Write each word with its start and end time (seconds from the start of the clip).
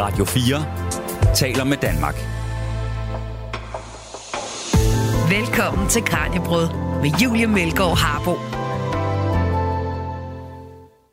Radio 0.00 0.24
4 0.24 1.34
taler 1.34 1.64
med 1.64 1.76
Danmark. 1.76 2.14
Velkommen 5.30 5.88
til 5.88 6.02
Kranjebrød 6.02 6.68
med 7.02 7.10
Julie 7.22 7.46
Melgaard 7.46 7.98
Harbo. 7.98 8.34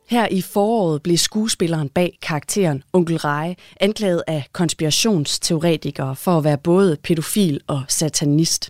Her 0.09 0.27
i 0.31 0.41
foråret 0.41 1.03
blev 1.03 1.17
skuespilleren 1.17 1.89
bag 1.89 2.17
karakteren 2.21 2.83
Onkel 2.93 3.17
Rej 3.17 3.55
anklaget 3.79 4.23
af 4.27 4.47
konspirationsteoretikere 4.51 6.15
for 6.15 6.37
at 6.37 6.43
være 6.43 6.57
både 6.57 6.97
pædofil 7.03 7.61
og 7.67 7.83
satanist. 7.87 8.69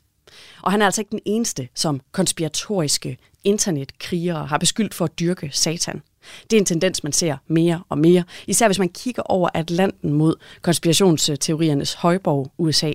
Og 0.61 0.71
han 0.71 0.81
er 0.81 0.85
altså 0.85 1.01
ikke 1.01 1.11
den 1.11 1.21
eneste, 1.25 1.67
som 1.75 2.01
konspiratoriske 2.11 3.17
internetkrigere 3.43 4.45
har 4.45 4.57
beskyldt 4.57 4.93
for 4.93 5.05
at 5.05 5.19
dyrke 5.19 5.49
satan. 5.51 6.01
Det 6.49 6.57
er 6.57 6.61
en 6.61 6.65
tendens, 6.65 7.03
man 7.03 7.13
ser 7.13 7.37
mere 7.47 7.83
og 7.89 7.97
mere, 7.97 8.23
især 8.47 8.67
hvis 8.67 8.79
man 8.79 8.89
kigger 8.89 9.21
over 9.21 9.49
Atlanten 9.53 10.13
mod 10.13 10.35
konspirationsteoriernes 10.61 11.93
højborg 11.93 12.51
USA. 12.57 12.91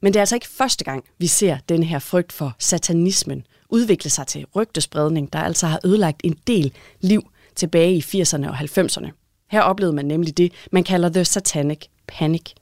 Men 0.00 0.12
det 0.12 0.18
er 0.18 0.22
altså 0.22 0.36
ikke 0.36 0.48
første 0.48 0.84
gang, 0.84 1.04
vi 1.18 1.26
ser 1.26 1.58
den 1.68 1.82
her 1.82 1.98
frygt 1.98 2.32
for 2.32 2.56
satanismen 2.58 3.44
udvikle 3.68 4.10
sig 4.10 4.26
til 4.26 4.46
rygtespredning, 4.56 5.32
der 5.32 5.38
altså 5.38 5.66
har 5.66 5.80
ødelagt 5.84 6.20
en 6.24 6.36
del 6.46 6.72
liv 7.00 7.30
tilbage 7.56 7.94
i 7.94 8.00
80'erne 8.00 8.48
og 8.48 8.56
90'erne. 8.56 9.10
Her 9.50 9.60
oplevede 9.60 9.96
man 9.96 10.04
nemlig 10.04 10.36
det, 10.36 10.52
man 10.72 10.84
kalder 10.84 11.08
The 11.08 11.24
Satanic 11.24 11.86
Panic. 12.06 12.52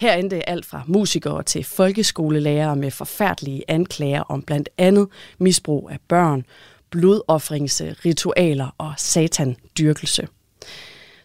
Her 0.00 0.14
endte 0.14 0.48
alt 0.48 0.66
fra 0.66 0.82
musikere 0.86 1.42
til 1.42 1.64
folkeskolelærere 1.64 2.76
med 2.76 2.90
forfærdelige 2.90 3.62
anklager 3.68 4.22
om 4.22 4.42
blandt 4.42 4.68
andet 4.78 5.08
misbrug 5.38 5.90
af 5.92 5.98
børn, 6.08 6.44
blodoffringsritualer 6.90 8.74
og 8.78 8.94
satandyrkelse. 8.98 10.28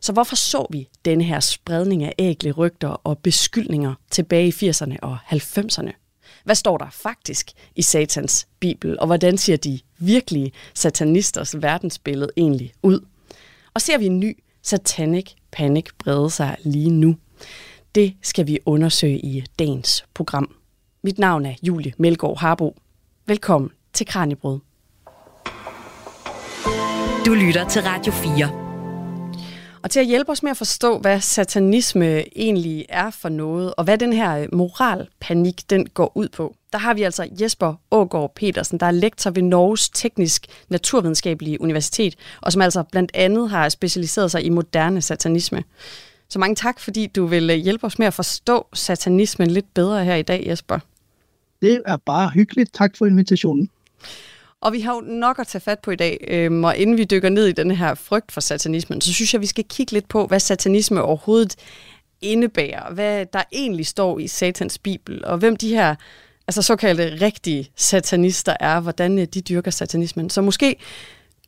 Så 0.01 0.13
hvorfor 0.13 0.35
så 0.35 0.67
vi 0.69 0.89
denne 1.05 1.23
her 1.23 1.39
spredning 1.39 2.03
af 2.03 2.13
ægle 2.19 2.51
rygter 2.51 2.89
og 2.89 3.17
beskyldninger 3.17 3.93
tilbage 4.11 4.47
i 4.47 4.69
80'erne 4.69 4.95
og 5.01 5.17
90'erne? 5.31 5.91
Hvad 6.43 6.55
står 6.55 6.77
der 6.77 6.89
faktisk 6.89 7.51
i 7.75 7.81
satans 7.81 8.47
bibel, 8.59 8.99
og 8.99 9.05
hvordan 9.05 9.37
ser 9.37 9.57
de 9.57 9.79
virkelige 9.99 10.51
satanisters 10.73 11.61
verdensbillede 11.61 12.31
egentlig 12.37 12.73
ud? 12.83 13.05
Og 13.73 13.81
ser 13.81 13.97
vi 13.97 14.05
en 14.05 14.19
ny 14.19 14.37
satanic 14.61 15.31
panic 15.51 15.85
brede 15.99 16.29
sig 16.29 16.55
lige 16.63 16.89
nu? 16.89 17.17
Det 17.95 18.13
skal 18.21 18.47
vi 18.47 18.59
undersøge 18.65 19.19
i 19.19 19.43
dagens 19.59 20.05
program. 20.13 20.55
Mit 21.03 21.19
navn 21.19 21.45
er 21.45 21.53
Julie 21.63 21.93
Melgaard 21.97 22.37
Harbo. 22.37 22.77
Velkommen 23.25 23.71
til 23.93 24.05
Kranjebrød. 24.05 24.70
Du 27.25 27.33
lytter 27.33 27.69
til 27.69 27.81
Radio 27.81 28.11
4. 28.11 29.81
Og 29.83 29.91
til 29.91 29.99
at 29.99 30.05
hjælpe 30.05 30.31
os 30.31 30.43
med 30.43 30.51
at 30.51 30.57
forstå, 30.57 30.99
hvad 30.99 31.21
satanisme 31.21 32.37
egentlig 32.37 32.85
er 32.89 33.09
for 33.09 33.29
noget, 33.29 33.73
og 33.77 33.83
hvad 33.83 33.97
den 33.97 34.13
her 34.13 34.47
moralpanik 34.53 35.69
den 35.69 35.89
går 35.89 36.11
ud 36.17 36.29
på, 36.29 36.55
der 36.73 36.77
har 36.77 36.93
vi 36.93 37.03
altså 37.03 37.27
Jesper 37.41 37.73
Ågaard 37.91 38.35
Petersen, 38.35 38.79
der 38.79 38.85
er 38.85 38.91
lektor 38.91 39.31
ved 39.31 39.41
Norges 39.41 39.89
Teknisk 39.89 40.45
Naturvidenskabelige 40.69 41.61
Universitet, 41.61 42.15
og 42.41 42.51
som 42.51 42.61
altså 42.61 42.83
blandt 42.83 43.11
andet 43.13 43.49
har 43.49 43.69
specialiseret 43.69 44.31
sig 44.31 44.45
i 44.45 44.49
moderne 44.49 45.01
satanisme. 45.01 45.63
Så 46.29 46.39
mange 46.39 46.55
tak, 46.55 46.79
fordi 46.79 47.07
du 47.07 47.25
vil 47.25 47.51
hjælpe 47.51 47.85
os 47.85 47.99
med 47.99 48.07
at 48.07 48.13
forstå 48.13 48.67
satanismen 48.73 49.51
lidt 49.51 49.73
bedre 49.73 50.05
her 50.05 50.15
i 50.15 50.21
dag, 50.21 50.43
Jesper. 50.47 50.79
Det 51.61 51.81
er 51.85 51.97
bare 51.97 52.29
hyggeligt. 52.29 52.73
Tak 52.73 52.97
for 52.97 53.05
invitationen. 53.05 53.69
Og 54.61 54.73
vi 54.73 54.81
har 54.81 54.95
jo 54.95 55.01
nok 55.01 55.39
at 55.39 55.47
tage 55.47 55.61
fat 55.61 55.79
på 55.79 55.91
i 55.91 55.95
dag, 55.95 56.25
øhm, 56.27 56.63
og 56.63 56.77
inden 56.77 56.97
vi 56.97 57.03
dykker 57.03 57.29
ned 57.29 57.47
i 57.47 57.51
den 57.51 57.71
her 57.71 57.93
frygt 57.93 58.31
for 58.31 58.41
satanismen, 58.41 59.01
så 59.01 59.13
synes 59.13 59.33
jeg, 59.33 59.41
vi 59.41 59.45
skal 59.45 59.63
kigge 59.63 59.93
lidt 59.93 60.07
på, 60.07 60.27
hvad 60.27 60.39
satanisme 60.39 61.01
overhovedet 61.01 61.55
indebærer, 62.21 62.93
hvad 62.93 63.25
der 63.33 63.43
egentlig 63.51 63.87
står 63.87 64.19
i 64.19 64.27
satans 64.27 64.77
bibel, 64.77 65.25
og 65.25 65.37
hvem 65.37 65.55
de 65.55 65.69
her 65.69 65.95
altså 66.47 66.61
såkaldte 66.61 67.17
rigtige 67.21 67.71
satanister 67.75 68.55
er, 68.59 68.79
hvordan 68.79 69.19
øh, 69.19 69.27
de 69.33 69.41
dyrker 69.41 69.71
satanismen. 69.71 70.29
Så 70.29 70.41
måske 70.41 70.75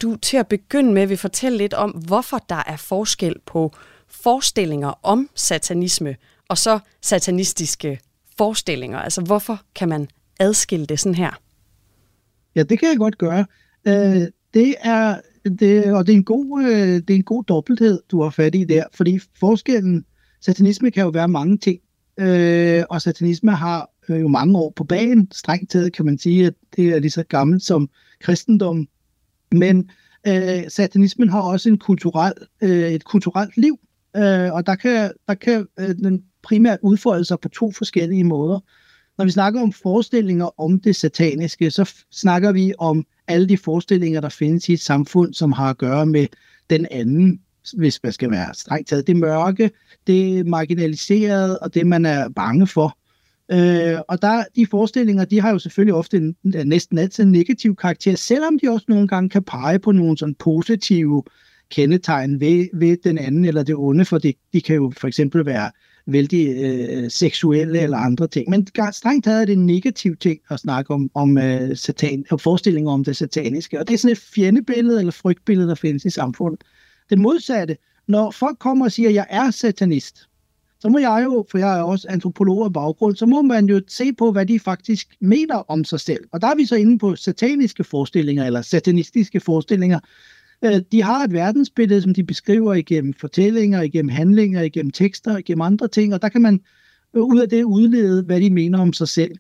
du 0.02 0.16
til 0.16 0.38
at 0.38 0.48
begynde 0.48 0.94
med 0.94 1.08
vil 1.08 1.18
fortælle 1.18 1.58
lidt 1.58 1.74
om, 1.74 1.92
hvorfor 1.92 2.38
der 2.50 2.64
er 2.68 2.78
forskel 2.78 3.36
på 3.46 3.74
forestillinger 4.10 5.00
om 5.04 5.30
satanisme 5.36 6.16
og 6.50 6.58
så 6.58 6.80
satanistiske 7.02 8.00
forestillinger. 8.38 9.00
Altså 9.00 9.22
hvorfor 9.22 9.62
kan 9.76 9.90
man 9.90 10.08
adskille 10.40 10.86
det 10.86 11.00
sådan 11.00 11.16
her? 11.16 11.43
Ja, 12.56 12.64
det 12.64 12.80
kan 12.80 12.90
jeg 12.90 12.98
godt 12.98 13.18
gøre. 13.18 13.46
Øh, 13.88 14.28
det 14.54 14.76
er, 14.82 15.20
det, 15.60 15.94
og 15.94 16.08
det 16.08 16.14
er, 16.14 16.18
en 16.18 16.24
god, 16.24 16.64
øh, 16.64 16.78
det 16.78 17.10
er 17.10 17.16
en 17.16 17.24
god 17.24 17.44
dobbelthed, 17.44 18.02
du 18.12 18.22
har 18.22 18.30
fat 18.30 18.56
i 18.56 18.64
der, 18.64 18.84
fordi 18.94 19.20
forskellen, 19.40 20.06
satanisme 20.42 20.92
kan 20.92 21.04
jo 21.04 21.10
være 21.10 21.28
mange 21.28 21.58
ting, 21.58 21.80
øh, 22.20 22.84
og 22.90 23.02
satanisme 23.02 23.52
har 23.52 23.90
øh, 24.10 24.22
jo 24.22 24.28
mange 24.28 24.58
år 24.58 24.74
på 24.76 24.84
banen. 24.84 25.28
Strengt 25.32 25.72
taget 25.72 25.94
kan 25.94 26.06
man 26.06 26.18
sige, 26.18 26.46
at 26.48 26.54
det 26.76 26.88
er 26.88 27.00
lige 27.00 27.12
så 27.12 27.24
gammelt 27.24 27.64
som 27.64 27.90
kristendom. 28.22 28.88
Men 29.52 29.90
øh, 30.28 30.64
satanismen 30.70 31.30
har 31.30 31.42
også 31.42 31.70
en 31.70 31.78
kulturel, 31.78 32.34
øh, 32.62 32.92
et 32.92 33.04
kulturelt 33.04 33.58
liv, 33.58 33.80
øh, 34.18 34.54
og 34.54 34.66
der 34.66 34.76
kan, 34.76 35.12
der 35.28 35.34
kan 35.34 35.68
øh, 35.80 35.88
den 35.88 36.24
primært 36.44 36.80
udfolde 36.82 37.26
sig 37.26 37.40
på 37.40 37.50
to 37.50 37.72
forskellige 37.72 38.24
måder. 38.24 38.60
Når 39.18 39.26
vi 39.26 39.32
snakker 39.32 39.62
om 39.62 39.72
forestillinger 39.72 40.62
om 40.62 40.80
det 40.80 40.96
sataniske, 40.96 41.72
så 41.72 41.94
snakker 42.12 42.52
vi 42.52 42.74
om 42.78 43.06
alle 43.28 43.50
de 43.50 43.58
forestillinger, 43.58 44.22
der 44.22 44.30
findes 44.30 44.70
i 44.70 44.74
et 44.74 44.80
samfund, 44.80 45.34
som 45.34 45.52
har 45.52 45.70
at 45.70 45.78
gøre 45.78 46.06
med 46.06 46.28
den 46.70 46.88
anden, 46.92 47.42
hvis 47.74 48.00
man 48.04 48.12
skal 48.12 48.32
være 48.32 48.54
strengt 48.54 48.90
taget. 48.90 49.08
Det 49.08 49.16
mørke, 49.16 49.72
det 50.08 50.48
marginaliserede 50.48 51.60
og 51.60 51.74
det, 51.74 51.88
man 51.88 52.06
er 52.06 52.30
bange 52.30 52.68
for. 52.68 52.98
Øh, 53.52 54.00
og 54.08 54.22
der, 54.22 54.44
de 54.56 54.66
forestillinger, 54.66 55.26
de 55.26 55.42
har 55.42 55.52
jo 55.52 55.60
selvfølgelig 55.60 55.94
ofte 55.94 56.18
en, 56.18 56.36
næsten 56.66 56.98
altid 56.98 57.24
en 57.24 57.32
negativ 57.32 57.76
karakter, 57.76 58.16
selvom 58.16 58.60
de 58.60 58.70
også 58.70 58.86
nogle 58.90 59.08
gange 59.08 59.30
kan 59.30 59.44
pege 59.44 59.80
på 59.80 59.92
nogle 59.92 60.18
sådan 60.18 60.36
positive 60.36 61.24
kendetegn 61.72 62.40
ved, 62.40 62.68
ved 62.74 62.98
den 63.04 63.18
anden 63.18 63.46
eller 63.46 63.64
det 63.64 63.76
onde, 63.76 64.06
for 64.06 64.18
det, 64.18 64.36
de 64.54 64.62
kan 64.62 64.76
jo 64.76 64.94
for 64.98 65.08
eksempel 65.08 65.46
være 65.46 65.72
vældig 66.06 66.48
øh, 66.64 67.12
seksuelle 67.12 67.80
eller 67.80 67.98
andre 67.98 68.28
ting. 68.28 68.50
Men 68.50 68.68
strengt 68.92 69.26
taget 69.26 69.42
er 69.42 69.46
det 69.46 69.54
en 69.54 69.66
negativ 69.66 70.16
ting 70.16 70.40
at 70.50 70.60
snakke 70.60 70.94
om, 70.94 71.10
om 71.14 71.38
øh, 71.38 71.78
satan, 71.78 72.26
og 72.32 72.42
forestillinger 72.42 72.92
om 72.92 73.04
det 73.04 73.18
sataniske. 73.18 73.80
Og 73.80 73.88
det 73.88 73.94
er 73.94 73.98
sådan 73.98 74.12
et 74.12 74.24
fjendebillede 74.36 75.00
eller 75.00 75.12
frygtbillede, 75.12 75.68
der 75.68 75.76
findes 75.76 76.06
i 76.06 76.10
samfundet. 76.10 76.64
Det 77.10 77.20
modsatte, 77.20 77.78
når 78.08 78.32
folk 78.32 78.60
kommer 78.60 78.86
og 78.86 78.92
siger, 78.92 79.10
at 79.10 79.16
jeg 79.16 79.26
er 79.30 79.52
satanist, 79.52 80.28
så 80.84 80.90
må 80.90 80.98
jeg 80.98 81.22
jo, 81.24 81.46
for 81.52 81.58
jeg 81.58 81.80
er 81.80 81.84
også 81.84 82.08
antropolog 82.10 82.66
af 82.66 82.74
baggrund, 82.74 83.16
så 83.16 83.26
må 83.26 83.42
man 83.42 83.66
jo 83.66 83.82
se 83.88 84.14
på, 84.14 84.32
hvad 84.32 84.46
de 84.46 84.60
faktisk 84.60 85.08
mener 85.22 85.56
om 85.56 85.84
sig 85.84 86.00
selv. 86.00 86.24
Og 86.32 86.42
der 86.42 86.48
er 86.48 86.56
vi 86.56 86.66
så 86.66 86.76
inde 86.76 87.00
på 87.00 87.16
sataniske 87.16 87.84
forestillinger, 87.84 88.46
eller 88.46 88.62
satanistiske 88.62 89.40
forestillinger. 89.40 90.00
Øh, 90.66 90.82
de 90.92 91.04
har 91.04 91.24
et 91.24 91.34
verdensbillede, 91.34 92.02
som 92.02 92.14
de 92.14 92.24
beskriver 92.24 92.74
igennem 92.74 93.14
fortællinger, 93.14 93.82
igennem 93.82 94.10
handlinger, 94.10 94.62
igennem 94.62 94.92
tekster, 94.92 95.38
igennem 95.38 95.62
andre 95.62 95.88
ting, 95.88 96.14
og 96.14 96.22
der 96.22 96.30
kan 96.30 96.42
man 96.42 96.62
øh, 97.14 97.22
ud 97.22 97.40
af 97.40 97.50
det 97.50 97.64
udlede, 97.64 98.24
hvad 98.24 98.42
de 98.42 98.50
mener 98.50 98.80
om 98.80 98.94
sig 98.94 99.08
selv. 99.08 99.32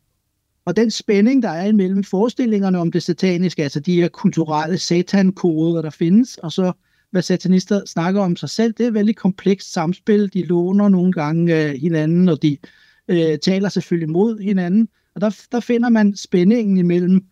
Og 0.66 0.76
den 0.76 0.92
spænding, 0.92 1.44
der 1.44 1.50
er 1.50 1.66
imellem 1.66 2.04
forestillingerne 2.04 2.80
om 2.80 2.92
det 2.92 3.04
sataniske, 3.04 3.64
altså 3.64 3.80
de 3.80 3.96
her 3.96 4.08
kulturelle 4.08 4.78
satankoder, 4.78 5.82
der 5.82 5.90
findes, 5.90 6.38
og 6.38 6.52
så 6.52 6.72
hvad 7.12 7.22
satanister 7.22 7.82
snakker 7.86 8.22
om 8.22 8.36
sig 8.36 8.50
selv, 8.50 8.74
det 8.74 8.84
er 8.84 8.88
et 8.88 8.94
veldig 8.94 9.16
komplekst 9.16 9.74
samspil. 9.74 10.34
De 10.34 10.46
låner 10.46 10.90
nogle 10.90 11.12
gange 11.12 11.64
øh, 11.64 11.74
hinanden, 11.82 12.30
og 12.30 12.42
de 12.42 12.58
øh, 13.08 13.38
taler 13.38 13.70
selvfølgelig 13.70 14.10
mod 14.10 14.40
hinanden. 14.40 14.88
Og 15.16 15.22
der, 15.22 15.46
der 15.52 15.60
finder 15.60 15.90
man 15.90 16.16
spændingen 16.16 16.78
imellem 16.78 17.26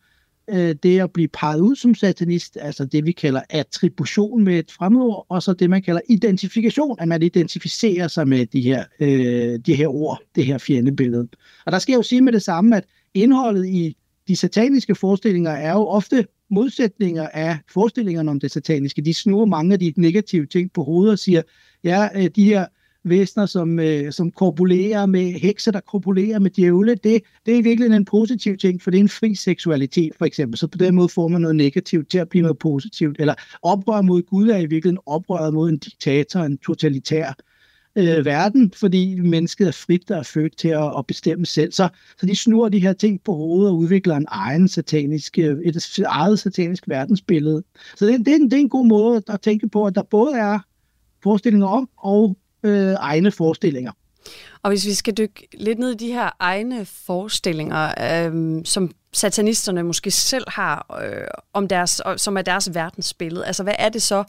øh, 0.53 0.75
det 0.83 0.99
at 0.99 1.11
blive 1.11 1.27
peget 1.27 1.59
ud 1.59 1.75
som 1.75 1.95
satanist, 1.95 2.57
altså 2.61 2.85
det 2.85 3.05
vi 3.05 3.11
kalder 3.11 3.41
attribution 3.49 4.43
med 4.43 4.59
et 4.59 4.71
fremmedord, 4.71 5.25
og 5.29 5.43
så 5.43 5.53
det 5.53 5.69
man 5.69 5.81
kalder 5.81 6.01
identifikation, 6.09 6.97
at 6.99 7.07
man 7.07 7.23
identificerer 7.23 8.07
sig 8.07 8.27
med 8.27 8.45
de 8.45 8.61
her, 8.61 8.83
øh, 8.99 9.59
de 9.65 9.75
her 9.75 9.87
ord, 9.87 10.21
det 10.35 10.45
her 10.45 10.57
fjendebillede. 10.57 11.27
Og 11.65 11.71
der 11.71 11.79
skal 11.79 11.93
jeg 11.93 11.97
jo 11.97 12.03
sige 12.03 12.21
med 12.21 12.33
det 12.33 12.41
samme, 12.41 12.77
at 12.77 12.85
indholdet 13.13 13.67
i 13.67 13.97
de 14.27 14.35
sataniske 14.35 14.95
forestillinger 14.95 15.51
er 15.51 15.71
jo 15.71 15.87
ofte 15.87 16.25
modsætninger 16.49 17.27
af 17.33 17.57
forestillingerne 17.73 18.31
om 18.31 18.39
det 18.39 18.51
sataniske. 18.51 19.01
De 19.01 19.13
snurrer 19.13 19.45
mange 19.45 19.73
af 19.73 19.79
de 19.79 19.93
negative 19.97 20.45
ting 20.45 20.73
på 20.73 20.83
hovedet 20.83 21.11
og 21.11 21.19
siger, 21.19 21.41
ja, 21.83 22.07
øh, 22.15 22.29
de 22.35 22.43
her 22.43 22.65
væsner, 23.03 23.45
som, 23.45 23.79
øh, 23.79 24.11
som 24.11 24.31
korpulerer 24.31 25.05
med 25.05 25.31
hekse, 25.31 25.71
der 25.71 25.79
korpulerer 25.79 26.39
med 26.39 26.51
djævle, 26.51 26.95
det, 26.95 27.21
det 27.45 27.57
er 27.57 27.63
virkelig 27.63 27.95
en 27.95 28.05
positiv 28.05 28.57
ting, 28.57 28.81
for 28.81 28.91
det 28.91 28.97
er 28.97 29.01
en 29.01 29.09
fri 29.09 29.35
seksualitet, 29.35 30.11
for 30.17 30.25
eksempel. 30.25 30.57
Så 30.57 30.67
på 30.67 30.77
den 30.77 30.95
måde 30.95 31.09
får 31.09 31.27
man 31.27 31.41
noget 31.41 31.55
negativt 31.55 32.09
til 32.09 32.17
at 32.17 32.29
blive 32.29 32.41
noget 32.41 32.57
positivt. 32.57 33.15
Eller 33.19 33.33
oprør 33.61 34.01
mod 34.01 34.21
Gud 34.21 34.49
er 34.49 34.57
i 34.57 34.65
virkeligheden 34.65 34.99
oprør 35.05 35.51
mod 35.51 35.69
en 35.69 35.77
diktator, 35.77 36.39
en 36.39 36.57
totalitær 36.57 37.33
øh, 37.95 38.25
verden, 38.25 38.73
fordi 38.75 39.19
mennesket 39.19 39.67
er 39.67 39.71
frit, 39.71 40.07
der 40.07 40.17
er 40.17 40.23
født 40.23 40.57
til 40.57 40.67
at, 40.67 40.93
at 40.97 41.07
bestemme 41.07 41.45
selv. 41.45 41.71
Så, 41.71 41.89
så 42.19 42.25
de 42.25 42.35
snurrer 42.35 42.69
de 42.69 42.79
her 42.79 42.93
ting 42.93 43.21
på 43.23 43.33
hovedet 43.33 43.69
og 43.69 43.77
udvikler 43.77 44.15
en 44.15 44.25
egen 44.27 44.67
satanisk, 44.67 45.39
øh, 45.39 45.59
et 45.63 45.99
eget 46.05 46.39
satanisk 46.39 46.89
verdensbillede. 46.89 47.63
Så 47.95 48.05
det, 48.05 48.19
det, 48.19 48.27
er 48.27 48.35
en, 48.35 48.43
det 48.43 48.53
er 48.53 48.61
en 48.61 48.69
god 48.69 48.85
måde 48.85 49.23
at 49.27 49.41
tænke 49.41 49.69
på, 49.69 49.85
at 49.85 49.95
der 49.95 50.03
både 50.03 50.35
er 50.35 50.59
forestillinger 51.23 51.67
om 51.67 51.89
og 51.97 52.37
øh, 52.63 52.93
egne 52.93 53.31
forestillinger. 53.31 53.91
Og 54.63 54.69
hvis 54.71 54.85
vi 54.85 54.93
skal 54.93 55.17
dykke 55.17 55.47
lidt 55.53 55.79
ned 55.79 55.91
i 55.91 55.97
de 55.97 56.13
her 56.13 56.29
egne 56.39 56.85
forestillinger, 56.85 57.93
øh, 58.27 58.61
som 58.65 58.91
satanisterne 59.13 59.83
måske 59.83 60.11
selv 60.11 60.45
har, 60.47 61.01
øh, 61.03 61.27
om 61.53 61.67
deres, 61.67 62.01
som 62.17 62.37
er 62.37 62.41
deres 62.41 62.73
verdensbillede, 62.73 63.45
altså 63.45 63.63
hvad 63.63 63.73
er 63.79 63.89
det 63.89 64.01
så, 64.01 64.23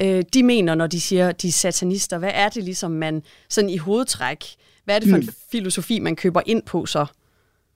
øh, 0.00 0.24
de 0.34 0.42
mener, 0.42 0.74
når 0.74 0.86
de 0.86 1.00
siger, 1.00 1.32
de 1.32 1.48
er 1.48 1.52
satanister? 1.52 2.18
Hvad 2.18 2.30
er 2.34 2.48
det 2.48 2.64
ligesom, 2.64 2.90
man 2.90 3.22
sådan 3.48 3.70
i 3.70 3.76
hovedtræk, 3.76 4.44
hvad 4.84 4.94
er 4.94 4.98
det 4.98 5.08
for 5.08 5.16
en 5.16 5.22
mm. 5.22 5.34
filosofi, 5.50 5.98
man 5.98 6.16
køber 6.16 6.40
ind 6.46 6.62
på 6.62 6.86
så? 6.86 7.06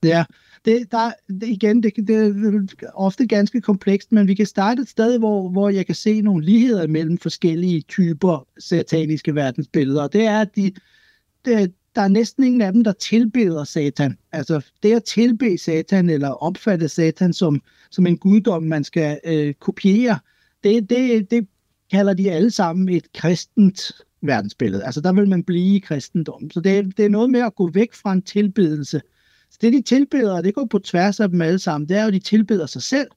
Ja, 0.02 0.24
det, 0.64 0.92
der, 0.92 1.12
det, 1.28 1.48
igen, 1.48 1.82
det, 1.82 1.92
det 1.96 2.16
er 2.16 2.90
ofte 2.94 3.26
ganske 3.26 3.60
komplekst, 3.60 4.12
men 4.12 4.28
vi 4.28 4.34
kan 4.34 4.46
starte 4.46 4.82
et 4.82 4.88
sted, 4.88 5.18
hvor, 5.18 5.48
hvor 5.48 5.68
jeg 5.68 5.86
kan 5.86 5.94
se 5.94 6.20
nogle 6.20 6.44
ligheder 6.44 6.86
mellem 6.86 7.18
forskellige 7.18 7.80
typer 7.80 8.46
sataniske 8.58 9.34
verdensbilleder. 9.34 10.08
Det 10.08 10.24
er, 10.24 10.40
at 10.40 10.56
de, 10.56 10.72
det, 11.44 11.72
der 11.94 12.02
er 12.02 12.08
næsten 12.08 12.44
ingen 12.44 12.60
af 12.60 12.72
dem, 12.72 12.84
der 12.84 12.92
tilbeder 12.92 13.64
Satan. 13.64 14.18
Altså 14.32 14.60
det 14.82 14.92
at 14.92 15.04
tilbe 15.04 15.58
Satan, 15.58 16.10
eller 16.10 16.28
opfatte 16.28 16.88
Satan 16.88 17.32
som, 17.32 17.62
som 17.90 18.06
en 18.06 18.18
guddom, 18.18 18.62
man 18.62 18.84
skal 18.84 19.20
øh, 19.24 19.54
kopiere, 19.54 20.18
det, 20.64 20.90
det, 20.90 21.30
det 21.30 21.48
kalder 21.90 22.14
de 22.14 22.30
alle 22.30 22.50
sammen 22.50 22.88
et 22.88 23.12
kristent 23.12 23.92
verdensbillede. 24.22 24.84
Altså 24.84 25.00
der 25.00 25.12
vil 25.12 25.28
man 25.28 25.44
blive 25.44 25.76
i 25.76 25.78
kristendom. 25.78 26.50
Så 26.50 26.60
det, 26.60 26.96
det 26.96 27.04
er 27.04 27.08
noget 27.08 27.30
med 27.30 27.40
at 27.40 27.54
gå 27.54 27.70
væk 27.70 27.94
fra 27.94 28.12
en 28.12 28.22
tilbedelse. 28.22 28.96
øh, 28.96 29.17
det 29.60 29.72
de 29.72 29.82
tilbeder, 29.82 30.42
det 30.42 30.54
går 30.54 30.64
på 30.64 30.78
tværs 30.78 31.20
af 31.20 31.28
dem 31.28 31.42
alle 31.42 31.58
sammen, 31.58 31.88
det 31.88 31.96
er 31.96 32.02
jo, 32.02 32.08
at 32.08 32.14
de 32.14 32.18
tilbeder 32.18 32.66
sig 32.66 32.82
selv, 32.82 33.08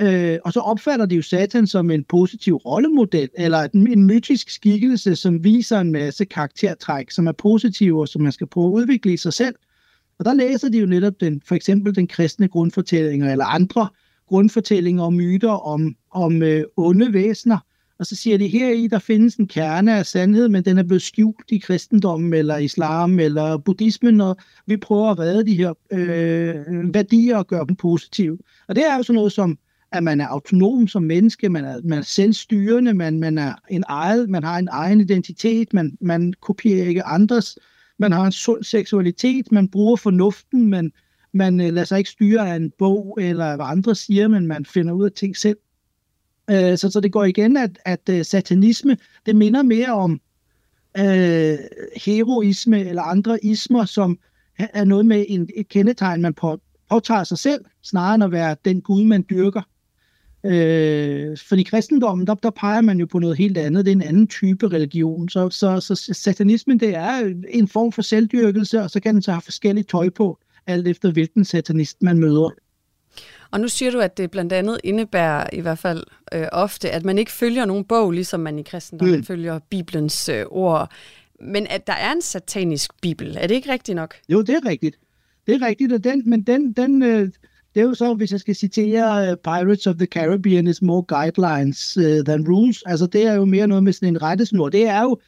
Øh, 0.00 0.38
og 0.44 0.52
så 0.52 0.60
opfatter 0.60 1.06
de 1.06 1.14
jo 1.16 1.22
Satan 1.22 1.66
som 1.66 1.90
en 1.90 2.04
positiv 2.04 2.54
rollemodel, 2.54 3.28
eller 3.34 3.58
en, 3.74 3.92
en 3.92 4.06
mytisk 4.06 4.50
skikkelse, 4.50 5.16
som 5.16 5.44
viser 5.44 5.80
en 5.80 5.92
masse 5.92 6.24
karaktertræk, 6.24 7.10
som 7.10 7.26
er 7.26 7.32
positive, 7.32 8.00
og 8.00 8.08
som 8.08 8.22
man 8.22 8.32
skal 8.32 8.46
prøve 8.46 8.66
at 8.66 8.72
udvikle 8.72 9.12
i 9.12 9.16
sig 9.16 9.32
selv. 9.32 9.54
Og 10.18 10.24
der 10.24 10.34
læser 10.34 10.68
de 10.68 10.78
jo 10.78 10.86
netop 10.86 11.12
den, 11.20 11.42
for 11.46 11.54
eksempel 11.54 11.94
den 11.94 12.06
kristne 12.06 12.48
grundfortællinger, 12.48 13.32
eller 13.32 13.44
andre 13.44 13.88
grundfortællinger 14.26 15.02
og 15.02 15.12
myter 15.12 15.50
om, 15.50 15.96
om 16.10 16.42
øh, 16.42 16.64
onde 16.76 17.12
væsener. 17.12 17.58
Og 17.98 18.06
så 18.06 18.16
siger 18.16 18.38
de, 18.38 18.48
her 18.48 18.70
i 18.70 18.86
der 18.86 18.98
findes 18.98 19.36
en 19.36 19.48
kerne 19.48 19.98
af 19.98 20.06
sandhed, 20.06 20.48
men 20.48 20.64
den 20.64 20.78
er 20.78 20.82
blevet 20.82 21.02
skjult 21.02 21.50
i 21.50 21.58
kristendommen, 21.58 22.34
eller 22.34 22.56
islam, 22.56 23.18
eller 23.18 23.56
buddhismen, 23.56 24.20
og 24.20 24.36
vi 24.66 24.76
prøver 24.76 25.10
at 25.10 25.18
redde 25.18 25.46
de 25.46 25.54
her 25.54 25.74
øh, 25.92 26.94
værdier 26.94 27.36
og 27.36 27.46
gøre 27.46 27.66
dem 27.66 27.76
positive. 27.76 28.38
Og 28.68 28.76
det 28.76 28.86
er 28.86 28.96
jo 28.96 29.02
sådan 29.02 29.14
noget 29.14 29.32
som 29.32 29.58
at 29.92 30.02
man 30.02 30.20
er 30.20 30.26
autonom 30.26 30.88
som 30.88 31.02
menneske, 31.02 31.48
man 31.48 31.64
er, 31.64 31.80
man 31.84 31.98
er 31.98 32.02
selvstyrende, 32.02 32.94
man, 32.94 33.18
man, 33.18 33.38
er 33.38 33.54
en 33.70 33.84
eget, 33.88 34.30
man 34.30 34.44
har 34.44 34.58
en 34.58 34.68
egen 34.70 35.00
identitet, 35.00 35.74
man, 35.74 35.98
man 36.00 36.34
kopierer 36.40 36.88
ikke 36.88 37.04
andres, 37.04 37.58
man 37.98 38.12
har 38.12 38.26
en 38.26 38.32
sund 38.32 38.64
seksualitet, 38.64 39.52
man 39.52 39.68
bruger 39.68 39.96
fornuften, 39.96 40.66
man, 40.66 40.92
man 41.32 41.60
øh, 41.60 41.72
lader 41.72 41.84
sig 41.84 41.98
ikke 41.98 42.10
styre 42.10 42.50
af 42.50 42.56
en 42.56 42.72
bog, 42.78 43.18
eller 43.20 43.56
hvad 43.56 43.66
andre 43.68 43.94
siger, 43.94 44.28
men 44.28 44.46
man 44.46 44.64
finder 44.64 44.92
ud 44.92 45.04
af 45.04 45.12
ting 45.12 45.36
selv. 45.36 45.56
Øh, 46.50 46.78
så, 46.78 46.90
så 46.90 47.00
det 47.00 47.12
går 47.12 47.24
igen, 47.24 47.56
at, 47.56 47.78
at 47.84 48.08
øh, 48.10 48.24
satanisme, 48.24 48.96
det 49.26 49.36
minder 49.36 49.62
mere 49.62 49.92
om 49.92 50.20
øh, 50.98 51.58
heroisme 51.96 52.88
eller 52.88 53.02
andre 53.02 53.44
ismer, 53.44 53.84
som 53.84 54.18
er 54.58 54.84
noget 54.84 55.06
med 55.06 55.24
en, 55.28 55.48
et 55.56 55.68
kendetegn, 55.68 56.22
man 56.22 56.34
på, 56.34 56.60
påtager 56.90 57.24
sig 57.24 57.38
selv, 57.38 57.64
snarere 57.82 58.14
end 58.14 58.24
at 58.24 58.32
være 58.32 58.56
den 58.64 58.80
Gud, 58.80 59.04
man 59.04 59.24
dyrker. 59.30 59.62
Øh, 60.44 61.36
i 61.52 61.62
kristendommen, 61.62 62.26
der, 62.26 62.34
der 62.34 62.50
peger 62.50 62.80
man 62.80 63.00
jo 63.00 63.06
på 63.06 63.18
noget 63.18 63.38
helt 63.38 63.58
andet. 63.58 63.84
Det 63.84 63.90
er 63.90 63.96
en 63.96 64.02
anden 64.02 64.26
type 64.26 64.68
religion. 64.68 65.28
Så, 65.28 65.50
så, 65.50 65.80
så 65.80 65.94
satanismen, 66.12 66.80
det 66.80 66.94
er 66.94 67.34
en 67.48 67.68
form 67.68 67.92
for 67.92 68.02
selvdyrkelse, 68.02 68.82
og 68.82 68.90
så 68.90 69.00
kan 69.00 69.14
den 69.14 69.22
så 69.22 69.32
have 69.32 69.42
forskellige 69.42 69.84
tøj 69.84 70.10
på, 70.10 70.38
alt 70.66 70.88
efter 70.88 71.12
hvilken 71.12 71.44
satanist 71.44 72.02
man 72.02 72.18
møder. 72.18 72.50
Og 73.50 73.60
nu 73.60 73.68
siger 73.68 73.90
du, 73.90 74.00
at 74.00 74.18
det 74.18 74.30
blandt 74.30 74.52
andet 74.52 74.80
indebærer 74.84 75.46
i 75.52 75.60
hvert 75.60 75.78
fald 75.78 76.04
øh, 76.34 76.46
ofte, 76.52 76.90
at 76.90 77.04
man 77.04 77.18
ikke 77.18 77.32
følger 77.32 77.64
nogen 77.64 77.84
bog, 77.84 78.10
ligesom 78.10 78.40
man 78.40 78.58
i 78.58 78.62
kristendommen 78.62 79.16
mm. 79.16 79.24
følger 79.24 79.58
Bibelens 79.70 80.28
øh, 80.28 80.44
ord. 80.50 80.90
Men 81.40 81.66
at 81.70 81.86
der 81.86 81.92
er 81.92 82.12
en 82.12 82.22
satanisk 82.22 82.90
bibel, 83.02 83.36
er 83.40 83.46
det 83.46 83.54
ikke 83.54 83.72
rigtigt 83.72 83.96
nok? 83.96 84.14
Jo, 84.28 84.42
det 84.42 84.54
er 84.54 84.66
rigtigt. 84.66 84.98
Det 85.46 85.54
er 85.54 85.66
rigtigt, 85.66 85.92
og 85.92 86.04
den, 86.04 86.22
men 86.26 86.42
den, 86.42 86.72
den, 86.72 87.02
øh, 87.02 87.28
det 87.74 87.80
er 87.80 87.88
jo 87.88 87.94
så, 87.94 88.14
hvis 88.14 88.32
jeg 88.32 88.40
skal 88.40 88.54
citere 88.54 89.32
uh, 89.32 89.38
Pirates 89.44 89.86
of 89.86 89.94
the 89.96 90.06
Caribbean 90.06 90.66
is 90.66 90.82
more 90.82 91.02
guidelines 91.02 91.96
uh, 91.96 92.24
than 92.24 92.48
rules. 92.48 92.82
Altså, 92.86 93.06
det 93.06 93.26
er 93.26 93.34
jo 93.34 93.44
mere 93.44 93.66
noget 93.66 93.84
med 93.84 93.92
sådan 93.92 94.08
en 94.08 94.22
rettesnor. 94.22 94.68
Det 94.68 94.86
er 94.86 95.02
jo, 95.02 95.18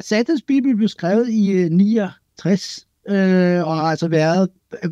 Satans 0.00 0.42
Bibel 0.42 0.76
blev 0.76 0.88
skrevet 0.88 1.28
i 1.30 1.64
uh, 1.64 1.70
69, 1.70 2.86
øh, 3.08 3.66
og 3.68 3.76
har 3.76 3.82
altså 3.82 4.08
været 4.08 4.48
øh, 4.84 4.90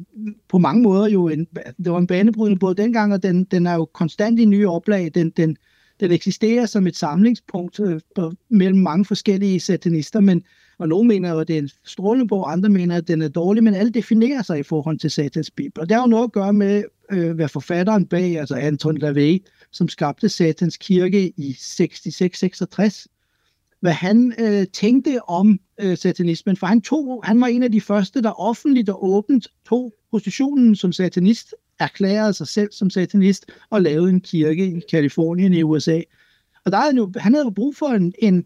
på 0.49 0.59
mange 0.59 0.83
måder 0.83 1.09
jo 1.09 1.29
en, 1.29 1.47
det 1.85 1.93
var 1.93 1.99
en 1.99 2.07
banebrydende 2.07 2.59
både 2.59 2.75
dengang, 2.75 3.13
og 3.13 3.23
den, 3.23 3.45
den 3.45 3.67
er 3.67 3.75
jo 3.75 3.85
konstant 3.85 4.41
i 4.41 4.45
nye 4.45 4.69
oplag. 4.69 5.11
Den, 5.15 5.31
den, 5.31 5.57
den 6.01 6.13
eksisterer 6.13 6.67
som 6.67 6.87
et 6.87 6.97
samlingspunkt 6.97 7.81
øh, 7.81 8.01
på, 8.15 8.33
mellem 8.49 8.79
mange 8.79 9.05
forskellige 9.05 9.61
satanister, 9.61 10.21
men 10.21 10.43
og 10.79 10.89
nogle 10.89 11.09
mener 11.09 11.35
at 11.35 11.49
det 11.49 11.55
er 11.55 11.59
en 11.59 11.71
strålende 11.85 12.29
bog, 12.29 12.53
andre 12.53 12.69
mener, 12.69 12.97
at 12.97 13.09
den 13.09 13.23
er 13.23 13.29
dårlig, 13.29 13.65
men 13.65 13.75
alle 13.75 13.93
definerer 13.93 14.43
sig 14.43 14.59
i 14.59 14.63
forhold 14.63 14.99
til 14.99 15.11
Satans 15.11 15.51
Bibel. 15.51 15.81
Og 15.81 15.89
det 15.89 15.95
har 15.95 16.03
jo 16.03 16.07
noget 16.07 16.25
at 16.25 16.33
gøre 16.33 16.53
med, 16.53 16.85
øh, 17.11 17.33
hvad 17.33 17.49
forfatteren 17.49 18.07
bag, 18.07 18.39
altså 18.39 18.55
Anton 18.55 18.99
LaVey, 18.99 19.43
som 19.73 19.89
skabte 19.89 20.29
Satans 20.29 20.77
kirke 20.77 21.33
i 21.37 21.57
66-66, 21.59 23.07
hvad 23.83 23.93
han 23.93 24.35
øh, 24.39 24.67
tænkte 24.73 25.29
om 25.29 25.61
øh, 25.81 25.97
satanismen. 25.97 26.57
For 26.57 26.67
han, 26.67 26.81
tog, 26.81 27.23
han 27.25 27.41
var 27.41 27.47
en 27.47 27.63
af 27.63 27.73
de 27.73 27.81
første, 27.81 28.23
der 28.23 28.41
offentligt 28.41 28.89
og 28.89 29.05
åbent 29.05 29.49
tog 29.69 29.95
positionen 30.11 30.77
som 30.77 30.93
satanist, 30.93 31.55
erklærede 31.79 32.33
sig 32.33 32.49
selv 32.49 32.73
som 32.73 32.91
satanist 32.91 33.47
og 33.71 33.83
lavede 33.83 34.11
en 34.11 34.21
kirke 34.21 34.67
i 34.67 34.81
Kalifornien 34.91 35.53
i 35.53 35.63
USA. 35.63 36.01
Og 36.65 36.73
der 36.73 36.79
havde 36.79 36.93
han, 36.93 36.97
jo, 36.97 37.13
han 37.17 37.35
havde 37.35 37.53
brug 37.55 37.77
for 37.77 37.87
en, 37.87 38.15
en, 38.19 38.45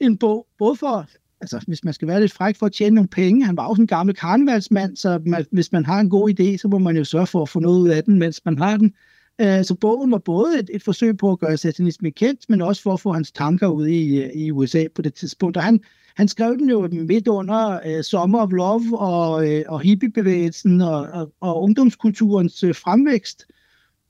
en 0.00 0.18
bog, 0.18 0.46
både 0.58 0.76
for 0.76 1.08
altså, 1.40 1.60
hvis 1.66 1.84
man 1.84 1.94
skal 1.94 2.08
være 2.08 2.20
lidt 2.20 2.32
fræk 2.32 2.56
for 2.56 2.66
at 2.66 2.72
tjene 2.72 2.94
nogle 2.94 3.08
penge, 3.08 3.44
han 3.44 3.56
var 3.56 3.66
også 3.66 3.82
en 3.82 3.88
gammel 3.88 4.14
karnevalsmand, 4.14 4.96
så 4.96 5.20
man, 5.26 5.46
hvis 5.52 5.72
man 5.72 5.84
har 5.84 6.00
en 6.00 6.10
god 6.10 6.30
idé, 6.30 6.56
så 6.56 6.68
må 6.68 6.78
man 6.78 6.96
jo 6.96 7.04
sørge 7.04 7.26
for 7.26 7.42
at 7.42 7.48
få 7.48 7.60
noget 7.60 7.80
ud 7.80 7.88
af 7.88 8.04
den, 8.04 8.18
mens 8.18 8.44
man 8.44 8.58
har 8.58 8.76
den. 8.76 8.94
Øh, 9.40 9.64
så 9.64 9.74
bogen 9.80 10.10
var 10.10 10.18
både 10.18 10.58
et, 10.58 10.70
et 10.72 10.82
forsøg 10.82 11.16
på 11.16 11.32
at 11.32 11.38
gøre 11.38 11.56
satanisme 11.56 12.10
kendt, 12.10 12.40
men 12.48 12.62
også 12.62 12.82
for 12.82 12.92
at 12.92 13.00
få 13.00 13.12
hans 13.12 13.32
tanker 13.32 13.66
ud 13.66 13.86
i, 13.86 14.22
øh, 14.22 14.30
i 14.34 14.50
USA 14.50 14.84
på 14.94 15.02
det 15.02 15.14
tidspunkt. 15.14 15.56
Og 15.56 15.62
han, 15.62 15.80
han 16.16 16.28
skrev 16.28 16.58
den 16.58 16.70
jo 16.70 16.88
midt 16.92 17.28
under 17.28 17.80
uh, 17.96 18.02
Summer 18.02 18.38
of 18.38 18.52
Love 18.52 18.98
og, 18.98 19.46
uh, 19.46 19.60
og 19.68 19.80
hippiebevægelsen 19.80 20.80
og, 20.80 21.00
og, 21.00 21.32
og 21.40 21.62
ungdomskulturens 21.62 22.64
uh, 22.64 22.74
fremvækst. 22.74 23.46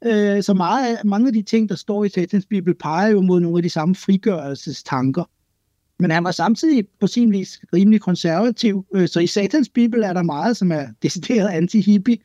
Uh, 0.06 0.40
så 0.40 0.54
meget, 0.56 0.98
mange 1.04 1.26
af 1.26 1.32
de 1.32 1.42
ting, 1.42 1.68
der 1.68 1.74
står 1.74 2.04
i 2.04 2.08
Satans 2.08 2.46
Bibel, 2.46 2.74
peger 2.74 3.08
jo 3.08 3.20
mod 3.20 3.40
nogle 3.40 3.58
af 3.58 3.62
de 3.62 3.70
samme 3.70 3.94
frigørelsestanker. 3.94 5.24
Men 5.98 6.10
han 6.10 6.24
var 6.24 6.30
samtidig 6.30 6.86
på 7.00 7.06
sin 7.06 7.32
vis 7.32 7.60
rimelig 7.72 8.00
konservativ. 8.00 8.86
Øh, 8.94 9.08
så 9.08 9.20
i 9.20 9.26
Satans 9.26 9.68
Bibel 9.68 10.02
er 10.02 10.12
der 10.12 10.22
meget, 10.22 10.56
som 10.56 10.72
er 10.72 10.86
decideret 11.02 11.48
anti-hippie. 11.48 12.16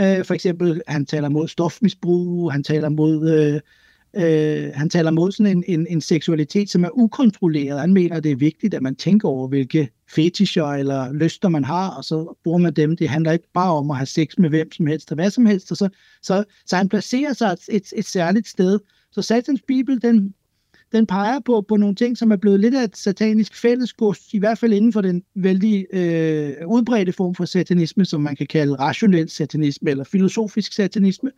Øh, 0.00 0.24
for 0.24 0.34
eksempel, 0.34 0.82
han 0.86 1.06
taler 1.06 1.28
mod 1.28 1.48
stofmisbrug, 1.48 2.52
han 2.52 2.62
taler 2.62 2.88
mod, 2.88 3.30
øh, 3.30 3.60
øh, 4.14 4.72
han 4.74 4.90
taler 4.90 5.10
mod 5.10 5.32
sådan 5.32 5.56
en, 5.56 5.64
en, 5.66 5.86
en 5.86 6.00
seksualitet, 6.00 6.70
som 6.70 6.84
er 6.84 6.98
ukontrolleret. 6.98 7.80
Han 7.80 7.92
mener, 7.92 8.20
det 8.20 8.32
er 8.32 8.36
vigtigt, 8.36 8.74
at 8.74 8.82
man 8.82 8.96
tænker 8.96 9.28
over, 9.28 9.48
hvilke 9.48 9.88
fetischer 10.14 10.64
eller 10.64 11.12
lyster 11.12 11.48
man 11.48 11.64
har, 11.64 11.90
og 11.90 12.04
så 12.04 12.36
bruger 12.44 12.58
man 12.58 12.72
dem. 12.72 12.96
Det 12.96 13.08
handler 13.08 13.32
ikke 13.32 13.52
bare 13.54 13.72
om 13.72 13.90
at 13.90 13.96
have 13.96 14.06
sex 14.06 14.38
med 14.38 14.48
hvem 14.48 14.72
som 14.72 14.86
helst 14.86 15.10
og 15.10 15.14
hvad 15.14 15.30
som 15.30 15.46
helst. 15.46 15.70
Og 15.70 15.76
så, 15.76 15.88
så, 16.22 16.44
så 16.66 16.76
han 16.76 16.88
placerer 16.88 17.32
sig 17.32 17.52
et, 17.52 17.60
et, 17.68 17.92
et 17.96 18.06
særligt 18.06 18.48
sted. 18.48 18.78
Så 19.12 19.22
Satans 19.22 19.62
Bibel, 19.68 20.02
den, 20.02 20.34
den 20.92 21.06
peger 21.06 21.40
på, 21.40 21.64
på 21.68 21.76
nogle 21.76 21.94
ting, 21.94 22.18
som 22.18 22.32
er 22.32 22.36
blevet 22.36 22.60
lidt 22.60 22.74
af 22.74 22.84
et 22.84 22.96
satanisk 22.96 23.54
fællesgods, 23.54 24.34
i 24.34 24.38
hvert 24.38 24.58
fald 24.58 24.72
inden 24.72 24.92
for 24.92 25.00
den 25.00 25.22
vældig 25.34 25.86
øh, 25.92 26.52
udbredte 26.66 27.12
form 27.12 27.34
for 27.34 27.44
satanisme, 27.44 28.04
som 28.04 28.20
man 28.20 28.36
kan 28.36 28.46
kalde 28.46 28.74
rationel 28.74 29.30
satanisme 29.30 29.90
eller 29.90 30.04
filosofisk 30.04 30.72
satanisme. 30.72 31.30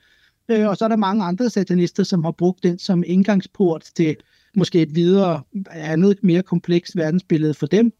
Øh, 0.48 0.68
og 0.68 0.76
så 0.76 0.84
er 0.84 0.88
der 0.88 0.96
mange 0.96 1.24
andre 1.24 1.50
satanister, 1.50 2.02
som 2.02 2.24
har 2.24 2.32
brugt 2.32 2.62
den 2.62 2.78
som 2.78 3.04
indgangsport 3.06 3.90
til 3.96 4.16
måske 4.56 4.82
et 4.82 4.94
videre, 4.94 5.42
andet, 5.70 6.18
mere 6.22 6.42
komplekst 6.42 6.96
verdensbillede 6.96 7.54
for 7.54 7.66
dem 7.66 7.92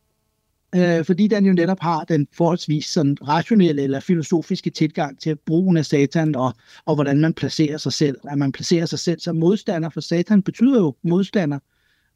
øh, 0.75 1.05
fordi 1.05 1.27
den 1.27 1.47
jo 1.47 1.53
netop 1.53 1.81
har 1.81 2.05
den 2.05 2.29
forholdsvis 2.37 2.87
sådan 2.87 3.17
rationelle 3.29 3.83
eller 3.83 4.01
filosofiske 4.01 4.71
tilgang 4.71 5.21
til 5.21 5.37
brugen 5.47 5.77
af 5.77 5.87
satan 5.87 6.35
og, 6.35 6.55
og 6.85 6.95
hvordan 6.95 7.21
man 7.21 7.35
placerer 7.35 7.79
sig 7.79 7.93
selv. 7.93 8.17
At 8.31 8.39
man 8.39 8.53
placerer 8.53 8.87
sig 8.87 8.99
selv 8.99 9.21
som 9.21 9.37
modstander, 9.37 9.89
for 9.89 10.01
satan 10.01 10.43
betyder 10.43 10.81
jo 10.81 10.95
modstander. 11.03 11.59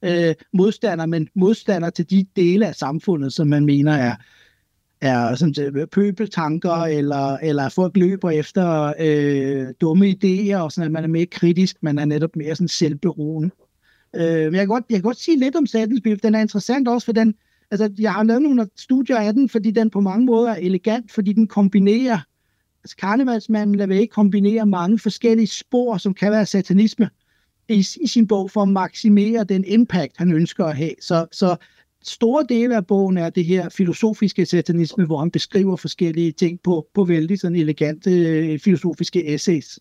Øh, 0.02 0.34
modstander, 0.52 1.06
men 1.06 1.28
modstander 1.34 1.90
til 1.90 2.10
de 2.10 2.26
dele 2.36 2.66
af 2.66 2.74
samfundet, 2.74 3.32
som 3.32 3.48
man 3.48 3.64
mener 3.64 3.92
er, 3.92 4.14
er 5.00 5.34
sådan, 5.34 5.88
pøbeltanker, 5.92 6.72
eller, 6.72 7.36
eller 7.36 7.68
folk 7.68 7.96
løber 7.96 8.30
efter 8.30 8.94
øh, 9.00 9.66
dumme 9.80 10.08
idéer, 10.08 10.56
og 10.56 10.72
sådan, 10.72 10.86
at 10.86 10.92
man 10.92 11.04
er 11.04 11.08
mere 11.08 11.26
kritisk, 11.26 11.76
man 11.82 11.98
er 11.98 12.04
netop 12.04 12.36
mere 12.36 12.54
sådan 12.54 12.68
selvberoende. 12.68 13.50
Øh, 14.16 14.44
men 14.44 14.54
jeg 14.54 14.60
kan, 14.60 14.68
godt, 14.68 14.84
jeg 14.90 14.96
kan 14.96 15.02
godt 15.02 15.20
sige 15.20 15.38
lidt 15.38 15.56
om 15.56 15.66
Satans 15.66 16.00
Bibel. 16.00 16.22
Den 16.22 16.34
er 16.34 16.40
interessant 16.40 16.88
også, 16.88 17.04
for 17.04 17.12
den, 17.12 17.34
altså, 17.70 17.92
jeg 17.98 18.12
har 18.12 18.22
lavet 18.22 18.42
nogle 18.42 18.68
studier 18.76 19.16
af 19.16 19.32
den, 19.32 19.48
fordi 19.48 19.70
den 19.70 19.90
på 19.90 20.00
mange 20.00 20.26
måder 20.26 20.50
er 20.50 20.56
elegant, 20.56 21.12
fordi 21.12 21.32
den 21.32 21.46
kombinerer, 21.46 22.18
altså 22.84 22.96
karnevalsmanden 22.96 23.92
ikke 23.92 24.12
kombinere 24.12 24.66
mange 24.66 24.98
forskellige 24.98 25.46
spor, 25.46 25.96
som 25.96 26.14
kan 26.14 26.32
være 26.32 26.46
satanisme, 26.46 27.10
i, 27.68 27.86
i 28.00 28.06
sin 28.06 28.26
bog 28.26 28.50
for 28.50 28.62
at 28.62 28.68
maksimere 28.68 29.44
den 29.44 29.64
impact, 29.64 30.16
han 30.16 30.32
ønsker 30.32 30.64
at 30.64 30.76
have. 30.76 30.94
Så, 31.00 31.26
så 31.32 31.56
store 32.02 32.46
dele 32.48 32.76
af 32.76 32.86
bogen 32.86 33.16
er 33.16 33.30
det 33.30 33.44
her 33.44 33.68
filosofiske 33.68 34.46
satanisme, 34.46 35.04
hvor 35.04 35.18
han 35.18 35.30
beskriver 35.30 35.76
forskellige 35.76 36.32
ting 36.32 36.60
på, 36.60 36.86
på 36.94 37.04
vældig 37.04 37.40
sådan 37.40 37.56
elegante 37.56 38.10
øh, 38.10 38.58
filosofiske 38.58 39.34
essays. 39.34 39.78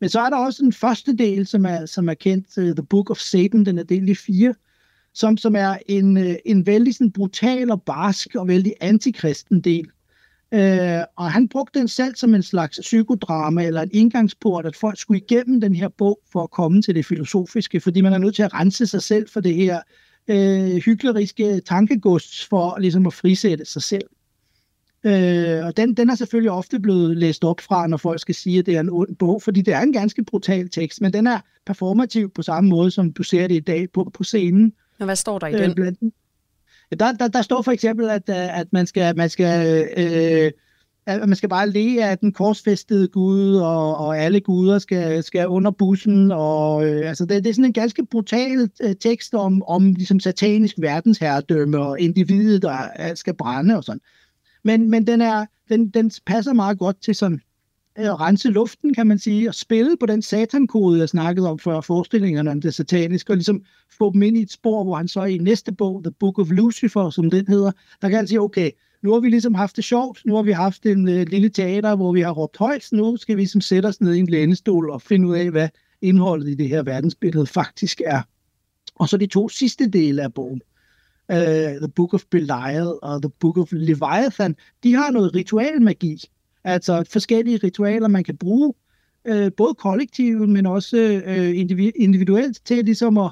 Men 0.00 0.10
så 0.10 0.20
er 0.20 0.30
der 0.30 0.36
også 0.36 0.64
en 0.64 0.72
første 0.72 1.16
del, 1.16 1.46
som 1.46 1.64
er, 1.64 1.86
som 1.86 2.08
er 2.08 2.14
kendt, 2.14 2.58
uh, 2.58 2.64
The 2.64 2.86
Book 2.90 3.10
of 3.10 3.18
Satan, 3.18 3.64
den 3.64 3.78
er 3.78 3.82
delt 3.82 4.08
i 4.08 4.14
fire, 4.14 4.54
som, 5.18 5.36
som 5.36 5.56
er 5.56 5.76
en, 5.86 6.16
øh, 6.16 6.34
en 6.44 6.66
vældig 6.66 6.94
sådan, 6.94 7.12
brutal 7.12 7.70
og 7.70 7.82
barsk 7.82 8.34
og 8.34 8.48
vældig 8.48 8.74
antikristen 8.80 9.60
del. 9.60 9.88
Øh, 10.54 11.00
og 11.16 11.32
han 11.32 11.48
brugte 11.48 11.78
den 11.78 11.88
selv 11.88 12.16
som 12.16 12.34
en 12.34 12.42
slags 12.42 12.78
psykodrama 12.82 13.66
eller 13.66 13.82
en 13.82 13.90
indgangsport, 13.92 14.66
at 14.66 14.76
folk 14.76 14.98
skulle 14.98 15.20
igennem 15.20 15.60
den 15.60 15.74
her 15.74 15.88
bog 15.88 16.20
for 16.32 16.42
at 16.42 16.50
komme 16.50 16.82
til 16.82 16.94
det 16.94 17.06
filosofiske, 17.06 17.80
fordi 17.80 18.00
man 18.00 18.12
er 18.12 18.18
nødt 18.18 18.34
til 18.34 18.42
at 18.42 18.54
rense 18.54 18.86
sig 18.86 19.02
selv 19.02 19.28
for 19.28 19.40
det 19.40 19.54
her 19.54 19.80
øh, 20.28 20.76
hykleriske 20.76 21.60
tankegods 21.60 22.46
for 22.46 22.78
ligesom 22.78 23.06
at 23.06 23.12
frisætte 23.12 23.64
sig 23.64 23.82
selv. 23.82 24.08
Øh, 25.04 25.66
og 25.66 25.76
den, 25.76 25.94
den 25.94 26.10
er 26.10 26.14
selvfølgelig 26.14 26.50
ofte 26.50 26.80
blevet 26.80 27.16
læst 27.16 27.44
op 27.44 27.60
fra, 27.60 27.86
når 27.86 27.96
folk 27.96 28.20
skal 28.20 28.34
sige, 28.34 28.58
at 28.58 28.66
det 28.66 28.76
er 28.76 28.80
en 28.80 28.90
ond 28.90 29.16
bog, 29.16 29.42
fordi 29.42 29.62
det 29.62 29.74
er 29.74 29.80
en 29.80 29.92
ganske 29.92 30.24
brutal 30.24 30.68
tekst, 30.68 31.00
men 31.00 31.12
den 31.12 31.26
er 31.26 31.40
performativ 31.66 32.30
på 32.30 32.42
samme 32.42 32.70
måde, 32.70 32.90
som 32.90 33.12
du 33.12 33.22
ser 33.22 33.46
det 33.46 33.54
i 33.54 33.60
dag 33.60 33.92
på, 33.92 34.10
på 34.14 34.24
scenen. 34.24 34.72
Og 34.98 35.04
hvad 35.04 35.16
står 35.16 35.38
der 35.38 35.46
i 35.46 35.52
den? 35.52 35.70
Øh, 35.70 35.74
blandt, 35.74 35.98
ja, 36.90 36.96
der, 36.96 37.12
der, 37.12 37.28
der 37.28 37.42
står 37.42 37.62
for 37.62 37.72
eksempel, 37.72 38.10
at, 38.10 38.28
at 38.30 38.72
man 38.72 38.86
skal, 38.86 39.16
man 39.16 39.30
skal 39.30 39.84
øh, 39.96 40.52
at 41.08 41.28
man 41.28 41.36
skal 41.36 41.48
bare 41.48 41.70
le 41.70 42.04
af 42.04 42.18
den 42.18 42.32
korsfæstede 42.32 43.08
Gud, 43.08 43.56
og, 43.56 43.96
og 43.96 44.18
alle 44.18 44.40
guder 44.40 44.78
skal, 44.78 45.22
skal 45.22 45.48
under 45.48 45.70
bussen. 45.70 46.32
Og, 46.32 46.86
øh, 46.86 47.08
altså 47.08 47.26
det, 47.26 47.44
det 47.44 47.50
er 47.50 47.54
sådan 47.54 47.64
en 47.64 47.72
ganske 47.72 48.06
brutal 48.06 48.70
øh, 48.82 48.94
tekst 49.00 49.34
om, 49.34 49.62
om 49.62 49.92
ligesom 49.92 50.20
satanisk 50.20 50.74
verdensherredømme 50.78 51.78
og 51.78 52.00
individet, 52.00 52.62
der 52.62 53.12
skal 53.14 53.34
brænde 53.34 53.76
og 53.76 53.84
sådan. 53.84 54.00
Men, 54.64 54.90
men 54.90 55.06
den, 55.06 55.20
er, 55.20 55.46
den, 55.68 55.90
den 55.90 56.10
passer 56.26 56.52
meget 56.52 56.78
godt 56.78 57.02
til 57.02 57.14
sådan 57.14 57.40
at 58.06 58.20
rense 58.20 58.48
luften, 58.48 58.94
kan 58.94 59.06
man 59.06 59.18
sige, 59.18 59.48
og 59.48 59.54
spille 59.54 59.96
på 60.00 60.06
den 60.06 60.22
satankode, 60.22 60.98
jeg 60.98 61.08
snakkede 61.08 61.50
om 61.50 61.58
før, 61.58 61.80
forestillingerne 61.80 62.50
om 62.50 62.60
det 62.60 62.74
sataniske, 62.74 63.32
og 63.32 63.36
ligesom 63.36 63.62
få 63.98 64.12
dem 64.12 64.22
ind 64.22 64.36
i 64.36 64.42
et 64.42 64.52
spor, 64.52 64.84
hvor 64.84 64.96
han 64.96 65.08
så 65.08 65.24
i 65.24 65.38
næste 65.38 65.72
bog, 65.72 66.02
The 66.04 66.12
Book 66.20 66.38
of 66.38 66.50
Lucifer, 66.50 67.10
som 67.10 67.30
den 67.30 67.46
hedder, 67.48 67.72
der 68.02 68.08
kan 68.08 68.16
han 68.16 68.26
sige, 68.26 68.40
okay, 68.40 68.70
nu 69.02 69.12
har 69.12 69.20
vi 69.20 69.28
ligesom 69.28 69.54
haft 69.54 69.76
det 69.76 69.84
sjovt, 69.84 70.22
nu 70.26 70.34
har 70.34 70.42
vi 70.42 70.52
haft 70.52 70.86
en 70.86 71.08
øh, 71.08 71.26
lille 71.28 71.48
teater, 71.48 71.96
hvor 71.96 72.12
vi 72.12 72.20
har 72.20 72.30
råbt 72.30 72.56
højt, 72.56 72.88
nu 72.92 73.16
skal 73.16 73.36
vi 73.36 73.40
ligesom 73.40 73.60
sætte 73.60 73.86
os 73.86 74.00
ned 74.00 74.14
i 74.14 74.18
en 74.18 74.26
lænestol 74.26 74.90
og 74.90 75.02
finde 75.02 75.28
ud 75.28 75.34
af, 75.34 75.50
hvad 75.50 75.68
indholdet 76.02 76.48
i 76.48 76.54
det 76.54 76.68
her 76.68 76.82
verdensbillede 76.82 77.46
faktisk 77.46 78.00
er. 78.06 78.22
Og 78.94 79.08
så 79.08 79.16
de 79.16 79.26
to 79.26 79.48
sidste 79.48 79.88
dele 79.88 80.22
af 80.22 80.34
bogen, 80.34 80.60
uh, 81.28 81.36
The 81.36 81.88
Book 81.96 82.14
of 82.14 82.24
Belial 82.30 82.92
og 83.02 83.22
The 83.22 83.30
Book 83.40 83.58
of 83.58 83.68
Leviathan, 83.72 84.56
de 84.82 84.94
har 84.94 85.10
noget 85.10 85.34
ritualmagi. 85.34 86.22
Altså 86.68 87.04
forskellige 87.10 87.60
ritualer, 87.64 88.08
man 88.08 88.24
kan 88.24 88.36
bruge, 88.36 88.74
uh, 89.30 89.48
både 89.56 89.74
kollektivt, 89.74 90.48
men 90.48 90.66
også 90.66 91.22
uh, 91.26 91.92
individuelt, 92.02 92.58
til 92.64 92.84
ligesom 92.84 93.18
at, 93.18 93.30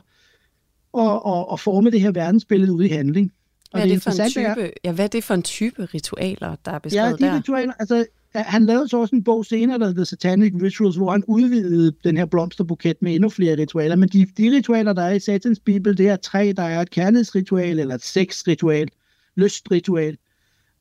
at, 0.98 1.20
at, 1.26 1.46
at 1.52 1.60
forme 1.60 1.90
det 1.90 2.00
her 2.00 2.10
verdensbillede 2.10 2.72
ud 2.72 2.84
i 2.84 2.88
handling. 2.88 3.32
Og 3.72 3.80
hvad 3.80 3.90
er 3.90 3.94
det, 3.94 4.02
for 4.02 4.10
en 4.10 4.30
type, 4.30 4.40
er, 4.40 4.70
ja, 4.84 4.92
hvad 4.92 5.04
er 5.04 5.08
det 5.08 5.24
for 5.24 5.34
en 5.34 5.42
type 5.42 5.84
ritualer, 5.84 6.56
der 6.64 6.70
er 6.70 6.78
beskrevet 6.78 7.20
ja, 7.20 7.26
de 7.26 7.30
der? 7.30 7.38
ritualer, 7.38 7.72
altså 7.78 8.06
han 8.42 8.66
lavede 8.66 8.88
så 8.88 8.98
også 9.00 9.16
en 9.16 9.24
bog 9.24 9.46
senere, 9.46 9.78
der 9.78 9.86
hedder 9.86 10.04
Satanic 10.04 10.52
Rituals, 10.62 10.96
hvor 10.96 11.10
han 11.10 11.24
udvidede 11.26 11.92
den 12.04 12.16
her 12.16 12.26
blomsterbuket 12.26 12.96
med 13.00 13.14
endnu 13.14 13.28
flere 13.28 13.56
ritualer. 13.56 13.96
Men 13.96 14.08
de, 14.08 14.26
de 14.38 14.56
ritualer, 14.56 14.92
der 14.92 15.02
er 15.02 15.12
i 15.12 15.20
Satans 15.20 15.60
Bibel, 15.60 15.98
det 15.98 16.08
er 16.08 16.16
tre. 16.16 16.52
Der 16.56 16.62
er 16.62 16.80
et 16.80 16.90
kærlighedsritual, 16.90 17.78
eller 17.78 17.94
et 17.94 18.02
sexritual, 18.02 18.88
lystritual. 19.36 20.16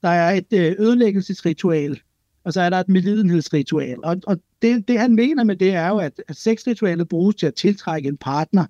Der 0.01 0.09
er 0.09 0.31
et 0.31 0.53
øh, 0.53 0.75
ødelæggelsesritual, 0.79 1.99
og 2.45 2.53
så 2.53 2.61
er 2.61 2.69
der 2.69 2.77
et 2.77 2.89
medlidenhedsritual. 2.89 3.97
Og, 4.03 4.17
og 4.27 4.39
det, 4.61 4.87
det, 4.87 4.99
han 4.99 5.15
mener 5.15 5.43
med 5.43 5.55
det, 5.55 5.73
er 5.73 5.87
jo, 5.87 5.97
at, 5.97 6.21
at 6.27 6.35
sexritualet 6.35 7.09
bruges 7.09 7.35
til 7.35 7.47
at 7.47 7.55
tiltrække 7.55 8.09
en 8.09 8.17
partner, 8.17 8.65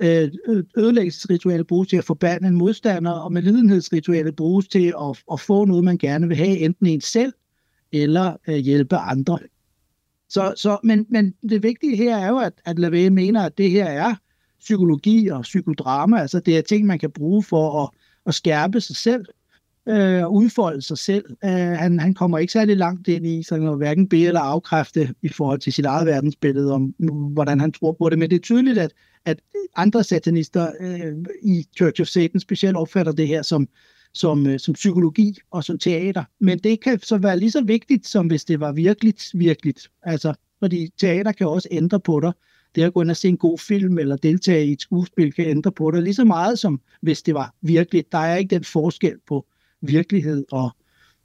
øh, 0.00 0.30
ødelæggelsesritualet 0.76 1.66
bruges 1.66 1.88
til 1.88 1.96
at 1.96 2.04
forbande 2.04 2.48
en 2.48 2.56
modstander, 2.56 3.10
og 3.10 3.32
medlidenhedsritualet 3.32 4.36
bruges 4.36 4.68
til 4.68 4.94
at, 5.00 5.22
at 5.32 5.40
få 5.40 5.64
noget, 5.64 5.84
man 5.84 5.98
gerne 5.98 6.28
vil 6.28 6.36
have, 6.36 6.58
enten 6.58 6.86
en 6.86 7.00
selv 7.00 7.32
eller 7.92 8.36
øh, 8.48 8.56
hjælpe 8.56 8.96
andre. 8.96 9.38
Så, 10.28 10.54
så, 10.56 10.78
men, 10.84 11.06
men 11.08 11.34
det 11.48 11.62
vigtige 11.62 11.96
her 11.96 12.16
er 12.16 12.28
jo, 12.28 12.38
at, 12.38 12.52
at 12.64 12.78
Lavey 12.78 13.08
mener, 13.08 13.42
at 13.42 13.58
det 13.58 13.70
her 13.70 13.84
er 13.84 14.14
psykologi 14.60 15.28
og 15.28 15.42
psykodrama, 15.42 16.20
altså 16.20 16.40
det 16.40 16.58
er 16.58 16.62
ting, 16.62 16.86
man 16.86 16.98
kan 16.98 17.10
bruge 17.10 17.42
for 17.42 17.82
at, 17.82 17.90
at 18.26 18.34
skærpe 18.34 18.80
sig 18.80 18.96
selv 18.96 19.26
øh, 19.88 20.24
og 20.24 20.34
udfolde 20.34 20.82
sig 20.82 20.98
selv. 20.98 21.24
Øh, 21.44 21.50
han, 21.50 22.00
han 22.00 22.14
kommer 22.14 22.38
ikke 22.38 22.52
særlig 22.52 22.76
langt 22.76 23.08
ind 23.08 23.26
i 23.26 23.42
sådan 23.42 23.64
noget, 23.64 23.78
hverken 23.78 24.08
bede 24.08 24.26
eller 24.26 24.40
afkræfte 24.40 25.14
i 25.22 25.28
forhold 25.28 25.60
til 25.60 25.72
sit 25.72 25.84
eget 25.84 26.06
verdensbillede 26.06 26.72
om, 26.72 26.94
hvordan 27.32 27.60
han 27.60 27.72
tror 27.72 27.92
på 27.92 28.08
det, 28.08 28.18
men 28.18 28.30
det 28.30 28.36
er 28.36 28.40
tydeligt, 28.40 28.78
at, 28.78 28.92
at 29.24 29.40
andre 29.76 30.04
satanister 30.04 30.70
øh, 30.80 31.12
i 31.42 31.66
Church 31.76 32.00
of 32.00 32.06
Satan 32.06 32.40
specielt 32.40 32.76
opfatter 32.76 33.12
det 33.12 33.28
her 33.28 33.42
som, 33.42 33.68
som, 34.12 34.46
øh, 34.46 34.58
som 34.58 34.74
psykologi 34.74 35.38
og 35.50 35.64
som 35.64 35.78
teater. 35.78 36.24
Men 36.40 36.58
det 36.58 36.80
kan 36.80 37.00
så 37.02 37.18
være 37.18 37.38
lige 37.38 37.50
så 37.50 37.64
vigtigt, 37.64 38.06
som 38.06 38.26
hvis 38.26 38.44
det 38.44 38.60
var 38.60 38.72
virkeligt, 38.72 39.30
virkeligt. 39.34 39.90
Altså, 40.02 40.34
fordi 40.58 40.92
teater 40.98 41.32
kan 41.32 41.48
også 41.48 41.68
ændre 41.70 42.00
på 42.00 42.20
dig. 42.20 42.32
Det 42.74 42.82
at 42.82 42.94
gå 42.94 43.02
ind 43.02 43.10
og 43.10 43.16
se 43.16 43.28
en 43.28 43.36
god 43.36 43.58
film 43.58 43.98
eller 43.98 44.16
deltage 44.16 44.66
i 44.66 44.72
et 44.72 44.82
skuespil 44.82 45.32
kan 45.32 45.46
ændre 45.46 45.72
på 45.72 45.90
dig 45.90 46.02
lige 46.02 46.14
så 46.14 46.24
meget, 46.24 46.58
som 46.58 46.80
hvis 47.02 47.22
det 47.22 47.34
var 47.34 47.54
virkeligt. 47.62 48.12
Der 48.12 48.18
er 48.18 48.36
ikke 48.36 48.54
den 48.54 48.64
forskel 48.64 49.14
på 49.28 49.46
virkelighed 49.82 50.44
og, 50.52 50.70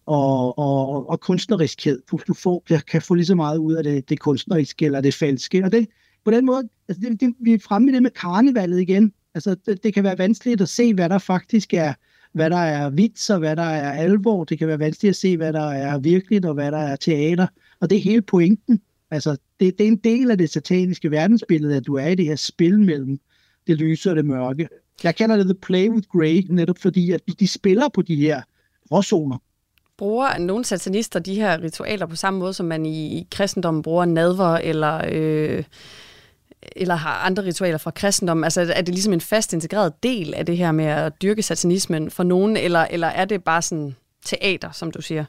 og, 0.06 0.58
og, 0.58 1.10
og 1.10 1.20
kunstneriskhed. 1.20 2.02
Du, 2.12 2.20
du 2.28 2.34
får, 2.34 2.64
kan 2.88 3.02
få 3.02 3.14
lige 3.14 3.26
så 3.26 3.36
meget 3.36 3.58
ud 3.58 3.74
af 3.74 3.84
det, 3.84 4.10
det 4.10 4.20
kunstneriske 4.20 4.86
eller 4.86 5.02
det 5.02 5.14
falske. 5.14 5.64
Og 5.64 5.72
det, 5.72 5.88
på 6.26 6.32
den 6.32 6.46
måde, 6.46 6.70
altså 6.88 7.02
det, 7.10 7.22
det, 7.22 7.34
vi 7.40 7.54
er 7.54 7.60
fremme 7.60 7.92
i 7.92 7.94
det 7.94 8.04
med 8.04 8.12
karnevalet 8.12 8.82
igen. 8.82 9.14
Altså, 9.34 9.56
det, 9.66 9.84
det 9.84 9.94
kan 9.94 10.04
være 10.04 10.18
vanskeligt 10.18 10.62
at 10.62 10.70
se, 10.70 10.94
hvad 10.94 11.10
der 11.10 11.18
faktisk 11.18 11.74
er 11.74 11.94
hvad 12.36 12.50
der 12.50 12.58
er 12.58 12.90
vits 12.90 13.30
og 13.30 13.40
hvad 13.40 13.56
der 13.56 13.64
er 13.64 13.92
alvor. 13.92 14.44
Det 14.44 14.60
kan 14.60 14.68
være 14.68 14.80
vanskeligt 14.80 15.10
at 15.10 15.16
se, 15.16 15.38
hvad 15.38 15.54
der 15.54 15.70
er 15.70 16.00
virkeligt 16.00 16.46
og 16.46 16.54
hvad 16.54 16.72
der 16.72 16.78
er 16.78 16.96
teater. 16.96 17.48
Og 17.80 17.90
det 17.90 17.98
er 17.98 18.02
hele 18.02 18.22
pointen. 18.22 18.82
Altså, 19.12 19.38
det, 19.60 19.78
det 19.78 19.84
er 19.84 19.88
en 19.88 19.98
del 19.98 20.32
af 20.32 20.38
det 20.38 20.50
sataniske 20.50 21.12
verdensbillede, 21.12 21.76
at 21.76 21.88
du 21.88 21.94
er 21.94 22.08
i 22.08 22.16
det 22.16 22.26
her 22.26 22.36
spil 22.36 22.80
mellem 22.80 23.20
det 23.68 23.78
lyse 23.78 24.10
og 24.10 24.16
det 24.16 24.26
mørke. 24.26 24.68
Jeg 25.04 25.16
kalder 25.16 25.36
det 25.36 25.46
The 25.46 25.54
Play 25.54 25.90
with 25.90 26.08
Grey, 26.08 26.46
netop 26.50 26.78
fordi, 26.78 27.12
at 27.12 27.22
de 27.40 27.48
spiller 27.48 27.90
på 27.90 28.02
de 28.02 28.16
her 28.16 28.42
råzoner. 28.92 29.38
Bruger 29.98 30.38
nogle 30.38 30.66
satanister 30.66 31.20
de 31.20 31.36
her 31.36 31.62
ritualer 31.62 32.06
på 32.06 32.16
samme 32.16 32.40
måde, 32.40 32.54
som 32.54 32.66
man 32.66 32.86
i, 32.86 33.18
i 33.18 33.28
kristendommen 33.32 33.84
bruger 33.84 34.06
nadver 34.06 34.58
eller... 34.58 35.02
Øh 35.12 35.64
eller 36.76 36.96
har 36.96 37.14
andre 37.14 37.44
ritualer 37.44 37.78
fra 37.78 37.92
kristendommen? 37.92 38.44
Altså 38.44 38.62
er 38.62 38.82
det 38.82 38.94
ligesom 38.94 39.14
en 39.14 39.22
fast 39.22 39.54
integreret 39.54 40.04
del 40.04 40.34
af 40.34 40.46
det 40.46 40.58
her 40.58 40.72
med 40.72 40.86
at 40.86 41.22
dyrke 41.22 41.44
satanismen 41.44 42.12
for 42.12 42.24
nogen, 42.24 42.58
eller, 42.58 42.80
eller 42.80 43.08
er 43.08 43.26
det 43.26 43.44
bare 43.44 43.62
sådan 43.62 43.96
teater, 44.26 44.72
som 44.72 44.92
du 44.92 45.02
siger? 45.02 45.26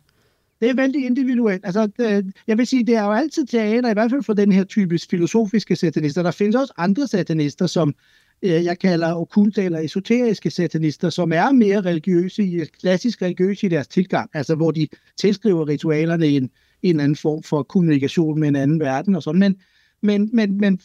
Det 0.61 0.70
er 0.70 0.75
vældig 0.75 1.06
individuelt. 1.06 1.66
Altså, 1.66 1.87
det, 1.87 2.32
jeg 2.46 2.58
vil 2.58 2.66
sige, 2.66 2.87
det 2.87 2.94
er 2.94 3.04
jo 3.04 3.12
altid 3.12 3.46
teater, 3.46 3.90
i 3.90 3.92
hvert 3.92 4.11
fald 4.11 4.23
for 4.23 4.32
den 4.32 4.52
her 4.52 4.64
type 4.64 4.99
filosofiske 5.11 5.76
satanister. 5.76 6.23
Der 6.23 6.30
findes 6.30 6.56
også 6.56 6.73
andre 6.76 7.06
satanister, 7.06 7.66
som 7.66 7.94
øh, 8.43 8.64
jeg 8.64 8.78
kalder 8.78 9.14
okulte 9.14 9.62
eller 9.62 9.78
esoteriske 9.78 10.50
satanister, 10.50 11.11
som 11.11 11.33
er 11.33 11.52
mere 11.52 11.81
religiøse, 11.81 12.66
klassisk 12.81 13.23
religiøse 13.23 13.66
i 13.66 13.71
deres 13.71 13.88
tilgang, 13.88 14.31
altså 14.35 14.55
hvor 14.55 14.71
de 14.71 14.88
tilskriver 15.16 15.69
ritualerne 15.69 16.26
en, 16.26 16.50
en 16.83 17.00
anden 17.00 17.16
form 17.16 17.43
for 17.43 17.62
kommunikation 17.62 18.40
med 18.40 18.49
en 18.49 18.57
anden 18.57 18.81
verden 18.81 19.14
og 19.14 19.23
sådan. 19.23 19.40
Men, 19.40 19.57
men, 20.02 20.31
men, 20.33 20.59
men 20.59 20.81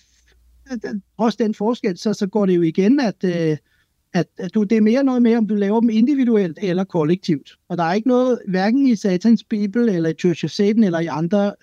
øh, 0.71 0.93
også 1.17 1.37
den 1.41 1.53
forskel, 1.53 1.97
så, 1.97 2.13
så 2.13 2.27
går 2.27 2.45
det 2.45 2.55
jo 2.55 2.61
igen, 2.61 2.99
at, 2.99 3.23
øh, 3.23 3.57
at, 4.13 4.27
at 4.37 4.53
du, 4.53 4.63
det 4.63 4.77
er 4.77 4.81
mere 4.81 5.03
noget 5.03 5.21
med, 5.21 5.35
om 5.35 5.47
du 5.47 5.55
laver 5.55 5.79
dem 5.79 5.89
individuelt 5.89 6.59
eller 6.61 6.83
kollektivt. 6.83 7.57
Og 7.69 7.77
der 7.77 7.83
er 7.83 7.93
ikke 7.93 8.07
noget, 8.07 8.39
hverken 8.47 8.87
i 8.87 8.95
Satans 8.95 9.43
Bibel, 9.43 9.89
eller 9.89 10.09
i 10.09 10.13
Church 10.13 10.45
of 10.45 10.51
Satan, 10.51 10.83
eller 10.83 10.99
i 10.99 11.05
andre 11.05 11.53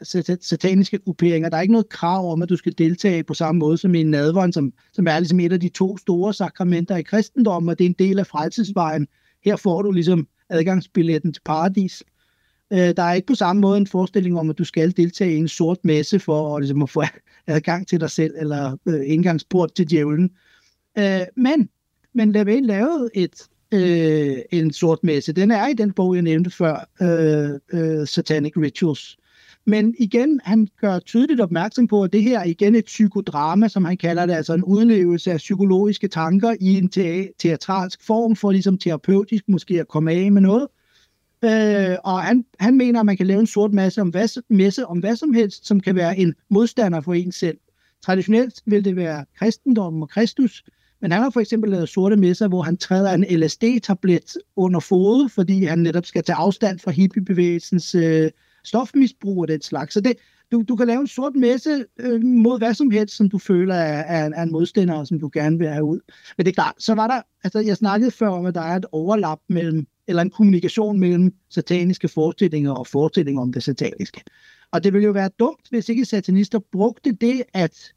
sataniske 0.41 0.99
grupperinger, 0.99 1.49
der 1.49 1.57
er 1.57 1.61
ikke 1.61 1.73
noget 1.73 1.89
krav 1.89 2.33
om, 2.33 2.43
at 2.43 2.49
du 2.49 2.57
skal 2.57 2.75
deltage 2.79 3.25
på 3.25 3.35
samme 3.35 3.59
måde 3.59 3.79
som 3.79 3.95
i 3.95 4.01
en 4.01 4.11
nadvånd, 4.11 4.53
som, 4.53 4.73
som 4.93 5.07
er 5.07 5.19
ligesom 5.19 5.41
et 5.41 5.53
af 5.53 5.61
de 5.61 5.69
to 5.69 5.97
store 5.97 6.35
sakramenter 6.35 6.97
i 6.97 7.03
kristendommen, 7.03 7.69
og 7.69 7.79
det 7.79 7.85
er 7.85 7.89
en 7.89 7.97
del 7.99 8.19
af 8.19 8.27
frelsesvejen. 8.27 9.07
Her 9.45 9.57
får 9.57 9.83
du 9.83 9.91
ligesom 9.91 10.27
adgangsbilletten 10.49 11.33
til 11.33 11.43
paradis. 11.45 12.05
Øh, 12.73 12.79
der 12.79 13.03
er 13.03 13.13
ikke 13.13 13.27
på 13.27 13.35
samme 13.35 13.61
måde 13.61 13.79
en 13.79 13.87
forestilling 13.87 14.39
om, 14.39 14.51
at 14.51 14.59
du 14.59 14.65
skal 14.65 14.97
deltage 14.97 15.35
i 15.35 15.39
en 15.39 15.49
sort 15.49 15.79
messe 15.85 16.19
for 16.19 16.57
at, 16.57 16.63
ligesom, 16.63 16.83
at 16.83 16.91
få 16.91 17.03
adgang 17.47 17.89
til 17.89 18.01
dig 18.01 18.11
selv, 18.11 18.35
eller 18.39 18.77
øh, 18.87 19.01
indgangsport 19.05 19.75
til 19.75 19.91
djævlen. 19.91 20.31
Øh, 20.99 21.21
men, 21.37 21.69
men 22.19 22.33
Lavey 22.33 22.61
lavede 22.63 23.11
et, 23.15 23.49
øh, 23.73 24.37
en 24.53 24.73
sort 24.73 24.99
messe. 25.05 25.33
Den 25.33 25.51
er 25.51 25.67
i 25.67 25.73
den 25.73 25.93
bog, 25.93 26.15
jeg 26.15 26.23
nævnte 26.23 26.51
før, 26.51 26.89
øh, 27.03 27.81
øh, 27.81 28.07
Satanic 28.07 28.53
Rituals. 28.57 29.19
Men 29.67 29.95
igen, 29.99 30.41
han 30.45 30.69
gør 30.81 30.99
tydeligt 30.99 31.41
opmærksom 31.41 31.87
på, 31.87 32.03
at 32.03 32.13
det 32.13 32.23
her 32.23 32.39
er 32.39 32.45
igen 32.45 32.75
et 32.75 32.85
psykodrama, 32.85 33.69
som 33.69 33.85
han 33.85 33.97
kalder 33.97 34.27
det, 34.27 34.35
altså 34.35 34.55
en 34.55 34.65
udlevelse 34.65 35.33
af 35.33 35.37
psykologiske 35.37 36.09
tanker 36.09 36.55
i 36.61 36.79
en 36.79 36.89
te- 36.89 37.33
teatralsk 37.39 38.07
form, 38.07 38.37
for 38.37 38.53
ligesom 38.53 38.79
terapeutisk 38.79 39.45
måske 39.49 39.81
at 39.81 39.89
komme 39.89 40.13
af 40.13 40.33
med 40.33 40.43
noget. 40.43 40.69
Øh, 41.45 41.97
og 42.05 42.23
han, 42.23 42.45
han 42.61 42.77
mener, 42.77 43.01
at 43.01 43.07
man 43.07 43.17
kan 43.17 43.27
lave 43.27 43.41
en 43.41 43.47
sort 43.47 43.73
masse 43.73 44.01
om 44.01 44.09
hvad, 44.09 44.43
messe 44.49 44.87
om 44.87 44.99
hvad 44.99 45.17
som 45.17 45.33
helst, 45.33 45.67
som 45.67 45.81
kan 45.81 45.95
være 45.95 46.19
en 46.19 46.35
modstander 46.51 47.01
for 47.01 47.15
en 47.15 47.33
selv. 47.33 47.59
Traditionelt 48.03 48.63
vil 48.67 48.85
det 48.85 48.97
være 48.97 49.25
kristendommen 49.39 50.03
og 50.03 50.09
Kristus, 50.09 50.65
men 51.01 51.13
han 51.13 51.23
har 51.23 51.31
for 51.31 51.41
eksempel 51.41 51.71
lavet 51.71 51.89
sorte 51.89 52.17
messer, 52.17 52.49
hvor 52.49 52.63
han 52.63 52.77
træder 52.77 53.13
en 53.13 53.41
LSD-tablet 53.41 54.37
under 54.57 54.81
fodet, 54.81 55.33
fordi 55.33 55.65
han 55.65 55.79
netop 55.79 56.07
skal 56.07 56.23
tage 56.23 56.37
afstand 56.37 56.79
fra 56.79 56.91
hippiebevægelsens 56.91 57.95
øh, 57.95 58.31
stofmisbrug 58.65 59.41
og 59.41 59.49
den 59.49 59.63
slags. 59.63 59.95
Så 59.95 60.01
det, 60.01 60.13
du, 60.53 60.65
du 60.69 60.77
kan 60.77 60.87
lave 60.87 61.01
en 61.01 61.07
sort 61.07 61.35
messe 61.35 61.85
øh, 62.01 62.23
mod 62.25 62.59
hvad 62.59 62.75
som 62.75 62.91
helst, 62.91 63.17
som 63.17 63.31
du 63.31 63.39
føler 63.39 63.75
er, 63.75 64.03
er, 64.03 64.31
er 64.35 64.43
en 64.43 64.53
modstander, 64.53 64.95
og 64.95 65.07
som 65.07 65.21
du 65.21 65.31
gerne 65.33 65.59
vil 65.59 65.69
have 65.69 65.85
ud. 65.85 66.01
Men 66.37 66.47
det 66.47 66.53
er 66.53 66.55
klart, 66.55 66.75
så 66.79 66.95
var 66.95 67.07
der, 67.07 67.23
altså 67.45 67.61
jeg 67.61 67.77
snakkede 67.77 68.11
før 68.11 68.29
om, 68.29 68.47
at 68.47 68.55
der 68.55 68.61
er 68.61 68.77
et 68.77 68.87
overlap 68.93 69.39
mellem, 69.49 69.87
eller 70.09 70.23
en 70.23 70.31
kommunikation 70.31 71.01
mellem 71.01 71.35
sataniske 71.51 72.09
forestillinger 72.09 72.73
og 72.73 72.87
forestillinger 72.87 73.43
om 73.43 73.53
det 73.53 73.63
sataniske. 73.63 74.23
Og 74.73 74.85
det 74.85 74.93
ville 74.93 75.07
jo 75.07 75.13
være 75.13 75.31
dumt, 75.39 75.69
hvis 75.71 75.89
ikke 75.89 76.05
satanister 76.05 76.59
brugte 76.73 77.13
det, 77.13 77.43
at 77.55 77.93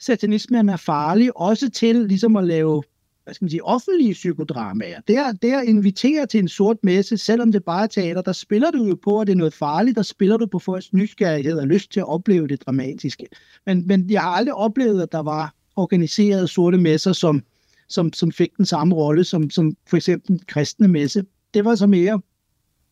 satanismen 0.00 0.68
er 0.68 0.76
farlig, 0.76 1.36
også 1.36 1.70
til 1.70 1.96
ligesom 1.96 2.36
at 2.36 2.44
lave 2.44 2.82
hvad 3.24 3.34
skal 3.34 3.44
man 3.44 3.50
sige, 3.50 3.64
offentlige 3.64 4.12
psykodramaer. 4.12 5.00
Det 5.08 5.16
der 5.16 5.32
det 5.32 5.52
at 5.52 5.64
invitere 5.64 6.26
til 6.26 6.40
en 6.40 6.48
sort 6.48 6.76
messe, 6.82 7.16
selvom 7.16 7.52
det 7.52 7.64
bare 7.64 7.82
er 7.82 7.86
teater, 7.86 8.22
der 8.22 8.32
spiller 8.32 8.70
du 8.70 8.84
jo 8.84 8.98
på, 9.04 9.20
at 9.20 9.26
det 9.26 9.32
er 9.32 9.36
noget 9.36 9.54
farligt, 9.54 9.96
der 9.96 10.02
spiller 10.02 10.36
du 10.36 10.46
på 10.46 10.58
folks 10.58 10.92
nysgerrighed 10.92 11.58
og 11.58 11.66
lyst 11.66 11.92
til 11.92 12.00
at 12.00 12.08
opleve 12.08 12.48
det 12.48 12.66
dramatiske. 12.66 13.26
Men, 13.66 13.86
men 13.86 14.10
jeg 14.10 14.22
har 14.22 14.30
aldrig 14.30 14.54
oplevet, 14.54 15.02
at 15.02 15.12
der 15.12 15.22
var 15.22 15.54
organiserede 15.76 16.48
sorte 16.48 16.78
messer, 16.78 17.12
som, 17.12 17.42
som, 17.88 18.12
som 18.12 18.32
fik 18.32 18.56
den 18.56 18.66
samme 18.66 18.94
rolle 18.94 19.24
som, 19.24 19.50
som 19.50 19.76
for 19.86 19.96
eksempel 19.96 20.28
den 20.28 20.40
kristne 20.46 20.88
messe. 20.88 21.24
Det 21.54 21.64
var 21.64 21.74
så 21.74 21.86
mere 21.86 22.20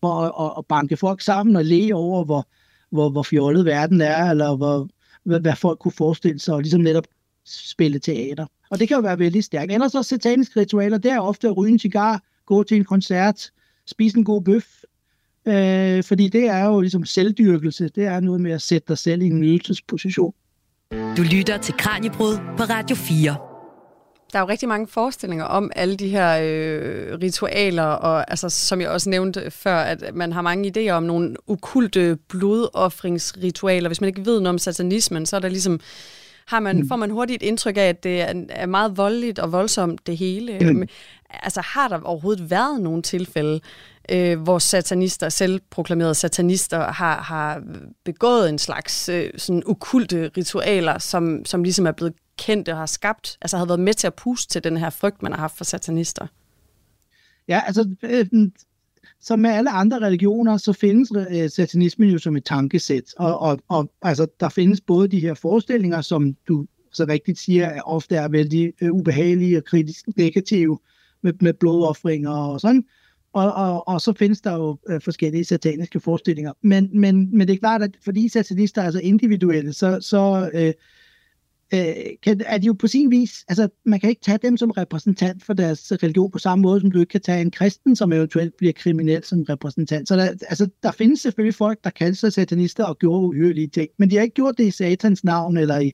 for 0.01 0.43
at, 0.47 0.59
at 0.59 0.67
banke 0.67 0.97
folk 0.97 1.21
sammen 1.21 1.57
og 1.57 1.65
le 1.65 1.95
over, 1.95 2.25
hvor, 2.25 2.49
hvor, 2.91 3.11
hvor 3.11 3.23
fjollet 3.23 3.65
verden 3.65 4.01
er, 4.01 4.31
eller 4.31 4.57
hvor, 4.57 4.89
hvad, 5.29 5.41
hvad 5.41 5.57
folk 5.57 5.79
kunne 5.79 5.93
forestille 5.93 6.39
sig, 6.41 6.55
og 6.55 6.61
ligesom 6.61 6.81
netop 6.81 7.05
spille 7.47 7.99
teater. 7.99 8.47
Og 8.71 8.79
det 8.79 8.89
kan 8.89 8.95
jo 8.95 9.01
være 9.01 9.19
vældig 9.19 9.45
stærkt. 9.45 9.73
Ellers 9.73 9.93
så 9.93 10.03
sataniske 10.03 10.61
ritualer, 10.61 10.99
det 10.99 11.11
er 11.11 11.21
ofte 11.21 11.49
at 11.49 11.57
ryge 11.57 11.73
en 11.73 11.79
cigar, 11.79 12.23
gå 12.47 12.63
til 12.63 12.77
en 12.77 12.85
koncert, 12.85 13.51
spise 13.87 14.19
en 14.19 14.25
god 14.25 14.43
bøf, 14.43 14.67
øh, 15.47 16.05
fordi 16.05 16.29
det 16.29 16.49
er 16.49 16.65
jo 16.65 16.81
ligesom 16.81 17.05
selvdyrkelse. 17.05 17.89
Det 17.89 18.05
er 18.05 18.21
noget 18.21 18.41
med 18.41 18.51
at 18.51 18.63
sætte 18.63 18.89
dig 18.89 18.99
selv 18.99 19.23
i 19.23 19.27
en 19.27 19.41
nydelsesposition. 19.41 20.35
Du 20.93 21.23
lytter 21.23 21.59
til 21.59 21.75
Kranjebrud 21.79 22.37
på 22.57 22.63
Radio 22.63 22.97
4. 22.97 23.48
Der 24.33 24.39
er 24.39 24.43
jo 24.43 24.49
rigtig 24.49 24.69
mange 24.69 24.87
forestillinger 24.87 25.45
om 25.45 25.71
alle 25.77 25.97
de 25.97 26.09
her 26.09 26.39
øh, 26.43 27.19
ritualer, 27.23 27.83
og 27.83 28.31
altså, 28.31 28.49
som 28.49 28.81
jeg 28.81 28.89
også 28.89 29.11
nævnte 29.11 29.51
før, 29.51 29.77
at 29.77 30.15
man 30.15 30.33
har 30.33 30.43
mange 30.43 30.73
idéer 30.77 30.93
om 30.93 31.03
nogle 31.03 31.37
ukulte 31.47 32.19
blodoffringsritualer. 32.29 33.89
Hvis 33.89 34.01
man 34.01 34.09
ikke 34.09 34.27
ved 34.27 34.41
noget 34.41 34.49
om 34.49 34.59
satanismen, 34.59 35.27
så 35.27 35.37
er 35.37 35.41
der 35.41 35.49
ligesom 35.49 35.81
har 36.49 36.61
man, 36.61 36.77
mm. 36.77 36.89
får 36.89 36.97
man 36.97 37.11
hurtigt 37.11 37.43
et 37.43 37.47
indtryk 37.47 37.77
af, 37.77 37.89
at 37.89 38.05
det 38.05 38.21
er, 38.51 38.67
meget 38.67 38.97
voldeligt 38.97 39.39
og 39.39 39.53
voldsomt 39.53 40.07
det 40.07 40.17
hele. 40.17 40.59
Mm. 40.73 40.89
Altså 41.31 41.61
har 41.61 41.89
der 41.89 42.01
overhovedet 42.01 42.51
været 42.51 42.81
nogle 42.81 43.03
tilfælde, 43.03 43.61
øh, 44.11 44.41
hvor 44.41 44.59
satanister, 44.59 45.29
selvproklamerede 45.29 46.15
satanister, 46.15 46.93
har, 46.93 47.23
har 47.23 47.63
begået 48.05 48.49
en 48.49 48.59
slags 48.59 49.09
øh, 49.09 49.31
sådan 49.37 49.63
ukulte 49.67 50.31
ritualer, 50.37 50.99
som, 50.99 51.45
som 51.45 51.63
ligesom 51.63 51.87
er 51.87 51.93
blevet 51.93 52.15
kendte 52.39 52.73
og 52.73 52.79
har 52.79 52.87
skabt, 52.87 53.39
altså 53.43 53.57
har 53.57 53.67
været 53.67 53.81
med 53.81 53.95
til 53.95 54.07
at 54.07 54.15
puste 54.15 54.53
til 54.53 54.65
den 54.65 54.77
her 54.77 54.91
frygt, 54.91 55.23
man 55.23 55.33
har 55.33 55.39
haft 55.39 55.57
for 55.57 55.65
satanister? 55.65 56.27
Ja, 57.49 57.63
altså 57.67 57.95
øh, 58.03 58.27
mm, 58.33 58.53
som 59.21 59.39
med 59.39 59.51
alle 59.51 59.71
andre 59.71 59.99
religioner, 59.99 60.57
så 60.57 60.73
findes 60.73 61.13
øh, 61.31 61.51
satanismen 61.51 62.09
jo 62.09 62.19
som 62.19 62.37
et 62.37 62.45
tankesæt. 62.45 63.15
Og, 63.17 63.39
og, 63.39 63.59
og 63.69 63.91
altså, 64.03 64.27
der 64.41 64.49
findes 64.49 64.81
både 64.81 65.09
de 65.09 65.21
her 65.21 65.35
forestillinger, 65.35 66.01
som 66.01 66.37
du 66.49 66.67
så 66.93 67.05
rigtigt 67.09 67.39
siger, 67.39 67.67
er 67.67 67.83
ofte 67.83 68.17
er 68.17 68.29
vældig 68.29 68.73
øh, 68.81 68.93
ubehagelige 68.93 69.57
og 69.57 69.65
kritisk 69.65 70.05
negative 70.17 70.79
med, 71.23 71.33
med 71.41 71.53
blodoffringer 71.53 72.31
og 72.31 72.61
sådan. 72.61 72.85
Og, 73.33 73.53
og, 73.53 73.89
og 73.89 74.01
så 74.01 74.13
findes 74.13 74.41
der 74.41 74.53
jo 74.53 74.79
øh, 74.89 75.01
forskellige 75.01 75.45
sataniske 75.45 76.01
forestillinger. 76.01 76.53
Men, 76.63 76.91
men, 77.01 77.39
men 77.39 77.49
det 77.49 77.55
er 77.55 77.59
klart, 77.59 77.83
at 77.83 77.91
fordi 78.05 78.29
satanister 78.29 78.83
er 78.83 78.91
så 78.91 79.01
individuelle, 79.01 79.73
så, 79.73 79.99
så 80.01 80.51
øh, 80.55 80.73
øh, 81.75 81.95
kan, 82.23 82.41
er 82.47 82.59
de 82.59 82.67
jo 82.67 82.73
på 82.73 82.87
sin 82.87 83.11
vis, 83.11 83.45
altså 83.49 83.69
man 83.85 84.01
kan 84.01 84.11
ikke 84.11 84.23
tage 84.23 84.39
dem 84.43 84.57
som 84.57 84.71
repræsentant 84.71 85.45
for 85.45 85.53
deres 85.53 85.93
religion 86.03 86.31
på 86.31 86.39
samme 86.39 86.63
måde, 86.63 86.81
som 86.81 86.91
du 86.91 87.01
ikke 87.01 87.11
kan 87.11 87.21
tage 87.21 87.41
en 87.41 87.51
kristen, 87.51 87.97
som 87.97 88.13
eventuelt 88.13 88.57
bliver 88.57 88.73
kriminel 88.73 89.25
som 89.25 89.43
repræsentant. 89.43 90.09
Så 90.09 90.17
der, 90.17 90.23
altså, 90.23 90.69
der 90.83 90.93
findes 90.93 91.21
selvfølgelig 91.21 91.55
folk, 91.55 91.79
der 91.85 91.91
kalder 91.91 92.15
sig 92.15 92.33
satanister 92.33 92.85
og 92.85 92.99
gjorde 92.99 93.29
uhyrelige 93.29 93.69
ting, 93.69 93.89
men 93.99 94.11
de 94.11 94.17
har 94.17 94.23
ikke 94.23 94.35
gjort 94.35 94.59
det 94.59 94.67
i 94.67 94.71
satans 94.71 95.25
navn, 95.25 95.57
eller 95.57 95.79
i, 95.79 95.93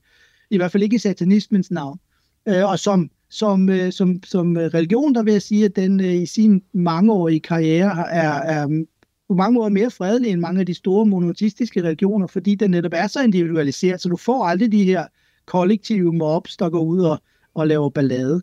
i 0.49 0.57
hvert 0.57 0.71
fald 0.71 0.83
ikke 0.83 0.95
i 0.95 0.99
satanismens 0.99 1.71
navn. 1.71 1.99
Øh, 2.47 2.69
og 2.69 2.79
som, 2.79 3.09
som, 3.29 3.69
øh, 3.69 3.91
som, 3.91 4.23
som 4.23 4.55
religion, 4.55 5.15
der 5.15 5.23
vil 5.23 5.31
jeg 5.31 5.41
sige, 5.41 5.65
at 5.65 5.75
den 5.75 5.99
øh, 5.99 6.13
i 6.13 6.25
sin 6.25 6.61
mangeårige 6.73 7.39
karriere 7.39 8.11
er, 8.11 8.31
er 8.31 8.85
på 9.27 9.33
mange 9.33 9.53
måder 9.53 9.69
mere 9.69 9.91
fredelig 9.91 10.31
end 10.31 10.39
mange 10.39 10.59
af 10.59 10.65
de 10.65 10.73
store 10.73 11.05
monoteistiske 11.05 11.83
religioner, 11.83 12.27
fordi 12.27 12.55
den 12.55 12.71
netop 12.71 12.91
er 12.95 13.07
så 13.07 13.23
individualiseret, 13.23 14.01
så 14.01 14.09
du 14.09 14.17
får 14.17 14.45
aldrig 14.45 14.71
de 14.71 14.83
her 14.83 15.05
kollektive 15.45 16.13
mobs, 16.13 16.57
der 16.57 16.69
går 16.69 16.83
ud 16.83 16.99
og, 16.99 17.21
og 17.53 17.67
laver 17.67 17.89
ballade. 17.89 18.41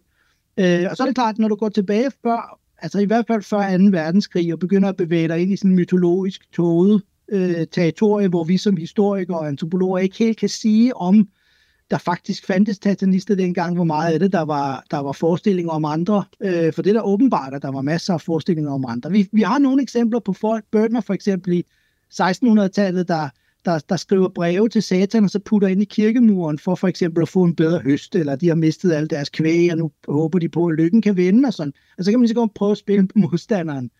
Øh, 0.57 0.87
og 0.91 0.97
så 0.97 1.03
er 1.03 1.07
det 1.07 1.15
klart, 1.15 1.39
når 1.39 1.49
du 1.49 1.55
går 1.55 1.69
tilbage 1.69 2.11
før, 2.23 2.59
altså 2.79 2.99
i 2.99 3.05
hvert 3.05 3.27
fald 3.27 3.43
før 3.43 3.79
2. 3.79 3.85
verdenskrig, 3.91 4.53
og 4.53 4.59
begynder 4.59 4.89
at 4.89 4.97
bevæge 4.97 5.29
dig 5.29 5.39
ind 5.39 5.53
i 5.53 5.57
sådan 5.57 5.71
en 5.71 5.77
mytologisk 5.77 6.53
tåget 6.53 7.03
øh, 7.29 7.67
territorie, 7.73 8.29
hvor 8.29 8.45
vi 8.45 8.57
som 8.57 8.77
historikere 8.77 9.39
og 9.39 9.49
antropologer 9.49 9.99
ikke 9.99 10.19
helt 10.19 10.39
kan 10.39 10.49
sige, 10.49 10.97
om 10.97 11.29
der 11.91 11.99
faktisk 11.99 12.47
fandtes 12.47 12.79
tatanister 12.79 13.35
dengang, 13.35 13.75
hvor 13.75 13.85
meget 13.85 14.13
af 14.13 14.21
det, 14.21 14.33
der 14.33 14.41
var, 14.43 14.85
der 14.91 14.99
var 14.99 15.13
forestillinger 15.13 15.73
om 15.73 15.85
andre. 15.85 16.25
Øh, 16.41 16.73
for 16.73 16.83
det 16.83 16.91
er 16.91 16.95
der 16.95 17.03
åbenbart, 17.03 17.55
at 17.55 17.63
der 17.63 17.73
var 17.73 17.83
masser 17.83 18.15
af 18.15 18.21
forestillinger 18.21 18.73
om 18.73 18.85
andre. 18.89 19.11
Vi, 19.11 19.29
vi 19.33 19.43
har 19.43 19.59
nogle 19.59 19.83
eksempler 19.83 20.21
på 20.21 20.33
folk, 20.33 20.65
Bødner 20.73 21.01
for 21.01 21.15
eksempel 21.15 21.53
i 21.53 21.65
1600-tallet, 22.15 23.09
der 23.09 23.29
der, 23.65 23.79
der 23.79 23.97
skriver 23.97 24.29
breve 24.29 24.69
til 24.69 24.83
satan, 24.83 25.25
og 25.25 25.31
så 25.31 25.39
putter 25.39 25.69
ind 25.69 25.83
i 25.83 25.85
kirkemuren 25.85 26.59
for 26.59 26.75
for 26.75 26.89
eksempel 26.89 27.23
at 27.23 27.29
få 27.29 27.45
en 27.45 27.57
bedre 27.57 27.81
høst, 27.81 28.15
eller 28.15 28.37
de 28.37 28.49
har 28.49 28.55
mistet 28.55 28.93
alt 28.93 29.11
deres 29.11 29.29
kvæg, 29.29 29.73
og 29.73 29.79
nu 29.79 29.93
håber 30.09 30.39
de 30.39 30.49
på, 30.49 30.67
at 30.67 30.77
lykken 30.77 31.03
kan 31.03 31.17
vinde, 31.17 31.47
og 31.47 31.53
sådan. 31.53 31.73
Og 31.99 32.05
så 32.05 32.11
kan 32.11 32.21
man 32.21 32.25
lige 32.25 32.35
så 32.35 32.41
godt 32.41 32.55
prøve 32.55 32.73
at 32.73 32.79
spille 32.79 33.09
på 33.09 33.19
modstanderen. 33.31 33.91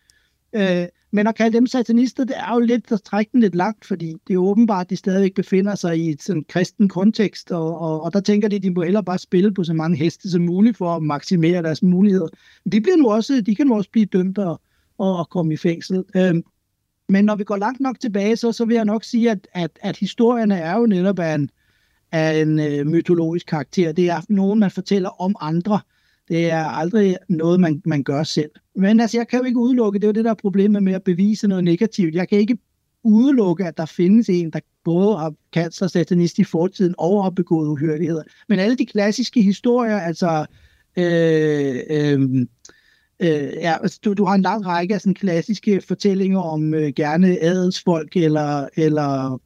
Øh, 0.55 0.87
men 1.11 1.27
at 1.27 1.35
kalde 1.35 1.57
dem 1.57 1.67
satanister, 1.67 2.23
det 2.23 2.37
er 2.37 2.53
jo 2.53 2.59
lidt 2.59 2.91
at 2.91 3.01
trække 3.01 3.31
den 3.31 3.39
lidt 3.39 3.55
langt, 3.55 3.85
fordi 3.85 4.13
det 4.27 4.33
er 4.33 4.37
åbenbart, 4.37 4.85
at 4.85 4.89
de 4.89 4.95
stadigvæk 4.95 5.33
befinder 5.33 5.75
sig 5.75 5.99
i 5.99 6.09
et 6.09 6.21
sådan 6.21 6.43
kristen 6.49 6.89
kontekst, 6.89 7.51
og, 7.51 7.79
og, 7.79 8.01
og 8.01 8.13
der 8.13 8.19
tænker 8.19 8.47
de, 8.47 8.55
at 8.55 8.63
de 8.63 8.71
må 8.71 8.81
hellere 8.81 9.03
bare 9.03 9.17
spille 9.17 9.53
på 9.53 9.63
så 9.63 9.73
mange 9.73 9.97
heste 9.97 10.29
som 10.29 10.41
muligt 10.41 10.77
for 10.77 10.95
at 10.95 11.03
maksimere 11.03 11.61
deres 11.61 11.83
muligheder. 11.83 12.27
De, 12.71 12.81
bliver 12.81 12.97
nu 12.97 13.11
også, 13.11 13.41
de 13.45 13.55
kan 13.55 13.67
nu 13.67 13.75
også 13.75 13.89
blive 13.91 14.05
dømt 14.05 14.37
og, 14.37 14.61
og, 14.97 15.17
og 15.17 15.29
komme 15.29 15.53
i 15.53 15.57
fængsel. 15.57 16.03
Øh, 16.15 16.35
men 17.09 17.25
når 17.25 17.35
vi 17.35 17.43
går 17.43 17.57
langt 17.57 17.79
nok 17.79 17.99
tilbage, 17.99 18.35
så, 18.35 18.51
så 18.51 18.65
vil 18.65 18.75
jeg 18.75 18.85
nok 18.85 19.03
sige, 19.03 19.31
at, 19.31 19.47
at, 19.53 19.71
at 19.81 19.97
historierne 19.97 20.55
er 20.55 20.77
jo 20.77 20.85
netop 20.85 21.19
af 21.19 21.35
en, 21.35 21.49
af 22.11 22.41
en 22.41 22.59
øh, 22.59 22.87
mytologisk 22.87 23.45
karakter. 23.45 23.91
Det 23.91 24.09
er 24.09 24.21
nogen, 24.29 24.59
man 24.59 24.71
fortæller 24.71 25.21
om 25.21 25.35
andre. 25.41 25.79
Det 26.27 26.51
er 26.51 26.63
aldrig 26.63 27.17
noget, 27.29 27.59
man, 27.59 27.81
man 27.85 28.03
gør 28.03 28.23
selv. 28.23 28.51
Men 28.75 28.99
altså, 28.99 29.17
jeg 29.17 29.27
kan 29.27 29.39
jo 29.39 29.45
ikke 29.45 29.59
udelukke, 29.59 29.99
det 29.99 30.03
er 30.03 30.07
jo 30.07 30.13
det, 30.13 30.25
der 30.25 30.31
er 30.31 30.35
problemet 30.35 30.83
med 30.83 30.93
at 30.93 31.03
bevise 31.03 31.47
noget 31.47 31.63
negativt. 31.63 32.15
Jeg 32.15 32.29
kan 32.29 32.37
ikke 32.37 32.57
udelukke, 33.03 33.65
at 33.65 33.77
der 33.77 33.85
findes 33.85 34.29
en, 34.29 34.49
der 34.49 34.59
både 34.83 35.17
har 35.17 35.33
kaldt 35.53 35.75
sig 35.75 35.89
satanist 35.89 36.39
i 36.39 36.43
fortiden 36.43 36.95
og 36.97 37.23
har 37.23 37.29
begået 37.29 37.67
uhyrligheder. 37.67 38.23
Men 38.49 38.59
alle 38.59 38.75
de 38.75 38.85
klassiske 38.85 39.41
historier, 39.41 39.99
altså 39.99 40.45
øh, 40.97 41.75
øh, 41.89 42.45
Øh, 43.23 43.53
ja, 43.53 43.77
altså, 43.81 43.99
du, 44.05 44.13
du 44.13 44.25
har 44.25 44.35
en 44.35 44.41
lang 44.41 44.65
række 44.65 44.93
af 44.93 45.01
sådan 45.01 45.13
klassiske 45.13 45.81
fortællinger 45.87 46.39
om 46.39 46.73
øh, 46.73 46.93
gerne 46.95 47.41
adelsfolk 47.41 48.17
eller, 48.17 48.67
eller, 48.75 49.41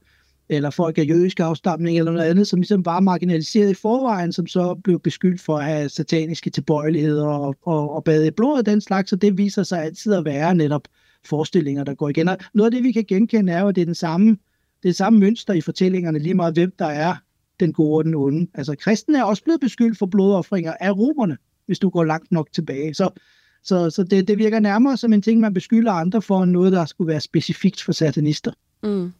eller 0.49 0.69
folk 0.69 0.97
af 0.97 1.05
jødisk 1.09 1.39
afstamning 1.39 1.97
eller 1.97 2.11
noget 2.11 2.29
andet, 2.29 2.47
som 2.47 2.59
ligesom 2.59 2.85
var 2.85 2.99
marginaliseret 2.99 3.69
i 3.69 3.73
forvejen, 3.73 4.33
som 4.33 4.47
så 4.47 4.75
blev 4.83 4.99
beskyldt 4.99 5.41
for 5.41 5.57
at 5.57 5.65
have 5.65 5.89
sataniske 5.89 6.49
tilbøjeligheder 6.49 7.27
og, 7.27 7.55
og, 7.61 7.95
og 7.95 8.03
bade 8.03 8.27
i 8.27 8.31
blod 8.31 8.57
og 8.57 8.65
den 8.65 8.81
slags, 8.81 9.13
og 9.13 9.21
det 9.21 9.37
viser 9.37 9.63
sig 9.63 9.83
altid 9.83 10.13
at 10.13 10.25
være 10.25 10.55
netop 10.55 10.87
forestillinger, 11.25 11.83
der 11.83 11.93
går 11.93 12.09
igen. 12.09 12.29
Og 12.29 12.37
noget 12.53 12.65
af 12.65 12.71
det, 12.71 12.83
vi 12.83 12.91
kan 12.91 13.05
genkende, 13.07 13.53
er 13.53 13.61
jo, 13.61 13.67
at 13.67 13.75
det 13.75 13.81
er 13.81 13.85
den 13.85 13.95
samme, 13.95 14.37
det 14.83 14.89
er 14.89 14.93
samme 14.93 15.19
mønster 15.19 15.53
i 15.53 15.61
fortællingerne, 15.61 16.19
lige 16.19 16.33
meget 16.33 16.53
hvem 16.53 16.73
der 16.79 16.85
er 16.85 17.15
den 17.59 17.73
gode 17.73 17.97
og 17.97 18.03
den 18.05 18.15
onde. 18.15 18.47
Altså, 18.53 18.75
kristne 18.75 19.17
er 19.17 19.23
også 19.23 19.43
blevet 19.43 19.61
beskyldt 19.61 19.97
for 19.97 20.05
blodoffringer 20.05 20.73
af 20.79 20.91
romerne, 20.91 21.37
hvis 21.65 21.79
du 21.79 21.89
går 21.89 22.03
langt 22.03 22.31
nok 22.31 22.47
tilbage. 22.53 22.93
Så 22.93 23.09
så, 23.63 23.89
så 23.89 24.03
det, 24.03 24.27
det 24.27 24.37
virker 24.37 24.59
nærmere 24.59 24.97
som 24.97 25.13
en 25.13 25.21
ting, 25.21 25.39
man 25.39 25.53
beskylder 25.53 25.91
andre 25.91 26.21
for, 26.21 26.45
noget, 26.45 26.71
der 26.71 26.85
skulle 26.85 27.07
være 27.07 27.21
specifikt 27.21 27.83
for 27.83 27.91
satanister. 27.91 28.51
Mm. 28.83 29.13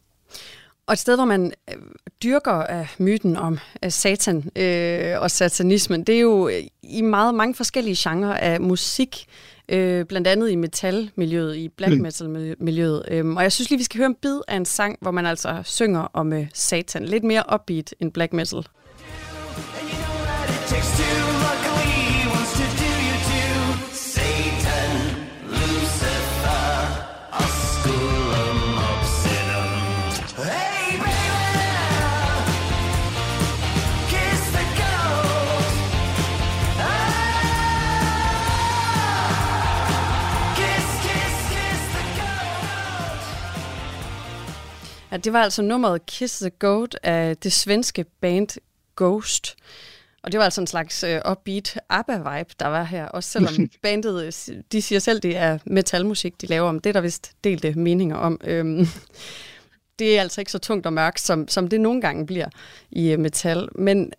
Og 0.86 0.92
et 0.92 0.98
sted, 0.98 1.16
hvor 1.16 1.24
man 1.24 1.52
øh, 1.70 1.76
dyrker 2.22 2.80
uh, 2.80 2.86
myten 2.98 3.36
om 3.36 3.58
uh, 3.84 3.90
satan 3.90 4.36
uh, 4.36 5.22
og 5.22 5.30
satanismen, 5.30 6.04
det 6.04 6.14
er 6.14 6.20
jo 6.20 6.50
i 6.82 7.02
meget 7.02 7.34
mange 7.34 7.54
forskellige 7.54 7.96
genrer 7.98 8.34
af 8.34 8.60
musik, 8.60 9.26
uh, 9.72 10.02
blandt 10.02 10.26
andet 10.26 10.50
i 10.50 10.56
metalmiljøet, 10.56 11.56
i 11.56 11.68
black 11.68 11.94
mm. 11.94 12.02
metal-miljøet. 12.02 13.20
Um, 13.20 13.36
og 13.36 13.42
jeg 13.42 13.52
synes 13.52 13.70
lige, 13.70 13.78
vi 13.78 13.84
skal 13.84 13.98
høre 13.98 14.06
en 14.06 14.16
bid 14.22 14.40
af 14.48 14.56
en 14.56 14.64
sang, 14.64 14.98
hvor 15.00 15.10
man 15.10 15.26
altså 15.26 15.62
synger 15.64 16.00
om 16.00 16.32
uh, 16.32 16.46
satan. 16.54 17.04
Lidt 17.04 17.24
mere 17.24 17.42
upbeat 17.54 17.94
end 18.00 18.12
black 18.12 18.32
metal. 18.32 18.58
And 18.58 18.66
you 19.92 21.04
know 21.04 21.07
Ja, 45.12 45.16
det 45.16 45.32
var 45.32 45.42
altså 45.42 45.62
nummeret 45.62 46.06
Kiss 46.06 46.38
the 46.38 46.50
Goat 46.50 46.98
af 47.02 47.36
det 47.36 47.52
svenske 47.52 48.04
band 48.20 48.48
Ghost. 48.96 49.56
Og 50.22 50.32
det 50.32 50.38
var 50.38 50.44
altså 50.44 50.60
en 50.60 50.66
slags 50.66 51.04
uh, 51.04 51.30
upbeat 51.30 51.80
ABBA-vibe, 51.88 52.54
der 52.60 52.66
var 52.66 52.84
her. 52.84 53.06
Også 53.06 53.30
selvom 53.30 53.68
bandet, 53.82 54.24
øh, 54.24 54.62
de 54.72 54.82
siger 54.82 54.98
selv, 54.98 55.20
det 55.20 55.36
er 55.36 55.58
metalmusik, 55.66 56.40
de 56.40 56.46
laver 56.46 56.68
om. 56.68 56.80
Det 56.80 56.90
er 56.90 56.92
der 56.92 57.00
vist 57.00 57.32
delte 57.44 57.72
meninger 57.74 58.16
om. 58.16 58.40
Øhm, 58.44 58.86
det 59.98 60.16
er 60.16 60.20
altså 60.20 60.40
ikke 60.40 60.52
så 60.52 60.58
tungt 60.58 60.86
og 60.86 60.92
mørkt, 60.92 61.20
som, 61.20 61.48
som 61.48 61.68
det 61.68 61.80
nogle 61.80 62.00
gange 62.00 62.26
bliver 62.26 62.48
i 62.90 63.14
uh, 63.14 63.20
metal. 63.20 63.68
Men 63.74 64.12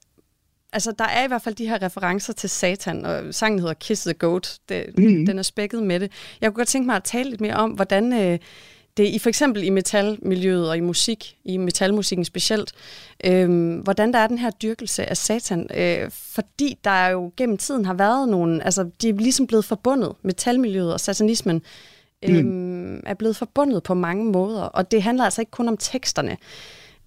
altså, 0.73 0.91
der 0.91 1.05
er 1.05 1.25
i 1.25 1.27
hvert 1.27 1.41
fald 1.41 1.55
de 1.55 1.69
her 1.69 1.81
referencer 1.81 2.33
til 2.33 2.49
Satan, 2.49 3.05
og 3.05 3.33
sangen 3.33 3.59
hedder 3.59 3.73
Kiss 3.73 4.03
the 4.03 4.13
Goat. 4.13 4.59
Det, 4.69 4.85
mm. 4.97 5.25
Den 5.25 5.39
er 5.39 5.43
spækket 5.43 5.83
med 5.83 5.99
det. 5.99 6.11
Jeg 6.41 6.49
kunne 6.49 6.57
godt 6.57 6.67
tænke 6.67 6.85
mig 6.85 6.95
at 6.95 7.03
tale 7.03 7.29
lidt 7.29 7.41
mere 7.41 7.55
om, 7.55 7.71
hvordan... 7.71 8.33
Uh, 8.33 8.39
det 8.99 9.07
i 9.07 9.19
for 9.19 9.29
eksempel 9.29 9.63
i 9.63 9.69
metalmiljøet 9.69 10.69
og 10.69 10.77
i 10.77 10.79
musik, 10.79 11.37
i 11.43 11.57
metalmusikken 11.57 12.25
specielt, 12.25 12.73
øh, 13.23 13.79
hvordan 13.79 14.13
der 14.13 14.19
er 14.19 14.27
den 14.27 14.37
her 14.37 14.49
dyrkelse 14.49 15.09
af 15.09 15.17
satan, 15.17 15.67
øh, 15.75 16.11
fordi 16.11 16.77
der 16.83 17.07
jo 17.07 17.31
gennem 17.37 17.57
tiden 17.57 17.85
har 17.85 17.93
været 17.93 18.29
nogle, 18.29 18.65
altså 18.65 18.89
de 19.01 19.09
er 19.09 19.13
ligesom 19.13 19.47
blevet 19.47 19.65
forbundet, 19.65 20.15
metalmiljøet 20.21 20.93
og 20.93 20.99
satanismen 20.99 21.61
øh, 22.23 22.45
mm. 22.45 22.97
er 23.05 23.13
blevet 23.13 23.35
forbundet 23.35 23.83
på 23.83 23.93
mange 23.93 24.25
måder, 24.25 24.61
og 24.61 24.91
det 24.91 25.03
handler 25.03 25.23
altså 25.23 25.41
ikke 25.41 25.51
kun 25.51 25.67
om 25.67 25.77
teksterne. 25.77 26.37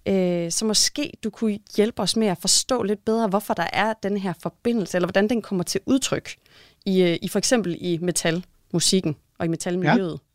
Øh, 0.05 0.51
så 0.51 0.65
måske 0.65 1.11
du 1.23 1.29
kunne 1.29 1.59
hjælpe 1.75 2.01
os 2.01 2.15
med 2.15 2.27
at 2.27 2.37
forstå 2.37 2.83
lidt 2.83 3.05
bedre, 3.05 3.27
hvorfor 3.27 3.53
der 3.53 3.67
er 3.73 3.93
den 4.03 4.17
her 4.17 4.33
forbindelse, 4.41 4.97
eller 4.97 5.07
hvordan 5.07 5.29
den 5.29 5.41
kommer 5.41 5.63
til 5.63 5.81
udtryk 5.85 6.35
i, 6.85 7.01
øh, 7.01 7.17
i 7.21 7.27
for 7.27 7.39
eksempel 7.39 7.77
i 7.79 7.97
metalmusikken 8.01 9.15
og 9.39 9.45
i 9.45 9.49
metalmiljøet. 9.49 10.11
Ja. 10.11 10.32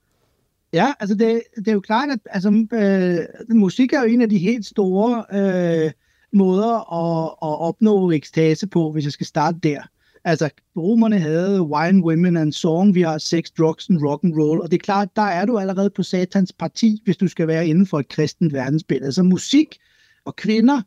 Ja, 0.73 0.93
altså 1.01 1.15
det, 1.15 1.43
det 1.57 1.69
er 1.69 1.73
jo 1.73 1.81
klart, 1.81 2.11
at 2.11 2.19
altså, 2.31 2.67
øh, 2.73 3.57
musik 3.57 3.93
er 3.93 4.01
jo 4.01 4.07
en 4.07 4.23
af 4.23 4.29
de 4.29 4.39
helt 4.39 4.67
store 4.67 5.25
øh, 5.33 5.91
måder 6.33 6.93
at, 6.93 7.29
at 7.43 7.61
opnå 7.61 8.11
ekstase 8.11 8.67
på, 8.67 8.93
hvis 8.93 9.05
jeg 9.05 9.13
skal 9.13 9.27
starte 9.27 9.59
der. 9.63 9.83
Altså, 10.25 10.51
romerne 10.77 11.19
havde 11.19 11.63
wine, 11.63 12.05
women 12.05 12.37
and 12.37 12.53
song, 12.53 12.95
vi 12.95 13.03
har 13.03 13.19
sex, 13.19 13.45
drugs 13.59 13.91
and 13.91 13.99
rock 14.07 14.25
and 14.25 14.35
roll, 14.35 14.61
og 14.61 14.71
det 14.71 14.77
er 14.77 14.85
klart, 14.85 15.17
der 15.17 15.23
er 15.23 15.45
du 15.45 15.59
allerede 15.59 15.91
på 15.91 16.03
satans 16.03 16.53
parti, 16.53 17.03
hvis 17.05 17.17
du 17.17 17.29
skal 17.29 17.47
være 17.47 17.67
inden 17.67 17.87
for 17.87 17.99
et 17.99 18.09
kristent 18.09 18.53
verdensbillede. 18.53 19.07
Altså 19.07 19.23
musik 19.23 19.79
og 20.25 20.37
kvinder 20.37 20.83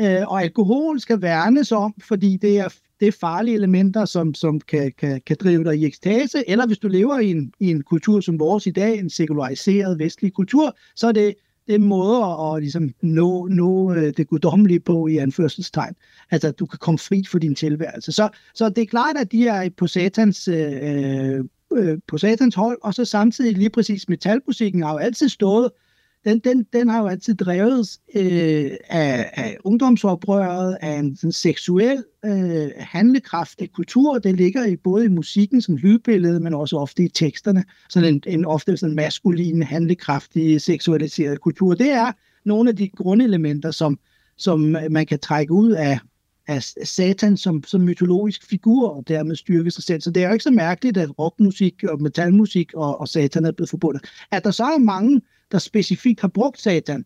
øh, 0.00 0.22
og 0.26 0.42
alkohol 0.42 1.00
skal 1.00 1.22
værnes 1.22 1.72
om, 1.72 1.94
fordi 2.08 2.36
det 2.36 2.58
er 2.58 2.68
det 3.00 3.08
er 3.08 3.12
farlige 3.12 3.54
elementer, 3.54 4.04
som, 4.04 4.34
som 4.34 4.60
kan, 4.60 4.92
kan, 4.98 5.20
kan 5.26 5.36
drive 5.40 5.64
dig 5.64 5.78
i 5.78 5.86
ekstase, 5.86 6.50
eller 6.50 6.66
hvis 6.66 6.78
du 6.78 6.88
lever 6.88 7.18
i 7.18 7.30
en, 7.30 7.52
i 7.60 7.70
en 7.70 7.82
kultur 7.82 8.20
som 8.20 8.38
vores 8.38 8.66
i 8.66 8.70
dag, 8.70 8.98
en 8.98 9.10
sekulariseret 9.10 9.98
vestlig 9.98 10.32
kultur, 10.32 10.76
så 10.96 11.08
er 11.08 11.12
det, 11.12 11.34
det 11.66 11.74
er 11.74 11.78
måder 11.78 12.54
at 12.54 12.62
ligesom 12.62 12.90
nå, 13.02 13.48
nå 13.48 13.94
øh, 13.94 14.12
det 14.16 14.28
guddommelige 14.28 14.80
på 14.80 15.06
i 15.06 15.16
anførselstegn. 15.16 15.94
Altså, 16.30 16.48
at 16.48 16.58
du 16.58 16.66
kan 16.66 16.78
komme 16.78 16.98
fri 16.98 17.24
for 17.30 17.38
din 17.38 17.54
tilværelse. 17.54 18.12
Så, 18.12 18.28
så 18.54 18.68
det 18.68 18.82
er 18.82 18.86
klart, 18.86 19.16
at 19.16 19.32
de 19.32 19.48
er 19.48 19.68
på 19.76 19.86
satans, 19.86 20.48
øh, 20.48 20.72
øh, 20.82 21.44
øh 21.72 21.98
på 22.08 22.18
satans 22.18 22.54
hold, 22.54 22.78
og 22.82 22.94
så 22.94 23.04
samtidig 23.04 23.58
lige 23.58 23.70
præcis 23.70 24.08
metalmusikken 24.08 24.82
har 24.82 24.92
jo 24.92 24.98
altid 24.98 25.28
stået 25.28 25.70
den, 26.24 26.38
den, 26.38 26.66
den 26.72 26.88
har 26.88 27.00
jo 27.00 27.06
altid 27.06 27.34
drevet 27.34 27.98
øh, 28.16 28.70
af, 28.88 29.30
af 29.32 29.56
ungdomsoprøret, 29.64 30.76
af 30.80 30.98
en 30.98 31.16
sådan 31.16 31.32
seksuel, 31.32 32.04
øh, 32.24 32.70
handlekraftig 32.78 33.72
kultur. 33.72 34.18
Det 34.18 34.36
ligger 34.36 34.66
i 34.66 34.76
både 34.76 35.04
i 35.04 35.08
musikken 35.08 35.62
som 35.62 35.76
lydbillede, 35.76 36.40
men 36.40 36.54
også 36.54 36.76
ofte 36.76 37.04
i 37.04 37.08
teksterne. 37.08 37.64
Sådan 37.90 38.14
en, 38.14 38.22
en 38.26 38.44
ofte 38.44 38.76
sådan 38.76 38.94
maskulin, 38.94 39.62
handlekraftig, 39.62 40.60
seksualiseret 40.60 41.40
kultur. 41.40 41.74
Det 41.74 41.90
er 41.90 42.12
nogle 42.44 42.70
af 42.70 42.76
de 42.76 42.88
grundelementer, 42.88 43.70
som, 43.70 43.98
som 44.36 44.76
man 44.90 45.06
kan 45.06 45.18
trække 45.18 45.52
ud 45.52 45.70
af, 45.70 45.98
af 46.46 46.62
Satan 46.84 47.36
som, 47.36 47.62
som 47.66 47.80
mytologisk 47.80 48.48
figur, 48.48 48.88
og 48.88 49.08
dermed 49.08 49.36
styrke 49.36 49.70
sig 49.70 49.84
selv. 49.84 50.00
Så 50.00 50.10
det 50.10 50.22
er 50.22 50.26
jo 50.26 50.32
ikke 50.32 50.42
så 50.42 50.50
mærkeligt, 50.50 50.96
at 50.96 51.18
rockmusik 51.18 51.84
og 51.84 52.02
metalmusik 52.02 52.74
og, 52.74 53.00
og 53.00 53.08
Satan 53.08 53.44
er 53.44 53.52
blevet 53.52 53.70
forbundet. 53.70 54.04
At 54.30 54.44
der 54.44 54.50
så 54.50 54.64
er 54.64 54.78
mange 54.78 55.20
der 55.52 55.58
specifikt 55.58 56.20
har 56.20 56.28
brugt 56.28 56.60
satan. 56.60 57.04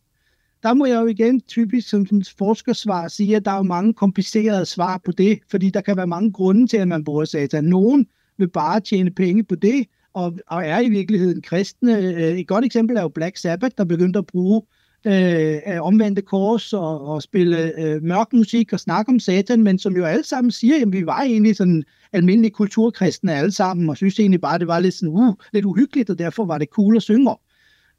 Der 0.62 0.74
må 0.74 0.87
jeg 0.87 1.01
jo 1.01 1.07
igen 1.07 1.40
typisk 1.40 1.88
som 1.88 2.07
forskersvar 2.38 3.09
sige, 3.09 3.37
at 3.37 3.44
der 3.44 3.51
er 3.51 3.62
mange 3.62 3.94
komplicerede 3.94 4.66
svar 4.66 5.01
på 5.05 5.12
det, 5.12 5.38
fordi 5.51 5.70
der 5.70 5.81
kan 5.81 5.96
være 5.96 6.07
mange 6.07 6.33
grunde 6.33 6.66
til, 6.66 6.77
at 6.77 6.88
man 6.88 7.05
bruger 7.05 7.24
satan. 7.24 7.64
Nogen 7.64 8.07
vil 8.38 8.48
bare 8.48 8.81
tjene 8.81 9.11
penge 9.11 9.44
på 9.44 9.55
det, 9.55 9.87
og, 10.14 10.38
og 10.46 10.66
er 10.66 10.81
i 10.81 10.88
virkeligheden 10.88 11.42
kristne. 11.42 11.98
Øh, 11.98 12.38
et 12.38 12.48
godt 12.48 12.64
eksempel 12.64 12.96
er 12.96 13.03
jo 13.03 13.09
Black 13.09 13.37
Sabbath, 13.37 13.74
der 13.79 13.85
begyndte 13.85 14.18
at 14.18 14.27
bruge 14.27 14.62
øh, 15.07 15.81
omvendte 15.81 16.22
kors 16.22 16.72
og, 16.72 17.01
og 17.01 17.22
spille 17.22 17.81
øh, 17.81 18.03
mørk 18.03 18.33
musik 18.33 18.72
og 18.72 18.81
snakke 18.81 19.12
om 19.12 19.18
satan, 19.18 19.62
men 19.62 19.79
som 19.79 19.96
jo 19.96 20.05
alle 20.05 20.24
sammen 20.24 20.51
siger, 20.51 20.83
at 20.83 20.92
vi 20.92 21.07
var 21.07 21.20
egentlig 21.20 21.57
sådan 21.57 21.85
almindelige 22.12 22.51
kulturkristne 22.51 23.33
alle 23.33 23.53
sammen, 23.53 23.90
og 23.90 23.96
synes 23.96 24.20
egentlig 24.20 24.40
bare, 24.40 24.55
at 24.55 24.61
det 24.61 24.68
var 24.68 24.79
lidt, 24.79 24.94
sådan, 24.94 25.14
uh, 25.14 25.35
lidt 25.53 25.64
uhyggeligt, 25.64 26.11
og 26.11 26.18
derfor 26.18 26.44
var 26.44 26.59
det 26.59 26.68
cool 26.68 26.96
at 26.96 27.03
synge 27.03 27.31
om. 27.31 27.38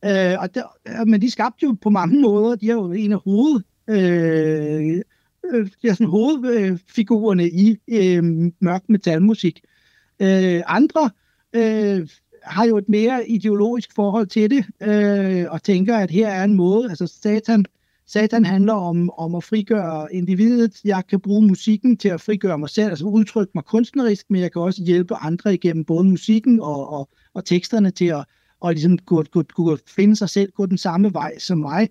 Øh, 0.05 0.35
og 0.39 0.55
der, 0.55 1.05
men 1.05 1.21
de 1.21 1.31
skabte 1.31 1.65
jo 1.65 1.75
på 1.81 1.89
mange 1.89 2.21
måder, 2.21 2.55
de 2.55 2.69
er 2.69 2.73
jo 2.73 2.91
en 2.91 3.11
af 3.11 3.19
hoved, 3.23 3.61
øh, 3.89 5.01
øh, 5.45 5.67
de 5.81 5.87
er 5.87 5.93
sådan 5.93 6.07
hovedfigurerne 6.07 7.49
i 7.49 7.77
øh, 7.87 8.23
mørk 8.59 8.83
metalmusik. 8.89 9.61
Øh, 10.21 10.61
andre 10.67 11.09
øh, 11.53 12.07
har 12.43 12.65
jo 12.65 12.77
et 12.77 12.89
mere 12.89 13.29
ideologisk 13.29 13.95
forhold 13.95 14.27
til 14.27 14.49
det, 14.49 14.65
øh, 14.81 15.45
og 15.49 15.63
tænker, 15.63 15.97
at 15.97 16.11
her 16.11 16.27
er 16.27 16.43
en 16.43 16.55
måde, 16.55 16.89
altså 16.89 17.07
satan, 17.07 17.65
satan 18.07 18.45
handler 18.45 18.73
om, 18.73 19.09
om 19.09 19.35
at 19.35 19.43
frigøre 19.43 20.13
individet. 20.13 20.81
Jeg 20.85 21.03
kan 21.09 21.19
bruge 21.19 21.47
musikken 21.47 21.97
til 21.97 22.09
at 22.09 22.21
frigøre 22.21 22.57
mig 22.57 22.69
selv, 22.69 22.89
altså 22.89 23.05
udtrykke 23.05 23.51
mig 23.55 23.65
kunstnerisk, 23.65 24.25
men 24.29 24.41
jeg 24.41 24.51
kan 24.51 24.61
også 24.61 24.83
hjælpe 24.83 25.15
andre 25.15 25.53
igennem 25.53 25.85
både 25.85 26.03
musikken 26.03 26.59
og, 26.59 26.89
og, 26.89 27.09
og 27.33 27.45
teksterne 27.45 27.91
til 27.91 28.05
at 28.05 28.25
og 28.59 28.73
ligesom 28.73 28.97
kunne, 28.97 29.25
kunne, 29.25 29.43
kunne 29.43 29.77
finde 29.87 30.15
sig 30.15 30.29
selv, 30.29 30.51
gå 30.51 30.65
den 30.65 30.77
samme 30.77 31.13
vej 31.13 31.39
som 31.39 31.57
mig. 31.57 31.89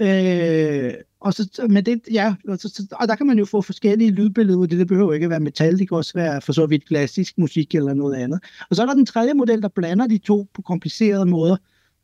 Øh, 0.00 0.92
og, 1.20 1.34
så, 1.34 1.66
men 1.70 1.86
det, 1.86 2.00
ja, 2.12 2.34
og, 2.48 2.58
så, 2.58 2.86
og 2.92 3.08
der 3.08 3.16
kan 3.16 3.26
man 3.26 3.38
jo 3.38 3.44
få 3.44 3.62
forskellige 3.62 4.10
lydbilleder 4.10 4.58
ud 4.58 4.66
det. 4.66 4.78
Det 4.78 4.88
behøver 4.88 5.12
ikke 5.12 5.24
at 5.24 5.30
være 5.30 5.40
metal, 5.40 5.78
det 5.78 5.88
kan 5.88 5.96
også 5.96 6.12
være 6.14 6.40
for 6.40 6.52
så 6.52 6.66
vidt 6.66 6.88
klassisk 6.88 7.38
musik 7.38 7.74
eller 7.74 7.94
noget 7.94 8.14
andet. 8.16 8.40
Og 8.70 8.76
så 8.76 8.82
er 8.82 8.86
der 8.86 8.94
den 8.94 9.06
tredje 9.06 9.34
model, 9.34 9.62
der 9.62 9.68
blander 9.68 10.06
de 10.06 10.18
to 10.18 10.48
på 10.54 10.62
komplicerede 10.62 11.26
måder. 11.26 11.56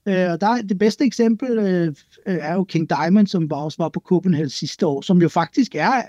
Øh, 0.09 0.31
og 0.31 0.41
der, 0.41 0.63
det 0.63 0.79
bedste 0.79 1.05
eksempel 1.05 1.59
øh, 1.59 1.95
er 2.27 2.55
jo 2.55 2.65
King 2.65 2.91
Diamond, 2.91 3.27
som 3.27 3.51
var, 3.51 3.57
også 3.57 3.79
var 3.79 3.89
på 3.89 4.01
Copenhagen 4.01 4.51
sidste 4.51 4.87
år, 4.87 5.01
som 5.01 5.23
jo 5.23 5.29
faktisk 5.29 5.75
er, 5.75 6.03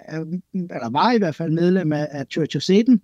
eller 0.54 0.90
var 0.90 1.12
i 1.12 1.18
hvert 1.18 1.36
fald 1.36 1.52
medlem 1.52 1.94
af, 1.94 2.08
af 2.12 2.26
Church 2.32 2.58
of 2.58 2.62
Satan, 2.62 2.94
øh, 2.94 3.00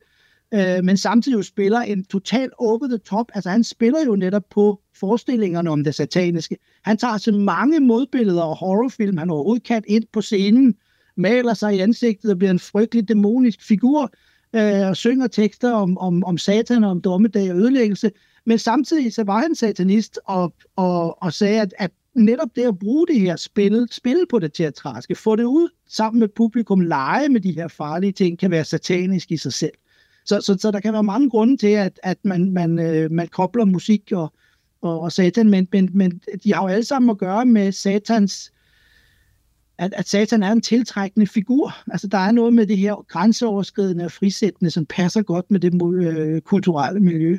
Øh, 0.53 0.83
men 0.83 0.97
samtidig 0.97 1.37
jo 1.37 1.41
spiller 1.41 1.79
en 1.79 2.05
total 2.05 2.49
over 2.57 2.87
the 2.87 2.97
top. 2.97 3.31
Altså 3.33 3.49
han 3.49 3.63
spiller 3.63 4.05
jo 4.05 4.15
netop 4.15 4.43
på 4.49 4.79
forestillingerne 4.95 5.69
om 5.69 5.83
det 5.83 5.95
sataniske. 5.95 6.57
Han 6.83 6.97
tager 6.97 7.17
så 7.17 7.31
mange 7.31 7.79
modbilleder 7.79 8.41
og 8.41 8.55
horrorfilm, 8.55 9.17
han 9.17 9.29
overhovedet 9.29 9.63
kan 9.63 9.83
ind 9.87 10.03
på 10.13 10.21
scenen, 10.21 10.75
maler 11.17 11.53
sig 11.53 11.75
i 11.75 11.79
ansigtet 11.79 12.31
og 12.31 12.37
bliver 12.37 12.51
en 12.51 12.59
frygtelig 12.59 13.07
dæmonisk 13.07 13.67
figur, 13.67 14.11
øh, 14.55 14.87
og 14.87 14.97
synger 14.97 15.27
tekster 15.27 15.71
om, 15.71 15.97
om, 15.97 16.23
om 16.23 16.37
satan 16.37 16.83
og 16.83 16.91
om 16.91 17.01
dommedag 17.01 17.51
og 17.51 17.57
ødelæggelse. 17.57 18.11
Men 18.45 18.57
samtidig 18.57 19.13
så 19.13 19.23
var 19.23 19.39
han 19.39 19.55
satanist 19.55 20.19
og, 20.25 20.53
og, 20.75 21.23
og 21.23 21.33
sagde, 21.33 21.61
at, 21.61 21.73
at 21.79 21.91
netop 22.15 22.49
det 22.55 22.61
at 22.61 22.79
bruge 22.79 23.07
det 23.07 23.19
her 23.19 23.35
spil, 23.35 23.87
spil 23.91 24.25
på 24.29 24.39
det 24.39 24.53
teatralske, 24.53 25.15
få 25.15 25.35
det 25.35 25.43
ud 25.43 25.69
sammen 25.87 26.19
med 26.19 26.27
publikum, 26.27 26.79
lege 26.79 27.29
med 27.29 27.41
de 27.41 27.51
her 27.51 27.67
farlige 27.67 28.11
ting, 28.11 28.39
kan 28.39 28.51
være 28.51 28.63
satanisk 28.63 29.31
i 29.31 29.37
sig 29.37 29.53
selv. 29.53 29.73
Så, 30.25 30.41
så, 30.41 30.57
så 30.59 30.71
der 30.71 30.79
kan 30.79 30.93
være 30.93 31.03
mange 31.03 31.29
grunde 31.29 31.57
til, 31.57 31.67
at, 31.67 31.99
at 32.03 32.17
man, 32.23 32.51
man, 32.51 32.79
øh, 32.79 33.11
man 33.11 33.27
kobler 33.27 33.65
musik 33.65 34.11
og, 34.11 34.33
og, 34.81 34.99
og 34.99 35.11
satan, 35.11 35.49
men, 35.49 35.67
men, 35.71 35.89
men 35.93 36.21
de 36.43 36.53
har 36.53 36.61
jo 36.61 36.67
alle 36.67 36.85
sammen 36.85 37.09
at 37.09 37.17
gøre 37.17 37.45
med 37.45 37.71
satans 37.71 38.51
at, 39.77 39.93
at 39.93 40.07
satan 40.07 40.43
er 40.43 40.51
en 40.51 40.61
tiltrækkende 40.61 41.27
figur. 41.27 41.75
Altså, 41.91 42.07
der 42.07 42.17
er 42.17 42.31
noget 42.31 42.53
med 42.53 42.67
det 42.67 42.77
her 42.77 43.05
grænseoverskridende 43.07 44.05
og 44.05 44.11
frisættende, 44.11 44.71
som 44.71 44.85
passer 44.85 45.21
godt 45.21 45.51
med 45.51 45.59
det 45.59 45.81
øh, 45.95 46.41
kulturelle 46.41 46.99
miljø. 46.99 47.37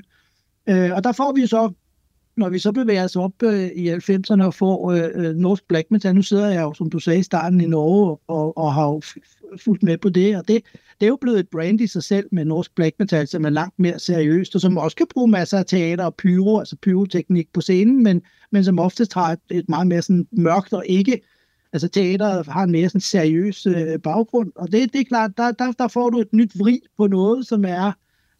Øh, 0.68 0.92
og 0.92 1.04
der 1.04 1.12
får 1.12 1.32
vi 1.32 1.46
så 1.46 1.72
når 2.36 2.48
vi 2.48 2.58
så 2.58 2.72
bevæger 2.72 3.04
os 3.04 3.16
op 3.16 3.42
øh, 3.42 3.66
i 3.66 3.90
90'erne 3.90 4.44
og 4.44 4.54
får 4.54 4.92
øh, 4.92 5.10
øh 5.14 5.34
norsk 5.36 5.68
black 5.68 5.90
metal, 5.90 6.14
nu 6.14 6.22
sidder 6.22 6.48
jeg 6.48 6.62
jo, 6.62 6.74
som 6.74 6.90
du 6.90 6.98
sagde 6.98 7.18
i 7.18 7.22
starten, 7.22 7.60
i 7.60 7.66
Norge 7.66 8.16
og, 8.28 8.58
og 8.58 8.74
har 8.74 8.86
jo 8.86 9.02
fulgt 9.64 9.82
med 9.82 9.98
på 9.98 10.08
det, 10.08 10.36
og 10.36 10.48
det, 10.48 10.62
det 11.00 11.06
er 11.06 11.08
jo 11.08 11.18
blevet 11.20 11.38
et 11.38 11.48
brand 11.48 11.80
i 11.80 11.86
sig 11.86 12.02
selv 12.02 12.28
med 12.32 12.44
norsk 12.44 12.74
black 12.74 12.94
altså, 12.98 13.16
metal, 13.16 13.28
som 13.28 13.44
er 13.44 13.50
langt 13.50 13.78
mere 13.78 13.98
seriøst, 13.98 14.54
og 14.54 14.60
som 14.60 14.78
også 14.78 14.96
kan 14.96 15.06
bruge 15.14 15.28
masser 15.28 15.58
af 15.58 15.66
teater 15.66 16.04
og 16.04 16.14
pyro, 16.14 16.58
altså 16.58 16.76
pyroteknik 16.82 17.48
på 17.52 17.60
scenen, 17.60 18.02
men, 18.02 18.22
men 18.52 18.64
som 18.64 18.78
oftest 18.78 19.14
har 19.14 19.32
et, 19.32 19.40
et 19.50 19.68
meget 19.68 19.86
mere 19.86 20.02
sådan 20.02 20.26
mørkt 20.32 20.72
og 20.72 20.84
ikke 20.86 21.20
Altså 21.74 21.88
teateret 21.88 22.46
har 22.46 22.62
en 22.62 22.72
mere 22.72 22.88
sådan 22.88 23.00
seriøs 23.00 23.66
øh, 23.66 23.98
baggrund, 23.98 24.52
og 24.56 24.72
det, 24.72 24.92
det 24.92 25.00
er 25.00 25.04
klart, 25.04 25.30
der, 25.36 25.52
der, 25.52 25.72
der 25.72 25.88
får 25.88 26.10
du 26.10 26.20
et 26.20 26.32
nyt 26.32 26.58
vrid 26.58 26.78
på 26.96 27.06
noget, 27.06 27.46
som 27.46 27.64
er 27.64 27.92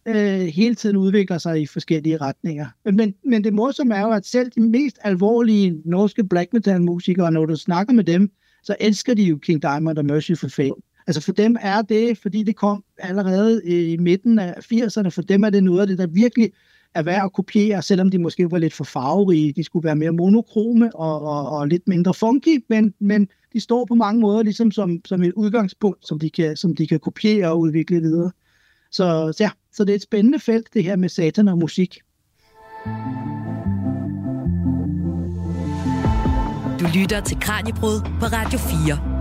øh, 0.07 0.39
hele 0.39 0.75
tiden 0.75 0.97
udvikler 0.97 1.37
sig 1.37 1.61
i 1.61 1.65
forskellige 1.65 2.17
retninger. 2.17 2.65
Men, 2.85 3.13
men 3.25 3.43
det 3.43 3.53
morsomme 3.53 3.95
er 3.95 4.01
jo, 4.01 4.11
at 4.11 4.25
selv 4.25 4.51
de 4.55 4.61
mest 4.61 4.97
alvorlige 5.01 5.81
norske 5.85 6.23
black 6.23 6.53
metal 6.53 6.81
musikere, 6.81 7.31
når 7.31 7.45
du 7.45 7.55
snakker 7.55 7.93
med 7.93 8.03
dem, 8.03 8.31
så 8.63 8.75
elsker 8.79 9.13
de 9.13 9.23
jo 9.23 9.37
King 9.37 9.61
Diamond 9.61 9.97
og 9.97 10.05
Mercy 10.05 10.31
for 10.31 10.47
Fame. 10.47 10.75
Altså 11.07 11.21
for 11.21 11.31
dem 11.31 11.55
er 11.61 11.81
det, 11.81 12.17
fordi 12.17 12.43
det 12.43 12.55
kom 12.55 12.83
allerede 12.97 13.65
i 13.65 13.97
midten 13.97 14.39
af 14.39 14.53
80'erne, 14.73 15.09
for 15.09 15.21
dem 15.21 15.43
er 15.43 15.49
det 15.49 15.63
noget 15.63 15.81
af 15.81 15.87
det, 15.87 15.97
der 15.97 16.07
virkelig 16.07 16.51
er 16.95 17.03
værd 17.03 17.25
at 17.25 17.33
kopiere, 17.33 17.81
selvom 17.81 18.09
de 18.09 18.19
måske 18.19 18.51
var 18.51 18.57
lidt 18.57 18.73
for 18.73 18.83
farverige. 18.83 19.53
De 19.53 19.63
skulle 19.63 19.83
være 19.83 19.95
mere 19.95 20.11
monokrome 20.11 20.95
og, 20.95 21.21
og, 21.21 21.49
og 21.49 21.67
lidt 21.67 21.87
mindre 21.87 22.13
funky, 22.13 22.63
men, 22.69 22.93
men 22.99 23.27
de 23.53 23.59
står 23.59 23.85
på 23.85 23.95
mange 23.95 24.21
måder 24.21 24.43
ligesom 24.43 24.71
som, 24.71 25.01
som 25.05 25.23
et 25.23 25.33
udgangspunkt, 25.33 26.07
som 26.07 26.19
de, 26.19 26.29
kan, 26.29 26.57
som 26.57 26.75
de 26.75 26.87
kan 26.87 26.99
kopiere 26.99 27.51
og 27.51 27.59
udvikle 27.59 28.01
videre. 28.01 28.31
Så 28.91 29.35
ja, 29.39 29.49
så 29.75 29.83
det 29.83 29.91
er 29.91 29.95
et 29.95 30.01
spændende 30.01 30.39
felt, 30.39 30.73
det 30.73 30.83
her 30.83 30.95
med 30.95 31.09
satan 31.09 31.47
og 31.47 31.57
musik. 31.57 31.99
Du 36.79 36.85
lytter 36.99 37.21
til 37.25 37.39
Kranjebrud 37.39 38.01
på 38.19 38.25
Radio 38.25 38.59
4. 38.59 39.15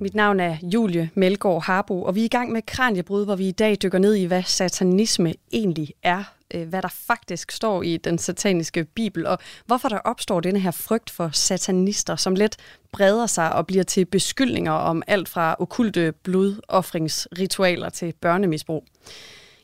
Mit 0.00 0.14
navn 0.14 0.40
er 0.40 0.56
Julie 0.62 1.10
Melgaard 1.14 1.62
Harbo, 1.64 2.02
og 2.02 2.14
vi 2.14 2.20
er 2.20 2.24
i 2.24 2.28
gang 2.28 2.52
med 2.52 2.62
Kranjebrud, 2.66 3.24
hvor 3.24 3.36
vi 3.36 3.48
i 3.48 3.52
dag 3.52 3.76
dykker 3.82 3.98
ned 3.98 4.14
i, 4.14 4.24
hvad 4.24 4.42
satanisme 4.42 5.34
egentlig 5.52 5.88
er, 6.02 6.37
øh, 6.54 6.68
hvad 6.68 6.82
der 6.82 6.88
faktisk 6.88 7.50
står 7.50 7.82
i 7.82 7.96
den 7.96 8.18
sataniske 8.18 8.84
bibel, 8.84 9.26
og 9.26 9.38
hvorfor 9.66 9.88
der 9.88 9.98
opstår 9.98 10.40
denne 10.40 10.60
her 10.60 10.70
frygt 10.70 11.10
for 11.10 11.30
satanister, 11.32 12.16
som 12.16 12.34
let 12.34 12.56
breder 12.92 13.26
sig 13.26 13.52
og 13.52 13.66
bliver 13.66 13.84
til 13.84 14.04
beskyldninger 14.04 14.72
om 14.72 15.02
alt 15.06 15.28
fra 15.28 15.56
okulte 15.58 16.12
blodoffringsritualer 16.12 17.88
til 17.88 18.14
børnemisbrug. 18.20 18.84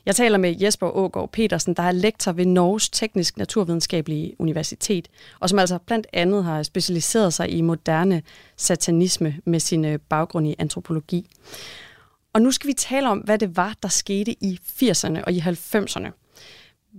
Jeg 0.05 0.15
taler 0.15 0.37
med 0.37 0.55
Jesper 0.61 0.95
Ågaard 0.95 1.31
Petersen, 1.31 1.73
der 1.73 1.83
er 1.83 1.91
lektor 1.91 2.31
ved 2.31 2.45
Norges 2.45 2.89
Teknisk 2.89 3.37
Naturvidenskabelige 3.37 4.35
Universitet, 4.39 5.07
og 5.39 5.49
som 5.49 5.59
altså 5.59 5.77
blandt 5.77 6.07
andet 6.13 6.43
har 6.43 6.63
specialiseret 6.63 7.33
sig 7.33 7.49
i 7.51 7.61
moderne 7.61 8.21
satanisme 8.57 9.35
med 9.45 9.59
sin 9.59 9.85
øh, 9.85 9.99
baggrund 10.09 10.47
i 10.47 10.55
antropologi. 10.59 11.27
Og 12.33 12.41
nu 12.41 12.51
skal 12.51 12.67
vi 12.67 12.73
tale 12.73 13.09
om, 13.09 13.17
hvad 13.17 13.37
det 13.37 13.57
var, 13.57 13.75
der 13.83 13.89
skete 13.89 14.43
i 14.43 14.59
80'erne 14.83 15.23
og 15.23 15.31
i 15.31 15.39
90'erne. 15.39 16.24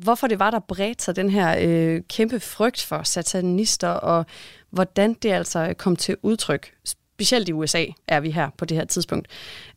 Hvorfor 0.03 0.27
det 0.27 0.39
var, 0.39 0.51
der 0.51 0.59
bredte 0.59 1.05
sig 1.05 1.17
den 1.17 1.31
her 1.31 1.57
øh, 1.61 2.03
kæmpe 2.09 2.41
frygt 2.41 2.83
for 2.83 3.03
satanister, 3.03 3.89
og 3.89 4.27
hvordan 4.71 5.15
det 5.15 5.31
altså 5.31 5.75
kom 5.79 5.97
til 5.97 6.17
udtryk, 6.23 6.75
specielt 6.85 7.49
i 7.49 7.53
USA 7.53 7.85
er 8.09 8.21
vi 8.21 8.31
her 8.31 8.51
på 8.59 8.65
det 8.65 8.77
her 8.77 8.85
tidspunkt. 8.85 9.29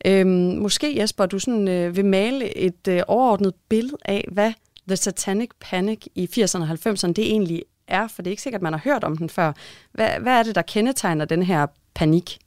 Øhm, 0.06 0.58
måske 0.58 1.02
Jesper, 1.02 1.26
du 1.26 1.40
sådan, 1.40 1.68
øh, 1.68 1.96
vil 1.96 2.06
male 2.06 2.58
et 2.58 2.88
øh, 2.88 3.02
overordnet 3.08 3.54
billede 3.70 3.98
af, 4.06 4.26
hvad 4.32 4.54
The 4.88 4.96
Satanic 4.96 5.50
Panic 5.60 6.06
i 6.16 6.30
80'erne 6.32 6.62
og 6.62 6.70
90'erne 6.70 7.12
det 7.12 7.20
egentlig 7.20 7.64
er, 7.88 8.08
for 8.08 8.22
det 8.22 8.30
er 8.30 8.32
ikke 8.32 8.42
sikkert, 8.42 8.62
man 8.62 8.74
har 8.74 8.82
hørt 8.84 9.04
om 9.04 9.18
den 9.18 9.30
før. 9.30 9.54
Hvad, 9.92 10.10
hvad 10.20 10.34
er 10.34 10.44
det, 10.44 10.56
der 10.56 10.62
kendetegner 10.62 11.26
den 11.26 11.44
her 11.44 11.68
panik? 11.94 12.40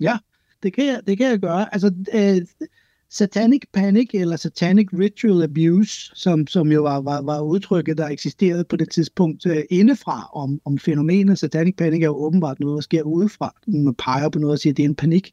Ja, 0.00 0.18
det 0.62 0.72
kan 0.72 0.86
jeg, 0.86 1.00
det 1.06 1.18
kan 1.18 1.26
jeg 1.26 1.38
gøre. 1.38 1.74
Altså, 1.74 1.94
øh, 2.14 2.68
Satanic 3.12 3.62
Panic 3.72 4.10
eller 4.14 4.36
Satanic 4.36 4.86
Ritual 4.92 5.42
Abuse, 5.42 6.10
som, 6.14 6.46
som 6.46 6.72
jo 6.72 6.82
var, 6.82 7.00
var, 7.00 7.22
var 7.22 7.40
udtrykket, 7.40 7.98
der 7.98 8.08
eksisterede 8.08 8.64
på 8.64 8.76
det 8.76 8.90
tidspunkt 8.90 9.46
uh, 9.46 9.56
indefra 9.70 10.30
om, 10.34 10.60
om 10.64 10.78
fænomenet. 10.78 11.38
Satanic 11.38 11.76
Panic 11.76 12.00
er 12.00 12.06
jo 12.06 12.16
åbenbart 12.16 12.60
noget, 12.60 12.76
der 12.76 12.80
sker 12.80 13.02
udefra. 13.02 13.54
Man 13.66 13.94
peger 13.94 14.28
på 14.28 14.38
noget 14.38 14.52
og 14.52 14.58
siger, 14.58 14.72
at 14.72 14.76
det 14.76 14.84
er 14.84 14.88
en 14.88 14.94
panik. 14.94 15.30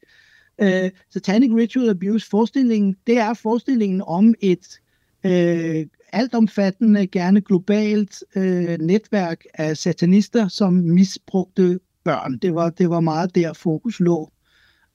Uh, 0.61 0.89
Satanic 1.13 1.51
Ritual 1.55 1.89
Abuse, 1.89 2.29
forestillingen, 2.29 2.95
det 3.07 3.17
er 3.17 3.33
forestillingen 3.33 4.01
om 4.07 4.33
et 4.41 4.79
uh, 5.25 5.89
altomfattende, 6.13 7.07
gerne 7.07 7.41
globalt 7.41 8.23
uh, 8.35 8.41
netværk 8.79 9.43
af 9.53 9.77
satanister, 9.77 10.47
som 10.47 10.73
misbrugte 10.73 11.79
børn. 12.03 12.37
Det 12.37 12.55
var, 12.55 12.69
det 12.69 12.89
var 12.89 12.99
meget 12.99 13.35
der 13.35 13.53
fokus 13.53 13.99
lå. 13.99 14.31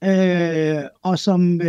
Uh, 0.05 0.83
og 1.03 1.19
som 1.19 1.61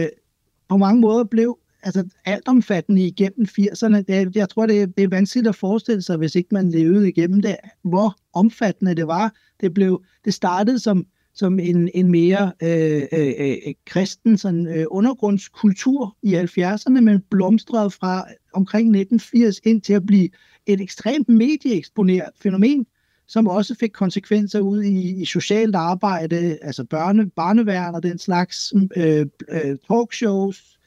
på 0.68 0.76
mange 0.76 1.00
måder 1.00 1.24
blev 1.24 1.58
altså 1.82 2.04
altomfattende 2.24 3.06
igennem 3.06 3.46
80'erne. 3.58 3.96
Det, 3.96 4.36
jeg 4.36 4.48
tror, 4.48 4.66
det 4.66 4.82
er, 4.82 4.86
det 4.86 5.04
er 5.04 5.08
vanskeligt 5.08 5.48
at 5.48 5.56
forestille 5.56 6.02
sig, 6.02 6.16
hvis 6.16 6.34
ikke 6.34 6.48
man 6.52 6.70
levede 6.70 7.08
igennem 7.08 7.42
det, 7.42 7.56
hvor 7.82 8.16
omfattende 8.32 8.94
det 8.94 9.06
var. 9.06 9.34
Det, 9.60 9.74
blev, 9.74 10.02
det 10.24 10.34
startede 10.34 10.78
som, 10.78 11.06
som 11.34 11.58
en, 11.58 11.90
en 11.94 12.10
mere 12.10 12.52
øh, 12.62 13.02
øh, 13.12 13.32
øh 13.40 13.74
kristen 13.86 14.38
sådan, 14.38 14.66
øh, 14.66 14.86
undergrundskultur 14.90 16.16
i 16.22 16.34
70'erne, 16.34 17.00
men 17.00 17.20
blomstrede 17.30 17.90
fra 17.90 18.26
omkring 18.52 18.88
1980 18.88 19.60
ind 19.64 19.82
til 19.82 19.92
at 19.92 20.06
blive 20.06 20.28
et 20.66 20.80
ekstremt 20.80 21.28
medieeksponeret 21.28 22.30
fænomen, 22.42 22.86
som 23.26 23.48
også 23.48 23.74
fik 23.80 23.90
konsekvenser 23.90 24.60
ud 24.60 24.82
i, 24.82 25.22
i 25.22 25.24
socialt 25.24 25.74
arbejde, 25.74 26.58
altså 26.62 26.84
børne, 26.84 27.30
barneværn 27.30 27.94
og 27.94 28.02
den 28.02 28.18
slags 28.18 28.72
mm, 28.74 28.88
øh, 28.96 29.26
øh, 29.48 29.76
talkshows, 29.88 30.78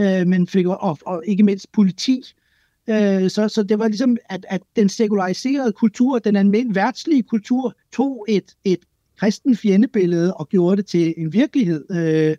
øh, 0.00 0.26
men 0.26 0.46
fik, 0.46 0.66
og, 0.66 0.98
og 1.06 1.22
ikke 1.26 1.42
mindst 1.42 1.72
politi. 1.72 2.22
Øh, 2.90 3.30
så, 3.30 3.48
så 3.48 3.62
det 3.62 3.78
var 3.78 3.88
ligesom, 3.88 4.16
at, 4.30 4.46
at 4.48 4.62
den 4.76 4.88
sekulariserede 4.88 5.72
kultur, 5.72 6.18
den 6.18 6.36
almindelige 6.36 6.74
værtslige 6.74 7.22
kultur, 7.22 7.74
tog 7.92 8.26
et, 8.28 8.56
et 8.64 8.80
kristen 9.18 9.56
fjendebillede 9.56 10.34
og 10.34 10.48
gjorde 10.48 10.76
det 10.76 10.86
til 10.86 11.14
en 11.16 11.32
virkelighed 11.32 11.84
øh, 11.90 12.36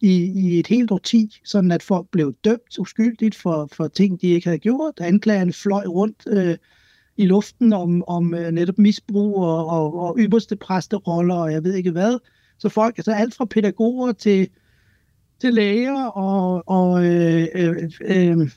i, 0.00 0.32
i 0.36 0.58
et 0.58 0.66
helt 0.66 0.90
årti, 0.90 1.40
sådan 1.44 1.72
at 1.72 1.82
folk 1.82 2.06
blev 2.10 2.34
dømt 2.44 2.78
uskyldigt 2.78 3.34
for, 3.34 3.68
for 3.72 3.88
ting, 3.88 4.20
de 4.20 4.26
ikke 4.26 4.46
havde 4.46 4.58
gjort. 4.58 4.94
Anklagerne 5.00 5.52
fløj 5.52 5.84
rundt 5.84 6.22
øh, 6.26 6.56
i 7.16 7.26
luften 7.26 7.72
om, 7.72 8.04
om 8.06 8.34
øh, 8.34 8.50
netop 8.50 8.78
misbrug 8.78 9.36
og, 9.36 9.66
og, 9.66 9.94
og 10.00 10.16
ypperste 10.18 10.56
præsteroller 10.56 11.34
og 11.34 11.52
jeg 11.52 11.64
ved 11.64 11.74
ikke 11.74 11.90
hvad. 11.90 12.18
Så 12.58 12.68
folk, 12.68 12.98
altså 12.98 13.12
alt 13.12 13.34
fra 13.34 13.44
pædagoger 13.44 14.12
til, 14.12 14.48
til 15.40 15.54
læger 15.54 16.04
og, 16.04 16.62
og 16.66 17.04
øh, 17.06 17.46
øh, 17.54 17.90
øh, 18.00 18.50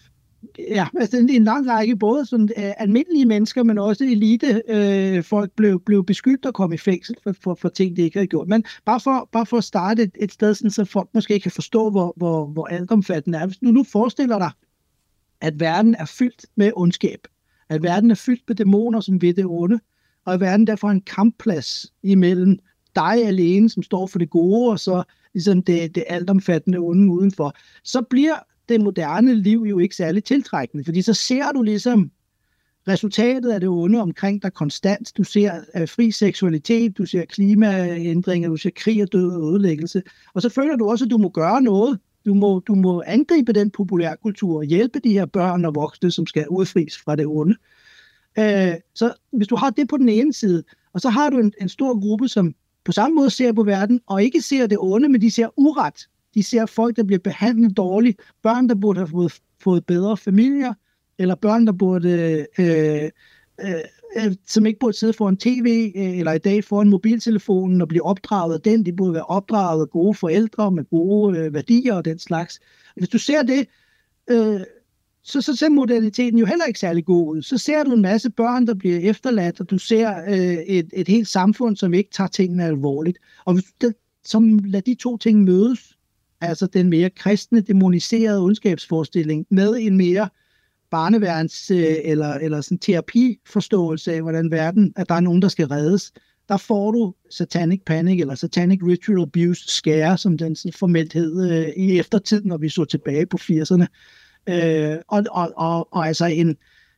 ja, 0.60 0.88
altså 1.00 1.18
en, 1.18 1.30
en 1.30 1.44
lang 1.44 1.70
række 1.70 1.96
både 1.96 2.26
sådan, 2.26 2.50
øh, 2.58 2.72
almindelige 2.78 3.26
mennesker, 3.26 3.64
men 3.64 3.78
også 3.78 4.04
elite 4.04 4.62
øh, 4.68 5.24
folk 5.24 5.52
blev, 5.52 5.82
blev 5.86 6.06
beskyldt 6.06 6.46
og 6.46 6.54
kom 6.54 6.74
i 6.74 6.78
fængsel 6.78 7.16
for, 7.24 7.34
for, 7.42 7.56
for 7.56 7.70
ting, 7.70 7.98
de 7.98 8.02
ikke 8.02 8.18
havde 8.18 8.28
gjort. 8.28 8.48
Men 8.48 8.64
bare 8.86 9.00
for, 9.00 9.30
bare 9.32 9.46
for 9.46 9.58
at 9.58 9.64
starte 9.64 10.04
et, 10.04 10.12
et 10.20 10.32
sted, 10.32 10.54
sådan, 10.54 10.72
så 10.72 10.86
folk 10.86 11.10
måske 11.14 11.40
kan 11.40 11.52
forstå, 11.52 11.90
hvor, 11.90 12.14
hvor, 12.18 12.46
hvor 12.46 12.66
altomfattende 12.66 13.38
er. 13.38 13.46
Hvis 13.46 13.58
du 13.58 13.66
nu 13.66 13.84
forestiller 13.84 14.40
dig, 14.40 14.52
at 15.42 15.60
verden 15.60 15.96
er 15.96 16.06
fyldt 16.06 16.46
med 16.56 16.72
ondskab, 16.76 17.20
at 17.70 17.84
verden 17.84 18.12
er 18.12 18.16
fyldt 18.16 18.44
med 18.48 18.56
dæmoner, 18.56 19.00
som 19.00 19.22
ved 19.22 19.34
det 19.34 19.46
onde, 19.46 19.80
og 20.26 20.34
at 20.34 20.40
verden 20.40 20.68
derfor 20.68 20.88
er 20.88 20.92
en 20.92 21.02
kampplads 21.02 21.94
imellem 22.04 22.60
dig 22.96 23.26
alene, 23.26 23.70
som 23.70 23.84
står 23.84 24.08
for 24.08 24.20
det 24.20 24.30
gode, 24.30 24.72
og 24.72 24.80
så 24.80 25.04
ligesom 25.34 25.64
det, 25.64 25.96
det 25.96 26.04
altomfattende 26.08 26.78
onde 26.78 27.12
udenfor, 27.12 27.54
så 27.84 28.02
bliver 28.02 28.36
det 28.70 28.82
moderne 28.82 29.36
liv 29.36 29.66
jo 29.70 29.80
ikke 29.80 29.96
særlig 29.96 30.24
tiltrækkende, 30.24 30.84
fordi 30.84 31.02
så 31.02 31.14
ser 31.14 31.52
du 31.52 31.62
ligesom 31.62 32.12
resultatet 32.88 33.52
af 33.52 33.60
det 33.60 33.70
onde 33.70 34.02
omkring 34.02 34.44
dig 34.44 34.54
konstant. 34.54 35.12
Du 35.18 35.24
ser 35.24 35.52
uh, 35.82 35.88
fri 35.88 36.12
seksualitet, 36.12 36.98
du 36.98 37.06
ser 37.06 37.26
klimaændringer, 37.26 38.50
du 38.50 38.58
ser 38.58 38.70
krig 38.76 39.02
og 39.02 39.12
død 39.12 39.32
og 39.32 39.52
ødelæggelse. 39.52 40.04
Og 40.34 40.42
så 40.42 40.50
føler 40.50 40.76
du 40.76 40.90
også, 40.90 41.06
at 41.06 41.12
du 41.12 41.18
må 41.18 41.30
gøre 41.30 41.62
noget 41.62 42.00
du 42.26 42.34
må, 42.34 42.60
du 42.60 42.76
må 42.76 43.04
angribe 43.06 43.54
den 43.54 43.72
populærkultur 43.72 44.58
og 44.58 44.64
hjælpe 44.64 45.00
de 45.00 45.14
her 45.14 45.26
børn 45.26 45.66
og 45.66 45.76
voksne, 45.76 46.12
som 46.12 46.28
skal 46.28 46.48
udfries 46.50 46.98
fra 46.98 47.16
det 47.16 47.26
onde. 47.26 47.56
Øh, 48.40 48.74
så 48.94 49.14
hvis 49.32 49.48
du 49.48 49.56
har 49.56 49.70
det 49.70 49.88
på 49.88 49.98
den 49.98 50.10
ene 50.10 50.34
side, 50.34 50.64
og 50.94 51.02
så 51.02 51.10
har 51.10 51.30
du 51.30 51.40
en, 51.40 51.54
en 51.62 51.70
stor 51.70 52.00
gruppe, 52.00 52.28
som 52.28 52.56
på 52.86 52.92
samme 52.92 53.16
måde 53.16 53.30
ser 53.30 53.52
på 53.52 53.64
verden, 53.64 54.02
og 54.08 54.24
ikke 54.24 54.42
ser 54.42 54.68
det 54.68 54.78
onde, 54.82 55.10
men 55.10 55.22
de 55.22 55.32
ser 55.32 55.48
uret. 55.58 56.08
De 56.34 56.44
ser 56.44 56.66
folk, 56.66 56.96
der 56.96 57.04
bliver 57.04 57.20
behandlet 57.20 57.78
dårligt, 57.78 58.22
børn, 58.44 58.70
der 58.70 58.76
burde 58.76 59.00
have 59.00 59.08
fået, 59.08 59.34
fået 59.64 59.86
bedre 59.86 60.18
familier, 60.18 60.74
eller 61.18 61.36
børn, 61.36 61.66
der 61.66 61.72
burde, 61.72 62.10
øh, 62.60 63.10
øh, 63.60 63.80
øh, 64.18 64.36
som 64.48 64.66
ikke 64.66 64.80
burde 64.80 64.98
sidde 64.98 65.14
foran 65.14 65.38
tv, 65.38 65.92
øh, 65.96 66.18
eller 66.18 66.32
i 66.32 66.38
dag 66.38 66.64
foran 66.64 66.90
mobiltelefonen 66.90 67.82
og 67.82 67.88
blive 67.88 68.06
opdraget 68.06 68.54
af 68.54 68.62
den. 68.62 68.86
De 68.86 68.94
burde 68.94 69.14
være 69.14 69.26
opdraget 69.26 69.82
af 69.82 69.90
gode 69.90 70.14
forældre 70.14 70.72
med 70.72 70.84
gode 70.90 71.40
øh, 71.40 71.54
værdier 71.54 71.94
og 71.94 72.06
den 72.06 72.20
slags. 72.20 72.60
Hvis 72.96 73.10
du 73.10 73.18
ser 73.18 73.44
det, 73.44 73.68
øh, 74.30 74.62
så, 75.24 75.42
så 75.42 75.56
ser 75.56 75.70
moderniteten 75.70 76.40
jo 76.40 76.46
heller 76.46 76.66
ikke 76.66 76.80
særlig 76.80 77.06
god 77.06 77.36
ud. 77.36 77.42
Så 77.42 77.58
ser 77.58 77.84
du 77.84 77.92
en 77.92 78.02
masse 78.02 78.30
børn, 78.30 78.68
der 78.68 78.74
bliver 78.74 79.00
efterladt, 79.00 79.60
og 79.60 79.70
du 79.70 79.78
ser 79.78 80.24
øh, 80.28 80.54
et, 80.54 80.90
et 80.94 81.08
helt 81.08 81.28
samfund, 81.28 81.76
som 81.76 81.94
ikke 81.94 82.10
tager 82.14 82.28
tingene 82.28 82.66
alvorligt. 82.66 83.18
Og 83.46 83.54
hvis 83.54 83.66
det, 83.82 83.96
som 84.26 84.60
lader 84.60 84.82
de 84.82 84.96
to 84.96 85.18
ting 85.18 85.44
mødes, 85.44 85.98
altså 86.42 86.68
den 86.68 86.90
mere 86.90 87.10
kristne, 87.10 87.62
demoniserede 87.62 88.42
ondskabsforestilling, 88.42 89.46
med 89.50 89.76
en 89.80 89.98
mere 89.98 90.30
barneværns- 90.96 91.74
øh, 91.74 91.96
eller, 92.04 92.34
eller 92.34 92.62
sådan 92.62 92.78
terapiforståelse 92.78 94.14
af, 94.14 94.22
hvordan 94.22 94.52
verden, 94.52 94.94
at 94.96 95.10
der 95.10 95.16
er 95.16 95.20
nogen, 95.20 95.42
der 95.42 95.48
skal 95.48 95.68
reddes, 95.68 96.12
der 96.50 96.58
får 96.58 96.92
du 96.92 97.14
satanic 97.30 97.82
panic 97.86 98.22
eller 98.22 98.36
satanic 98.36 98.80
ritual 98.84 99.22
abuse 99.22 99.62
skære, 99.68 100.18
som 100.18 100.38
den 100.38 100.56
formelt 100.76 101.14
hed 101.14 101.52
øh, 101.52 101.68
i 101.78 102.00
eftertiden, 102.00 102.48
når 102.48 102.58
vi 102.58 102.70
så 102.70 102.86
tilbage 102.86 103.26
på 103.26 103.38
80'erne. 103.42 103.86
Øh, 104.50 104.98
og, 105.08 105.24
og, 105.32 105.54
og, 105.56 105.94
og 105.94 106.08
altså 106.08 106.26
en, 106.26 106.58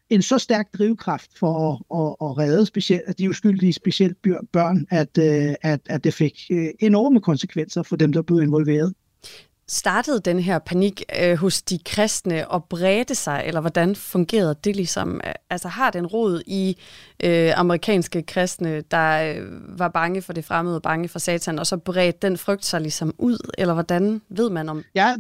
en 0.09 0.21
så 0.21 0.37
stærk 0.37 0.67
drivkraft 0.77 1.37
for 1.37 1.71
at, 1.71 1.99
at, 1.99 2.29
at 2.29 2.37
redde 2.37 2.65
specielt, 2.65 3.03
at 3.07 3.19
de 3.19 3.29
uskyldige 3.29 3.73
specielt 3.73 4.17
børn, 4.53 4.85
at, 4.91 5.17
øh, 5.17 5.55
at, 5.61 5.79
at 5.85 6.03
det 6.03 6.13
fik 6.13 6.39
øh, 6.51 6.67
enorme 6.79 7.21
konsekvenser 7.21 7.83
for 7.83 7.95
dem, 7.95 8.13
der 8.13 8.21
blev 8.21 8.41
involveret. 8.41 8.93
Startede 9.69 10.19
den 10.19 10.39
her 10.39 10.59
panik 10.59 11.03
øh, 11.21 11.35
hos 11.35 11.61
de 11.61 11.79
kristne 11.85 12.47
og 12.47 12.63
bredte 12.63 13.15
sig, 13.15 13.43
eller 13.45 13.61
hvordan 13.61 13.95
fungerede 13.95 14.55
det 14.63 14.75
ligesom? 14.75 15.21
Altså 15.49 15.67
har 15.67 15.91
den 15.91 16.05
rod 16.05 16.41
i 16.45 16.77
øh, 17.23 17.59
amerikanske 17.59 18.21
kristne, 18.21 18.81
der 18.81 19.33
øh, 19.33 19.79
var 19.79 19.87
bange 19.87 20.21
for 20.21 20.33
det 20.33 20.45
fremmede, 20.45 20.81
bange 20.81 21.07
for 21.07 21.19
satan, 21.19 21.59
og 21.59 21.67
så 21.67 21.77
bredte 21.77 22.27
den 22.27 22.37
frygt 22.37 22.65
sig 22.65 22.81
ligesom 22.81 23.13
ud, 23.17 23.51
eller 23.57 23.73
hvordan 23.73 24.21
ved 24.29 24.49
man 24.49 24.69
om? 24.69 24.83
Ja, 24.95 25.15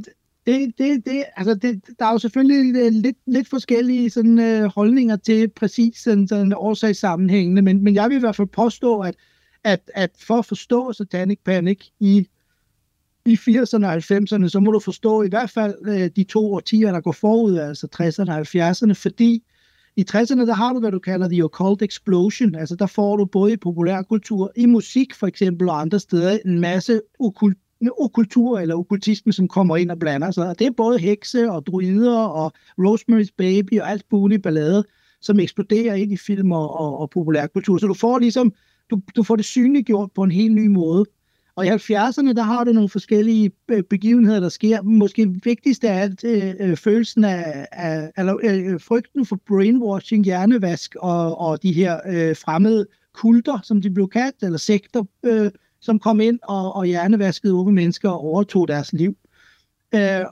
det, 0.45 0.73
det, 0.77 1.05
det, 1.05 1.23
altså 1.35 1.53
det, 1.53 1.81
der 1.99 2.05
er 2.05 2.11
jo 2.11 2.17
selvfølgelig 2.17 2.91
lidt, 2.93 3.05
øh, 3.05 3.33
lidt 3.33 3.49
forskellige 3.49 4.09
sådan, 4.09 4.39
øh, 4.39 4.63
holdninger 4.63 5.15
til 5.15 5.49
præcis 5.49 5.97
sådan, 5.97 6.27
sådan 6.27 6.53
årsagssammenhængende, 6.53 7.61
men, 7.61 7.83
men 7.83 7.95
jeg 7.95 8.09
vil 8.09 8.17
i 8.17 8.19
hvert 8.19 8.35
fald 8.35 8.47
påstå, 8.47 8.99
at, 8.99 9.15
at, 9.63 9.91
at 9.93 10.11
for 10.19 10.37
at 10.37 10.45
forstå 10.45 10.93
Satanic 10.93 11.39
Panic 11.45 11.87
i, 11.99 12.27
i 13.27 13.35
80'erne 13.35 13.85
og 13.85 13.95
90'erne, 13.95 14.47
så 14.47 14.59
må 14.59 14.71
du 14.71 14.79
forstå 14.79 15.23
i 15.23 15.29
hvert 15.29 15.49
fald 15.49 15.75
øh, 15.87 16.09
de 16.15 16.23
to 16.23 16.53
årtier, 16.53 16.91
der 16.91 17.01
går 17.01 17.11
forud, 17.11 17.57
altså 17.57 17.87
60'erne 17.95 18.31
og 18.31 18.39
70'erne, 18.39 18.93
fordi 18.93 19.43
i 19.95 20.05
60'erne, 20.11 20.45
der 20.45 20.53
har 20.53 20.73
du, 20.73 20.79
hvad 20.79 20.91
du 20.91 20.99
kalder 20.99 21.27
the 21.27 21.43
occult 21.43 21.81
explosion, 21.81 22.55
altså 22.55 22.75
der 22.75 22.85
får 22.85 23.17
du 23.17 23.25
både 23.25 23.53
i 23.53 23.57
populærkultur, 23.57 24.51
i 24.55 24.65
musik 24.65 25.13
for 25.13 25.27
eksempel 25.27 25.69
og 25.69 25.81
andre 25.81 25.99
steder, 25.99 26.37
en 26.45 26.59
masse 26.59 27.01
okult 27.19 27.57
okultur 27.97 28.59
eller 28.59 28.75
okultisme, 28.75 29.33
som 29.33 29.47
kommer 29.47 29.77
ind 29.77 29.91
og 29.91 29.99
blander 29.99 30.31
sig. 30.31 30.49
Og 30.49 30.59
det 30.59 30.67
er 30.67 30.71
både 30.71 30.99
hekse 30.99 31.51
og 31.51 31.65
druider 31.65 32.19
og 32.19 32.51
Rosemary's 32.81 33.35
Baby 33.37 33.79
og 33.79 33.89
alt 33.89 34.05
muligt 34.11 34.43
ballade, 34.43 34.83
som 35.21 35.39
eksploderer 35.39 35.95
ind 35.95 36.11
i 36.11 36.17
film 36.17 36.51
og, 36.51 36.79
og, 36.79 36.99
og 36.99 37.09
populærkultur. 37.09 37.77
Så 37.77 37.87
du 37.87 37.93
får 37.93 38.19
ligesom, 38.19 38.53
du, 38.89 39.01
du 39.15 39.23
får 39.23 39.35
det 39.35 39.45
synliggjort 39.45 40.09
på 40.15 40.23
en 40.23 40.31
helt 40.31 40.55
ny 40.55 40.67
måde. 40.67 41.05
Og 41.57 41.65
i 41.65 41.69
70'erne, 41.69 42.33
der 42.33 42.41
har 42.41 42.63
du 42.63 42.71
nogle 42.71 42.89
forskellige 42.89 43.51
øh, 43.67 43.83
begivenheder, 43.83 44.39
der 44.39 44.49
sker. 44.49 44.81
Måske 44.81 45.29
vigtigst 45.43 45.83
af 45.83 46.01
alt 46.01 46.23
øh, 46.23 46.53
øh 46.59 46.77
følelsen 46.77 47.23
af, 47.23 47.67
af 47.71 48.11
eller, 48.17 48.37
øh, 48.43 48.73
øh, 48.73 48.81
frygten 48.81 49.25
for 49.25 49.39
brainwashing, 49.47 50.25
hjernevask 50.25 50.95
og, 50.95 51.37
og 51.37 51.63
de 51.63 51.71
her 51.73 51.99
øh, 52.07 52.35
fremmede 52.35 52.87
kulter, 53.13 53.59
som 53.63 53.81
de 53.81 53.89
blev 53.89 54.09
kaldt, 54.09 54.43
eller 54.43 54.57
sekter, 54.57 55.03
øh, 55.23 55.51
som 55.79 55.99
kom 55.99 56.19
ind 56.19 56.39
og, 56.43 56.75
og 56.75 56.85
hjernevaskede 56.85 57.53
unge 57.53 57.73
mennesker 57.73 58.09
og 58.09 58.19
overtog 58.19 58.67
deres 58.67 58.93
liv. 58.93 59.17
Øh, 59.95 60.25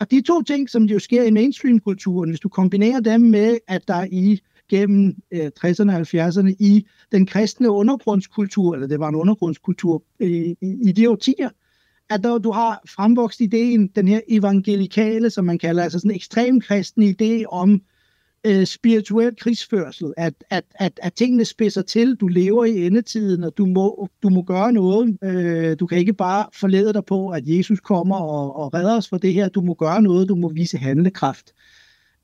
og 0.00 0.10
de 0.10 0.20
to 0.20 0.42
ting, 0.42 0.70
som 0.70 0.82
jo 0.82 0.98
sker 0.98 1.22
i 1.22 1.30
mainstream-kulturen, 1.30 2.30
hvis 2.30 2.40
du 2.40 2.48
kombinerer 2.48 3.00
dem 3.00 3.20
med, 3.20 3.58
at 3.68 3.88
der 3.88 4.06
i 4.12 4.40
gennem 4.68 5.14
øh, 5.30 5.50
60'erne 5.60 5.92
og 5.92 6.00
70'erne 6.00 6.56
i 6.58 6.86
den 7.12 7.26
kristne 7.26 7.70
undergrundskultur, 7.70 8.74
eller 8.74 8.86
det 8.86 9.00
var 9.00 9.08
en 9.08 9.14
undergrundskultur 9.14 10.02
øh, 10.20 10.30
i, 10.30 10.56
i 10.60 10.92
de 10.92 11.10
årtier, 11.10 11.48
at 12.10 12.24
der, 12.24 12.38
du 12.38 12.50
har 12.50 12.82
fremvokst 12.88 13.40
ideen, 13.40 13.86
den 13.86 14.08
her 14.08 14.20
evangelikale, 14.28 15.30
som 15.30 15.44
man 15.44 15.58
kalder, 15.58 15.82
altså 15.82 15.98
sådan 15.98 16.10
en 16.10 16.16
ekstrem 16.16 16.60
kristen 16.60 17.02
idé 17.02 17.44
om 17.44 17.82
øh, 18.44 18.66
spirituel 18.66 19.36
krigsførsel, 19.36 20.14
at, 20.16 20.34
at, 20.50 20.64
at, 20.74 21.00
at 21.02 21.12
tingene 21.12 21.44
spidser 21.44 21.82
til, 21.82 22.14
du 22.14 22.28
lever 22.28 22.64
i 22.64 22.86
endetiden, 22.86 23.44
og 23.44 23.58
du 23.58 23.66
må, 23.66 24.08
du 24.22 24.28
må 24.28 24.42
gøre 24.42 24.72
noget. 24.72 25.18
Øh, 25.24 25.76
du 25.80 25.86
kan 25.86 25.98
ikke 25.98 26.12
bare 26.12 26.46
forlede 26.52 26.92
dig 26.92 27.04
på, 27.04 27.30
at 27.30 27.42
Jesus 27.46 27.80
kommer 27.80 28.16
og, 28.16 28.56
og 28.56 28.74
redder 28.74 28.96
os 28.96 29.08
for 29.08 29.18
det 29.18 29.34
her. 29.34 29.48
Du 29.48 29.60
må 29.60 29.74
gøre 29.74 30.02
noget, 30.02 30.28
du 30.28 30.34
må 30.34 30.48
vise 30.48 30.78
handlekraft. 30.78 31.52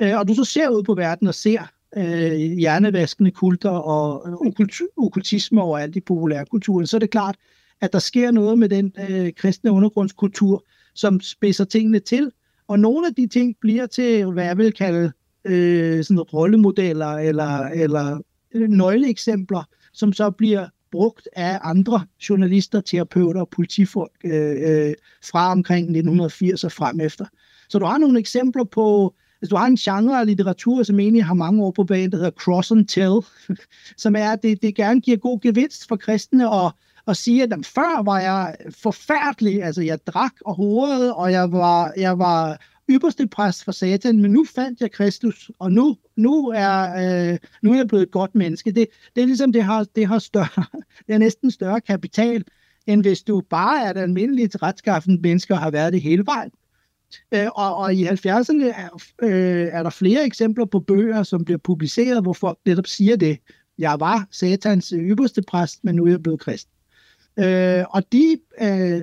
Øh, 0.01 0.19
og 0.19 0.29
du 0.29 0.35
så 0.35 0.45
ser 0.45 0.69
ud 0.69 0.83
på 0.83 0.95
verden 0.95 1.29
og 1.29 1.35
ser 1.35 1.71
øh, 1.97 2.33
hjernevaskende 2.33 3.31
kulter 3.31 3.71
og 3.71 4.23
okult, 4.47 4.73
okkultisme 4.97 5.79
alt 5.79 5.97
i 5.97 6.01
populærkulturen, 6.01 6.87
så 6.87 6.97
er 6.97 6.99
det 6.99 7.11
klart, 7.11 7.37
at 7.81 7.93
der 7.93 7.99
sker 7.99 8.31
noget 8.31 8.59
med 8.59 8.69
den 8.69 8.93
øh, 9.09 9.33
kristne 9.33 9.73
undergrundskultur, 9.73 10.65
som 10.95 11.21
spidser 11.21 11.65
tingene 11.65 11.99
til, 11.99 12.31
og 12.69 12.79
nogle 12.79 13.07
af 13.07 13.15
de 13.15 13.27
ting 13.27 13.57
bliver 13.61 13.87
til, 13.87 14.27
hvad 14.27 14.45
jeg 14.45 14.59
vil 14.59 14.73
kalde 14.73 15.13
øh, 15.45 16.05
sådan 16.05 16.21
rollemodeller 16.21 17.07
eller, 17.07 17.59
eller 17.59 18.21
øh, 18.55 18.69
nøgleeksempler, 18.69 19.63
som 19.93 20.13
så 20.13 20.31
bliver 20.31 20.69
brugt 20.93 21.29
af 21.37 21.59
andre 21.63 22.07
journalister, 22.29 22.81
terapeuter 22.81 23.41
og 23.41 23.49
politifolk 23.49 24.13
øh, 24.25 24.87
øh, 24.87 24.95
fra 25.31 25.53
omkring 25.53 25.85
1980 25.85 26.65
og 26.65 26.73
frem 26.73 27.01
efter. 27.01 27.27
Så 27.69 27.79
du 27.79 27.85
har 27.85 27.99
nogle 27.99 28.19
eksempler 28.19 28.65
på, 28.65 29.15
hvis 29.45 29.49
du 29.49 29.57
har 29.57 29.67
en 29.67 29.77
genre 29.77 30.21
af 30.21 30.27
litteratur, 30.27 30.83
som 30.83 31.01
egentlig 31.01 31.25
har 31.25 31.35
mange 31.35 31.65
år 31.65 31.71
på 31.71 31.85
banen, 31.85 32.11
der 32.11 32.17
hedder 32.17 32.31
Cross 32.31 32.71
and 32.71 32.87
Tell, 32.87 33.21
som 34.03 34.17
er, 34.17 34.31
at 34.31 34.43
det, 34.43 34.63
det 34.63 34.75
gerne 34.75 35.01
giver 35.01 35.17
god 35.17 35.41
gevinst 35.41 35.89
for 35.89 35.97
kristne 35.97 36.51
og 36.51 36.71
og 37.07 37.17
sige, 37.17 37.43
at 37.43 37.67
før 37.67 38.03
var 38.03 38.21
jeg 38.21 38.57
forfærdelig, 38.71 39.63
altså 39.63 39.83
jeg 39.83 40.07
drak 40.07 40.33
og 40.45 40.55
horede, 40.55 41.15
og 41.15 41.33
jeg 41.33 41.53
var, 41.53 41.93
jeg 41.97 42.19
var 42.19 42.59
ypperste 42.91 43.27
præst 43.27 43.65
for 43.65 43.73
satan, 43.73 44.23
men 44.23 44.31
nu 44.31 44.45
fandt 44.45 44.81
jeg 44.81 44.91
Kristus, 44.91 45.51
og 45.59 45.73
nu, 45.73 45.97
nu, 46.17 46.49
er, 46.55 46.81
øh, 47.33 47.39
nu 47.63 47.73
er 47.73 47.77
jeg 47.77 47.89
blevet 47.89 48.03
et 48.03 48.11
godt 48.11 48.35
menneske. 48.35 48.73
Det, 48.73 48.87
det 49.17 49.23
er 49.23 49.27
ligesom, 49.27 49.53
det 49.53 49.63
har, 49.63 49.87
det 49.97 50.07
har 50.07 50.19
større, 50.19 50.65
det 51.07 51.15
er 51.15 51.19
næsten 51.19 51.51
større 51.51 51.81
kapital, 51.81 52.45
end 52.87 53.03
hvis 53.03 53.23
du 53.23 53.43
bare 53.51 53.85
er 53.85 53.91
et 53.91 53.97
almindeligt 53.97 54.63
retskaffende 54.63 55.21
menneske 55.23 55.55
og 55.55 55.61
har 55.61 55.71
været 55.71 55.93
det 55.93 56.01
hele 56.01 56.27
vejen. 56.27 56.51
Øh, 57.35 57.47
og, 57.55 57.77
og 57.77 57.95
i 57.95 58.07
70'erne 58.07 58.65
er, 58.65 58.89
øh, 59.23 59.69
er 59.73 59.83
der 59.83 59.91
flere 59.91 60.25
eksempler 60.25 60.65
på 60.65 60.81
bøger, 60.81 61.23
som 61.23 61.45
bliver 61.45 61.59
publiceret, 61.59 62.23
hvor 62.23 62.33
folk 62.33 62.59
netop 62.67 62.87
siger 62.87 63.17
det. 63.17 63.39
Jeg 63.79 64.01
var 64.01 64.27
satans 64.31 64.95
ypperste 64.97 65.43
præst, 65.43 65.85
men 65.85 65.95
nu 65.95 66.05
er 66.05 66.11
jeg 66.11 66.23
blevet 66.23 66.41
kristen. 66.41 66.73
Øh, 67.39 67.85
og 67.91 68.13
de 68.13 68.39
øh, 68.61 69.03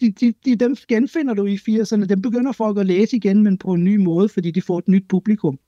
de, 0.00 0.10
de, 0.10 0.34
de, 0.44 0.56
dem 0.56 0.76
genfinder 0.88 1.34
du 1.34 1.46
i 1.46 1.54
80'erne. 1.54 2.04
Dem 2.04 2.22
begynder 2.22 2.52
folk 2.52 2.78
at 2.78 2.86
læse 2.86 3.16
igen, 3.16 3.42
men 3.42 3.58
på 3.58 3.72
en 3.72 3.84
ny 3.84 3.96
måde, 3.96 4.28
fordi 4.28 4.50
de 4.50 4.62
får 4.62 4.78
et 4.78 4.88
nyt 4.88 5.04
publikum. 5.08 5.58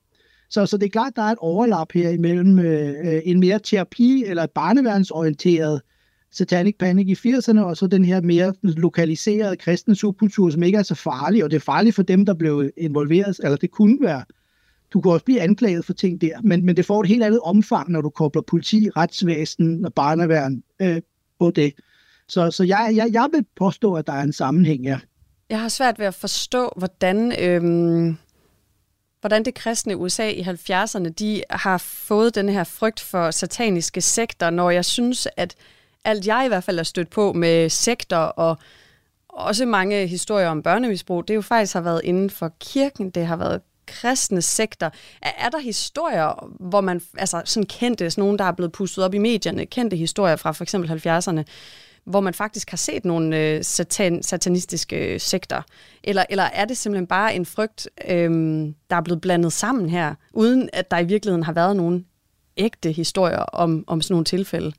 Så, 0.51 0.67
så 0.67 0.77
det 0.77 0.87
er 0.87 0.91
klart, 0.91 1.17
der 1.17 1.23
er 1.23 1.33
et 1.33 1.39
overlap 1.39 1.93
her 1.93 2.11
imellem 2.11 2.59
øh, 2.59 2.95
øh 3.05 3.21
en 3.25 3.41
mere 3.41 3.61
terapi- 3.67 4.31
eller 4.31 4.43
et 4.43 4.51
barneværnsorienteret 4.51 5.81
satanic 6.35 6.77
panic 6.79 7.25
i 7.25 7.29
80'erne, 7.29 7.61
og 7.61 7.77
så 7.77 7.87
den 7.87 8.05
her 8.05 8.21
mere 8.21 8.55
lokaliserede 8.63 9.57
kristne 9.57 9.97
subkultur, 9.97 10.51
som 10.51 10.63
ikke 10.63 10.79
er 10.79 10.83
så 10.83 10.95
farlig, 10.95 11.45
og 11.45 11.51
det 11.51 11.57
er 11.57 11.61
farligt 11.61 11.95
for 11.95 12.03
dem, 12.03 12.27
der 12.27 12.35
blev 12.35 12.71
involveret, 12.77 13.41
eller 13.43 13.57
det 13.57 13.71
kunne 13.71 13.99
være. 14.01 14.25
Du 14.93 15.01
kunne 15.01 15.13
også 15.13 15.25
blive 15.25 15.41
anklaget 15.41 15.85
for 15.85 15.93
ting 15.93 16.21
der, 16.21 16.41
men, 16.43 16.67
men 16.67 16.77
det 16.77 16.87
får 16.87 17.01
et 17.01 17.09
helt 17.09 17.23
andet 17.23 17.41
omfang, 17.41 17.91
når 17.91 18.01
du 18.01 18.11
kobler 18.11 18.43
politi, 18.43 18.91
retsvæsen 18.97 19.85
og 19.85 19.95
barneværn 19.95 20.63
øh, 20.81 21.01
på 21.39 21.51
det. 21.51 21.73
Så, 22.29 22.51
så 22.51 22.65
jeg, 22.65 22.93
jeg, 22.95 23.09
jeg 23.13 23.29
vil 23.33 23.47
påstå, 23.57 23.95
at 23.95 24.07
der 24.07 24.13
er 24.13 24.23
en 24.23 24.33
sammenhæng 24.33 24.89
her. 24.89 24.99
Jeg 25.51 25.61
har 25.61 25.69
svært 25.69 25.99
ved 25.99 26.07
at 26.07 26.15
forstå, 26.15 26.73
hvordan, 26.77 27.33
øhm, 27.41 28.17
hvordan 29.21 29.45
det 29.45 29.55
kristne 29.55 29.97
USA 29.97 30.29
i 30.29 30.41
70'erne 30.41 31.09
de 31.09 31.43
har 31.51 31.79
fået 31.79 32.35
den 32.35 32.49
her 32.49 32.65
frygt 32.65 33.01
for 33.01 33.31
sataniske 33.31 34.01
sekter, 34.01 34.51
når 34.51 34.71
jeg 34.71 34.85
synes, 34.85 35.29
at 35.37 35.55
alt 36.05 36.27
jeg 36.27 36.43
i 36.45 36.49
hvert 36.49 36.65
fald 36.65 36.79
er 36.79 36.83
stødt 36.83 37.11
på 37.11 37.33
med 37.33 37.69
sekter 37.69 38.17
og 38.17 38.59
også 39.29 39.67
mange 39.67 40.07
historier 40.07 40.49
om 40.49 40.63
børnemisbrug, 40.63 41.29
det 41.29 41.35
jo 41.35 41.41
faktisk 41.41 41.75
har 41.75 41.81
været 41.81 42.01
inden 42.05 42.31
for 42.31 42.53
kirken, 42.61 43.11
det 43.11 43.27
har 43.27 43.37
været 43.37 43.61
kristne 43.87 44.43
sekter. 44.43 44.91
Er, 45.23 45.31
er 45.39 45.49
der 45.49 45.59
historier, 45.59 46.53
hvor 46.61 46.81
man, 46.81 47.01
altså 47.19 47.43
sådan 47.45 47.67
kendte, 47.67 48.11
sådan 48.11 48.23
nogen, 48.23 48.39
der 48.39 48.45
er 48.45 48.53
blevet 48.53 48.73
pustet 48.73 49.05
op 49.05 49.15
i 49.15 49.19
medierne, 49.19 49.67
kendte 49.67 49.97
historier 49.97 50.37
fra 50.37 50.53
for 50.53 50.65
eksempel 50.65 50.91
70'erne, 51.07 51.43
hvor 52.05 52.21
man 52.21 52.35
faktisk 52.35 52.71
har 52.71 52.77
set 52.77 53.05
nogle 53.05 53.39
øh, 53.39 53.65
satan, 53.65 54.23
satanistiske 54.23 55.15
øh, 55.15 55.21
sekter? 55.21 55.63
Eller, 56.05 56.25
eller 56.31 56.45
er 56.45 56.65
det 56.65 56.77
simpelthen 56.77 57.07
bare 57.07 57.35
en 57.35 57.47
frygt, 57.47 57.89
øh, 58.09 58.31
der 58.91 58.97
er 58.97 59.01
blevet 59.01 59.21
blandet 59.21 59.53
sammen 59.53 59.89
her, 59.89 60.15
uden 60.33 60.71
at 60.73 60.91
der 60.91 60.99
i 60.99 61.05
virkeligheden 61.05 61.43
har 61.43 61.53
været 61.53 61.77
nogen 61.77 62.07
ægte 62.57 62.93
historier 62.93 63.39
om, 63.39 63.85
om 63.87 64.03
sådan 64.03 64.15
nogle 64.15 64.25
tilfælde? 64.25 64.73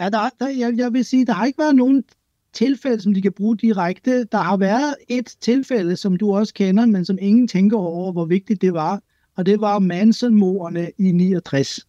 Ja, 0.00 0.08
der, 0.08 0.30
der, 0.40 0.48
jeg, 0.48 0.74
jeg 0.76 0.92
vil 0.92 1.04
sige, 1.04 1.26
der 1.26 1.32
har 1.32 1.46
ikke 1.46 1.58
været 1.58 1.76
nogen 1.76 2.04
tilfælde, 2.52 3.00
som 3.02 3.14
de 3.14 3.22
kan 3.22 3.32
bruge 3.32 3.56
direkte. 3.56 4.24
Der 4.24 4.38
har 4.38 4.56
været 4.56 4.94
et 5.08 5.36
tilfælde, 5.40 5.96
som 5.96 6.16
du 6.16 6.34
også 6.34 6.54
kender, 6.54 6.86
men 6.86 7.04
som 7.04 7.18
ingen 7.20 7.48
tænker 7.48 7.76
over, 7.76 8.12
hvor 8.12 8.24
vigtigt 8.24 8.62
det 8.62 8.72
var, 8.72 9.02
og 9.36 9.46
det 9.46 9.60
var 9.60 9.78
Manson-morderne 9.78 10.90
i 10.98 11.12
69. 11.12 11.86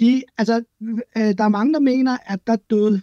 De, 0.00 0.22
altså, 0.38 0.62
øh, 1.16 1.34
der 1.38 1.44
er 1.44 1.48
mange, 1.48 1.72
der 1.72 1.80
mener, 1.80 2.16
at 2.26 2.46
der 2.46 2.56
døde. 2.56 3.00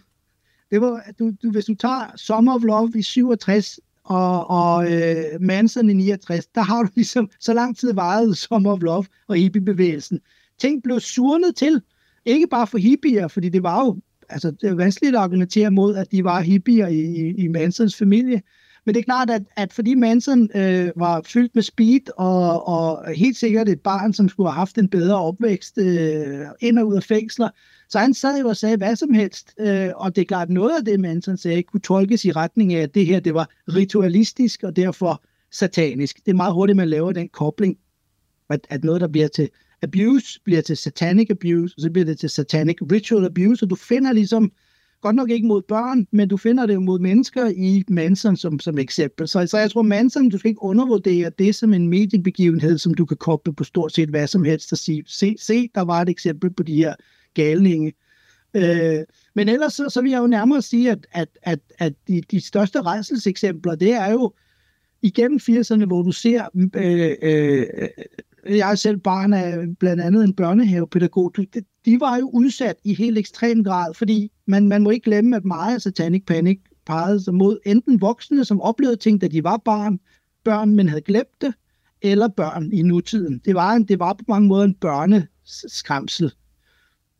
Det 0.70 0.80
var, 0.80 1.02
du, 1.18 1.32
du, 1.42 1.50
hvis 1.50 1.64
du 1.64 1.74
tager 1.74 2.16
Summer 2.16 2.54
of 2.54 2.62
Love 2.62 2.92
i 2.94 3.02
67 3.02 3.80
og, 4.04 4.50
og 4.50 4.92
øh, 4.92 5.24
Manson 5.40 5.90
i 5.90 5.92
69, 5.92 6.46
der 6.46 6.60
har 6.60 6.82
du 6.82 6.88
ligesom, 6.94 7.30
så 7.40 7.54
lang 7.54 7.76
tid 7.76 7.94
vejet 7.94 8.36
Summer 8.36 8.72
of 8.72 8.82
Love 8.82 9.04
og 9.26 9.36
hippiebevægelsen. 9.36 10.20
Ting 10.58 10.82
blev 10.82 11.00
surnet 11.00 11.56
til, 11.56 11.82
ikke 12.24 12.46
bare 12.46 12.66
for 12.66 12.78
hippier, 12.78 13.28
fordi 13.28 13.48
det 13.48 13.62
var 13.62 13.84
jo 13.84 14.00
altså, 14.30 14.50
det 14.50 14.70
er 14.70 14.74
vanskeligt 14.74 15.16
at 15.16 15.22
argumentere 15.22 15.70
mod, 15.70 15.96
at 15.96 16.12
de 16.12 16.24
var 16.24 16.40
hippier 16.40 16.86
i, 16.86 17.00
i, 17.00 17.34
i 17.44 17.48
Mansons 17.48 17.96
familie. 17.96 18.42
Men 18.86 18.94
det 18.94 19.00
er 19.00 19.04
klart, 19.04 19.30
at, 19.30 19.42
at 19.56 19.72
fordi 19.72 19.94
Manson 19.94 20.50
øh, 20.54 20.90
var 20.96 21.22
fyldt 21.26 21.54
med 21.54 21.62
speed, 21.62 22.18
og, 22.18 22.68
og 22.68 23.14
helt 23.14 23.36
sikkert 23.36 23.68
et 23.68 23.80
barn, 23.80 24.12
som 24.12 24.28
skulle 24.28 24.50
have 24.50 24.58
haft 24.58 24.78
en 24.78 24.88
bedre 24.88 25.16
opvækst 25.16 25.78
øh, 25.78 26.46
ind 26.60 26.78
og 26.78 26.86
ud 26.86 26.96
af 26.96 27.02
fængsler, 27.02 27.48
så 27.88 27.98
han 27.98 28.14
sad 28.14 28.40
jo 28.40 28.48
og 28.48 28.56
sagde 28.56 28.76
hvad 28.76 28.96
som 28.96 29.14
helst. 29.14 29.54
Øh, 29.60 29.90
og 29.94 30.16
det 30.16 30.22
er 30.22 30.26
klart, 30.26 30.50
noget 30.50 30.78
af 30.78 30.84
det, 30.84 31.00
Manson 31.00 31.36
sagde, 31.36 31.62
kunne 31.62 31.80
tolkes 31.80 32.24
i 32.24 32.32
retning 32.32 32.74
af, 32.74 32.82
at 32.82 32.94
det 32.94 33.06
her 33.06 33.20
det 33.20 33.34
var 33.34 33.50
ritualistisk 33.68 34.62
og 34.62 34.76
derfor 34.76 35.22
satanisk. 35.52 36.16
Det 36.26 36.30
er 36.30 36.36
meget 36.36 36.54
hurtigt, 36.54 36.76
man 36.76 36.88
laver 36.88 37.12
den 37.12 37.28
kobling, 37.28 37.76
at, 38.50 38.66
at 38.70 38.84
noget, 38.84 39.00
der 39.00 39.08
bliver 39.08 39.28
til 39.28 39.48
abuse 39.82 40.40
bliver 40.44 40.60
til 40.60 40.76
satanic 40.76 41.30
abuse, 41.30 41.74
og 41.76 41.80
så 41.80 41.90
bliver 41.90 42.04
det 42.04 42.18
til 42.18 42.30
satanic 42.30 42.76
ritual 42.92 43.24
abuse, 43.24 43.64
og 43.64 43.70
du 43.70 43.74
finder 43.74 44.12
ligesom, 44.12 44.52
godt 45.00 45.16
nok 45.16 45.30
ikke 45.30 45.46
mod 45.46 45.62
børn, 45.62 46.06
men 46.10 46.28
du 46.28 46.36
finder 46.36 46.66
det 46.66 46.82
mod 46.82 46.98
mennesker 46.98 47.48
i 47.56 47.84
Manson 47.88 48.36
som, 48.36 48.58
som 48.58 48.78
eksempel. 48.78 49.28
Så, 49.28 49.46
så 49.46 49.58
jeg 49.58 49.70
tror, 49.70 49.82
Manson, 49.82 50.28
du 50.28 50.38
skal 50.38 50.48
ikke 50.48 50.62
undervurdere 50.62 51.30
det 51.38 51.54
som 51.54 51.74
en 51.74 51.88
mediebegivenhed, 51.88 52.78
som 52.78 52.94
du 52.94 53.04
kan 53.04 53.16
koble 53.16 53.54
på 53.54 53.64
stort 53.64 53.92
set 53.92 54.08
hvad 54.08 54.26
som 54.26 54.44
helst 54.44 54.72
og 54.72 54.78
sige, 54.78 55.04
se, 55.06 55.36
se 55.38 55.70
der 55.74 55.80
var 55.80 56.02
et 56.02 56.08
eksempel 56.08 56.50
på 56.50 56.62
de 56.62 56.74
her 56.74 56.94
galninge. 57.34 57.92
Øh, 58.54 58.98
men 59.34 59.48
ellers 59.48 59.72
så, 59.72 59.88
så 59.88 60.02
vil 60.02 60.10
jeg 60.10 60.18
jo 60.18 60.26
nærmere 60.26 60.62
sige, 60.62 60.90
at, 60.90 61.06
at, 61.12 61.28
at, 61.42 61.60
at 61.78 61.92
de, 62.08 62.22
de 62.30 62.40
største 62.40 62.82
rejselseksempler, 62.82 63.74
det 63.74 63.92
er 63.92 64.10
jo 64.10 64.32
igennem 65.02 65.40
80'erne, 65.42 65.84
hvor 65.84 66.02
du 66.02 66.12
ser 66.12 66.44
øh, 66.74 67.16
øh, 67.22 67.66
jeg 68.48 68.70
er 68.70 68.74
selv 68.74 68.96
barn 68.96 69.32
af 69.32 69.76
blandt 69.78 70.02
andet 70.02 70.24
en 70.24 70.34
børnehavepædagog, 70.34 71.32
de, 71.36 71.46
de 71.84 72.00
var 72.00 72.16
jo 72.16 72.30
udsat 72.34 72.76
i 72.84 72.94
helt 72.94 73.18
ekstrem 73.18 73.64
grad, 73.64 73.94
fordi 73.94 74.32
man, 74.46 74.68
man 74.68 74.82
må 74.82 74.90
ikke 74.90 75.04
glemme, 75.04 75.36
at 75.36 75.44
meget 75.44 75.74
af 75.74 75.80
Satanic 75.80 76.24
Panic 76.26 76.60
pegede 76.86 77.24
sig 77.24 77.34
mod 77.34 77.58
enten 77.66 78.00
voksne, 78.00 78.44
som 78.44 78.60
oplevede 78.60 78.96
ting, 78.96 79.20
da 79.20 79.28
de 79.28 79.44
var 79.44 79.56
barn, 79.64 79.98
børn, 80.44 80.74
men 80.76 80.88
havde 80.88 81.02
glemt 81.02 81.40
det, 81.40 81.54
eller 82.02 82.28
børn 82.28 82.72
i 82.72 82.82
nutiden. 82.82 83.40
Det 83.44 83.54
var, 83.54 83.72
en, 83.72 83.84
det 83.84 83.98
var 83.98 84.12
på 84.12 84.24
mange 84.28 84.48
måder 84.48 84.64
en 84.64 84.74
børneskræmsel 84.74 86.32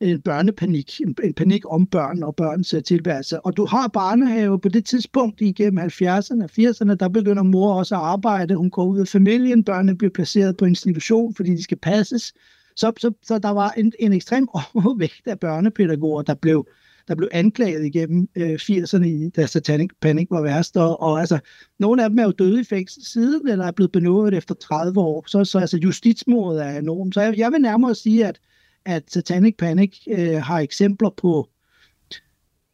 en 0.01 0.21
børnepanik, 0.21 1.01
en, 1.01 1.15
en 1.23 1.33
panik 1.33 1.63
om 1.65 1.85
børn 1.85 2.23
og 2.23 2.35
børns 2.35 2.75
tilværelse. 2.85 3.45
Og 3.45 3.57
du 3.57 3.65
har 3.65 3.87
barnehave 3.87 4.59
på 4.59 4.69
det 4.69 4.85
tidspunkt 4.85 5.41
igennem 5.41 5.79
70'erne 5.79 6.43
og 6.43 6.49
80'erne, 6.59 6.95
der 6.95 7.09
begynder 7.13 7.43
mor 7.43 7.73
også 7.73 7.95
at 7.95 8.01
arbejde. 8.01 8.55
Hun 8.55 8.69
går 8.69 8.85
ud 8.85 8.99
af 8.99 9.07
familien, 9.07 9.63
børnene 9.63 9.97
bliver 9.97 10.11
placeret 10.11 10.57
på 10.57 10.65
institution, 10.65 11.35
fordi 11.35 11.51
de 11.51 11.63
skal 11.63 11.77
passes. 11.77 12.33
Så, 12.75 12.91
så, 12.97 13.11
så 13.23 13.39
der 13.39 13.49
var 13.49 13.69
en, 13.77 13.93
en 13.99 14.13
ekstrem 14.13 14.47
overvægt 14.75 15.27
af 15.27 15.39
børnepædagoger, 15.39 16.21
der 16.21 16.33
blev, 16.33 16.67
der 17.07 17.15
blev 17.15 17.29
anklaget 17.31 17.85
igennem 17.85 18.29
øh, 18.35 18.53
80'erne, 18.53 19.29
da 19.35 19.45
Satanic 19.45 19.89
Panic 20.01 20.27
var 20.31 20.41
værst. 20.41 20.77
Og, 20.77 21.01
og 21.01 21.19
altså, 21.19 21.39
nogle 21.79 22.03
af 22.03 22.09
dem 22.09 22.19
er 22.19 22.23
jo 22.23 22.31
døde 22.31 22.61
i 22.61 22.63
fængsel 22.63 23.05
siden, 23.05 23.47
eller 23.47 23.65
er 23.65 23.71
blevet 23.71 23.91
benådet 23.91 24.33
efter 24.33 24.55
30 24.55 24.99
år. 24.99 25.23
Så, 25.27 25.45
så 25.45 25.59
altså, 25.59 25.77
justitsmordet 25.77 26.65
er 26.65 26.79
enormt. 26.79 27.13
Så 27.13 27.21
jeg, 27.21 27.37
jeg 27.37 27.51
vil 27.51 27.61
nærmere 27.61 27.95
sige, 27.95 28.25
at 28.25 28.39
at 28.85 29.11
Satanic 29.11 29.55
Panic 29.57 29.97
øh, 30.07 30.41
har 30.41 30.59
eksempler 30.59 31.09
på, 31.09 31.49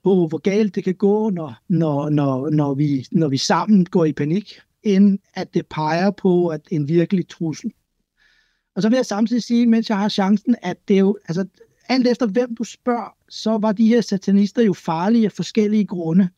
på, 0.04 0.28
hvor 0.28 0.38
galt 0.38 0.76
det 0.76 0.84
kan 0.84 0.96
gå, 0.96 1.30
når, 1.30 1.56
når, 1.68 2.10
når, 2.10 2.50
når, 2.50 2.74
vi, 2.74 3.06
når 3.12 3.28
vi 3.28 3.38
sammen 3.38 3.86
går 3.86 4.06
i 4.06 4.14
panik, 4.14 4.60
end 4.84 5.20
at 5.34 5.54
det 5.54 5.68
peger 5.68 6.12
på 6.12 6.48
at 6.48 6.62
en 6.72 6.88
virkelig 6.88 7.28
trussel. 7.28 7.72
Og 8.76 8.82
så 8.82 8.90
vil 8.90 8.96
jeg 8.96 9.06
samtidig 9.06 9.44
sige, 9.44 9.68
mens 9.68 9.90
jeg 9.90 9.98
har 9.98 10.10
chancen, 10.10 10.56
at 10.62 10.78
det 10.88 10.96
er 10.96 11.00
jo, 11.00 11.18
altså, 11.28 11.46
alt 11.90 12.08
efter 12.08 12.28
hvem 12.28 12.56
du 12.56 12.64
spørger, 12.64 13.16
så 13.30 13.58
var 13.58 13.72
de 13.72 13.88
her 13.88 14.02
satanister 14.02 14.62
jo 14.62 14.74
farlige 14.74 15.26
af 15.26 15.32
forskellige 15.32 15.86
grunde. 15.86 16.30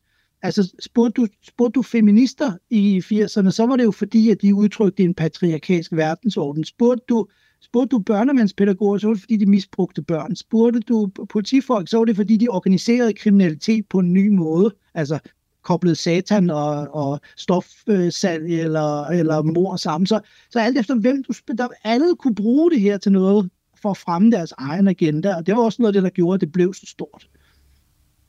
Altså, 0.42 0.74
spurgte 0.80 1.22
du, 1.22 1.26
spurgte 1.42 1.78
du 1.78 1.82
feminister 1.82 2.52
i 2.70 2.98
80'erne, 2.98 3.50
så 3.50 3.66
var 3.66 3.76
det 3.76 3.84
jo 3.84 3.90
fordi, 3.90 4.30
at 4.30 4.42
de 4.42 4.54
udtrykte 4.54 5.02
en 5.02 5.14
patriarkalsk 5.14 5.92
verdensorden. 5.92 6.64
Spurgte 6.64 7.04
du 7.08 7.26
Spurgte 7.62 7.96
du 7.96 7.98
børnevandspædagoger, 7.98 8.98
så 8.98 9.06
var 9.06 9.14
det 9.14 9.20
fordi, 9.22 9.36
de 9.36 9.46
misbrugte 9.46 10.02
børn. 10.02 10.36
Spurgte 10.36 10.80
du 10.80 11.10
politifolk, 11.28 11.88
så 11.88 11.98
var 11.98 12.04
det 12.04 12.16
fordi, 12.16 12.36
de 12.36 12.48
organiserede 12.48 13.12
kriminalitet 13.12 13.86
på 13.88 13.98
en 13.98 14.12
ny 14.12 14.28
måde. 14.28 14.74
Altså 14.94 15.18
koblet 15.62 15.98
satan 15.98 16.50
og, 16.50 16.94
og 16.94 17.20
stofsalg 17.36 18.42
øh, 18.42 18.58
eller, 18.58 19.04
eller 19.04 19.42
mor 19.42 19.76
sammen. 19.76 20.06
Så, 20.06 20.20
så 20.50 20.58
alt 20.58 20.78
efter 20.78 20.94
hvem 20.94 21.24
du 21.24 21.32
spurgte, 21.32 21.64
alle 21.84 22.16
kunne 22.16 22.34
bruge 22.34 22.70
det 22.70 22.80
her 22.80 22.98
til 22.98 23.12
noget 23.12 23.50
for 23.82 23.90
at 23.90 23.96
fremme 23.96 24.30
deres 24.30 24.52
egen 24.58 24.88
agenda. 24.88 25.36
Og 25.36 25.46
det 25.46 25.56
var 25.56 25.62
også 25.62 25.82
noget 25.82 25.88
af 25.88 25.92
det, 25.92 26.02
der 26.02 26.10
gjorde, 26.10 26.34
at 26.34 26.40
det 26.40 26.52
blev 26.52 26.74
så 26.74 26.86
stort. 26.86 27.28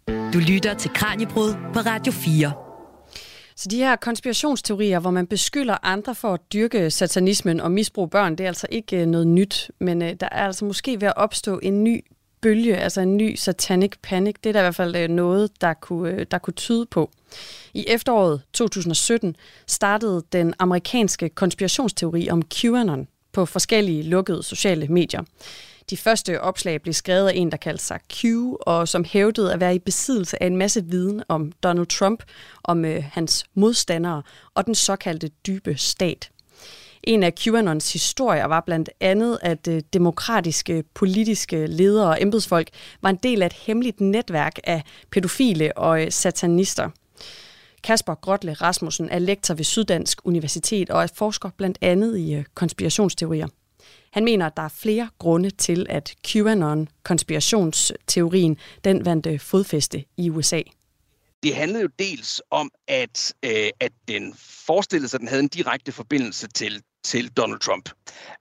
Du 0.08 0.40
lytter 0.50 0.74
til 0.74 0.92
Kranjebrud 0.94 1.54
på 1.74 1.80
Radio 1.80 2.12
4. 2.12 2.71
Så 3.62 3.68
de 3.70 3.78
her 3.78 3.96
konspirationsteorier, 3.96 5.00
hvor 5.00 5.12
man 5.12 5.28
beskylder 5.28 5.78
andre 5.84 6.16
for 6.16 6.34
at 6.34 6.40
dyrke 6.54 6.92
satanismen 6.92 7.60
og 7.60 7.72
misbruge 7.72 8.10
børn, 8.10 8.36
det 8.36 8.44
er 8.44 8.48
altså 8.48 8.68
ikke 8.70 9.02
øh, 9.02 9.06
noget 9.06 9.28
nyt, 9.28 9.72
men 9.80 10.02
øh, 10.02 10.14
der 10.20 10.30
er 10.32 10.46
altså 10.46 10.66
måske 10.66 11.02
ved 11.02 11.08
at 11.08 11.14
opstå 11.16 11.60
en 11.64 11.84
ny 11.84 12.06
bølge, 12.42 12.78
altså 12.78 13.02
en 13.02 13.18
ny 13.18 13.36
satanic 13.36 13.92
panic. 14.02 14.36
Det 14.44 14.50
er 14.50 14.54
der 14.54 14.60
i 14.60 14.64
hvert 14.64 14.76
fald 14.76 14.96
øh, 14.96 15.08
noget, 15.10 15.62
der 15.62 15.74
kunne, 15.74 16.12
øh, 16.12 16.26
der 16.32 16.38
kunne 16.38 16.54
tyde 16.54 16.86
på. 16.86 17.12
I 17.74 17.86
efteråret 17.88 18.42
2017 18.54 19.36
startede 19.68 20.24
den 20.32 20.54
amerikanske 20.60 21.30
konspirationsteori 21.30 22.30
om 22.30 22.42
QAnon 22.42 23.08
på 23.32 23.46
forskellige 23.46 24.04
lukkede 24.04 24.44
sociale 24.44 24.88
medier. 24.88 25.24
De 25.92 25.98
første 25.98 26.42
opslag 26.42 26.82
blev 26.82 26.94
skrevet 26.94 27.28
af 27.28 27.34
en, 27.36 27.52
der 27.52 27.58
kaldte 27.58 27.84
sig 27.84 28.00
Q, 28.14 28.26
og 28.62 28.88
som 28.88 29.06
hævdede 29.06 29.54
at 29.54 29.60
være 29.60 29.76
i 29.76 29.80
besiddelse 29.80 30.44
af 30.44 30.48
en 30.48 30.58
masse 30.58 30.86
viden 30.86 31.24
om 31.28 31.52
Donald 31.64 31.88
Trump, 31.88 32.24
om 32.64 32.86
øh, 32.86 33.04
hans 33.12 33.46
modstandere 33.54 34.24
og 34.56 34.66
den 34.66 34.76
såkaldte 34.76 35.28
dybe 35.28 35.78
stat. 35.78 36.32
En 37.04 37.24
af 37.24 37.36
QAnons 37.36 37.94
historier 37.94 38.46
var 38.46 38.62
blandt 38.62 38.90
andet, 39.00 39.40
at 39.42 39.68
øh, 39.68 39.82
demokratiske 39.94 40.84
politiske 40.94 41.68
ledere 41.68 42.10
og 42.10 42.22
embedsfolk 42.22 42.70
var 43.02 43.10
en 43.10 43.20
del 43.24 43.42
af 43.42 43.46
et 43.46 43.54
hemmeligt 43.54 44.02
netværk 44.02 44.60
af 44.64 44.84
pædofile 45.12 45.78
og 45.78 46.02
øh, 46.02 46.12
satanister. 46.12 46.90
Kasper 47.84 48.16
Grotle 48.16 48.54
Rasmussen 48.54 49.10
er 49.10 49.20
lektor 49.20 49.54
ved 49.54 49.64
Syddansk 49.64 50.22
Universitet 50.24 50.90
og 50.90 51.04
er 51.04 51.08
forsker 51.16 51.50
blandt 51.58 51.78
andet 51.82 52.18
i 52.18 52.34
øh, 52.34 52.44
konspirationsteorier. 52.54 53.48
Han 54.12 54.24
mener, 54.24 54.46
at 54.46 54.58
der 54.58 54.64
er 54.64 54.70
flere 54.70 55.10
grunde 55.18 55.50
til, 55.50 55.86
at 55.90 56.16
QAnon-konspirationsteorien 56.28 58.58
den 58.84 59.06
vandt 59.06 59.26
øh, 59.26 59.40
fodfæste 59.40 60.06
i 60.18 60.30
USA. 60.30 60.62
Det 61.44 61.56
handlede 61.56 61.82
jo 61.82 61.90
dels 62.00 62.42
om, 62.50 62.72
at, 62.88 63.34
øh, 63.46 63.70
at 63.80 63.92
den 64.08 64.34
forestillede 64.38 65.10
sig, 65.10 65.18
at 65.18 65.22
den 65.22 65.28
havde 65.28 65.44
en 65.44 65.48
direkte 65.48 65.92
forbindelse 65.92 66.48
til 66.48 66.84
til 67.04 67.30
Donald 67.30 67.60
Trump. 67.60 67.90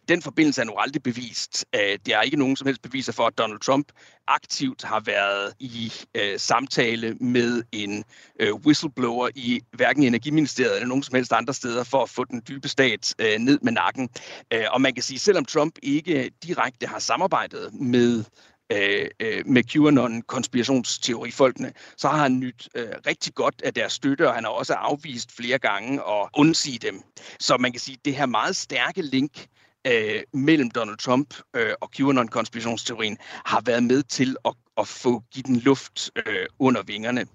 Den 0.09 0.23
forbindelse 0.23 0.61
er 0.61 0.65
nu 0.65 0.73
aldrig 0.77 1.03
bevist. 1.03 1.65
Øh, 1.75 1.99
der 2.07 2.19
er 2.19 2.23
ikke 2.23 2.37
nogen 2.37 2.57
som 2.57 2.67
helst 2.67 2.83
beviser 2.83 3.13
for, 3.13 3.27
at 3.27 3.39
Donald 3.39 3.61
Trump 3.61 3.93
aktivt 4.29 4.83
har 4.83 5.01
været 5.01 5.55
i 5.59 5.93
øh, 6.15 6.39
samtale 6.39 7.15
med 7.15 7.63
en 7.73 8.05
øh, 8.41 8.55
whistleblower 8.55 9.29
i 9.35 9.61
hverken 9.73 10.03
Energiministeriet 10.03 10.75
eller 10.75 10.89
nogen 10.89 11.03
som 11.03 11.15
helst 11.15 11.33
andre 11.33 11.55
steder 11.55 11.85
for 11.85 12.03
at 12.03 12.11
få 12.11 12.25
den 12.25 12.43
dybe 12.49 12.69
stat 12.69 13.15
øh, 13.19 13.39
ned 13.39 13.59
med 13.63 13.73
nakken. 13.73 14.09
Øh, 14.53 14.65
og 14.71 14.81
man 14.81 14.95
kan 14.95 15.03
sige, 15.03 15.19
selvom 15.19 15.45
Trump 15.45 15.79
ikke 15.83 16.31
direkte 16.45 16.87
har 16.87 16.99
samarbejdet 16.99 17.75
med 17.75 18.25
Øh, 18.73 19.07
øh, 19.21 19.47
med 19.47 19.65
QAnon-konspirationsteorifolkene, 19.65 21.73
så 21.97 22.09
har 22.09 22.23
han 22.23 22.41
nyt 22.41 22.69
øh, 22.75 22.89
rigtig 23.07 23.35
godt 23.35 23.63
af 23.65 23.75
deres 23.75 23.93
støtte, 23.93 24.29
og 24.29 24.35
han 24.35 24.45
har 24.45 24.51
også 24.51 24.75
afvist 24.75 25.37
flere 25.37 25.59
gange 25.59 25.95
at 25.95 26.29
undsige 26.37 26.79
dem. 26.79 27.03
Så 27.41 27.57
man 27.57 27.73
kan 27.73 27.81
sige, 27.81 27.95
at 27.95 28.05
det 28.05 28.15
her 28.15 28.27
meget 28.27 28.57
stærke 28.57 29.03
link 29.03 29.47
øh, 29.87 30.23
mellem 30.33 30.71
Donald 30.71 30.99
Trump 30.99 31.35
øh, 31.57 31.73
og 31.81 31.91
QAnon-konspirationsteorien 31.97 33.17
har 33.45 33.63
været 33.65 33.83
med 33.83 34.03
til 34.03 34.37
at, 34.45 34.55
at 34.79 34.89
få 34.89 35.23
givet 35.33 35.47
den 35.47 35.57
luft 35.57 36.11
øh, 36.17 36.47
under 36.59 36.83
vingerne 36.83 37.27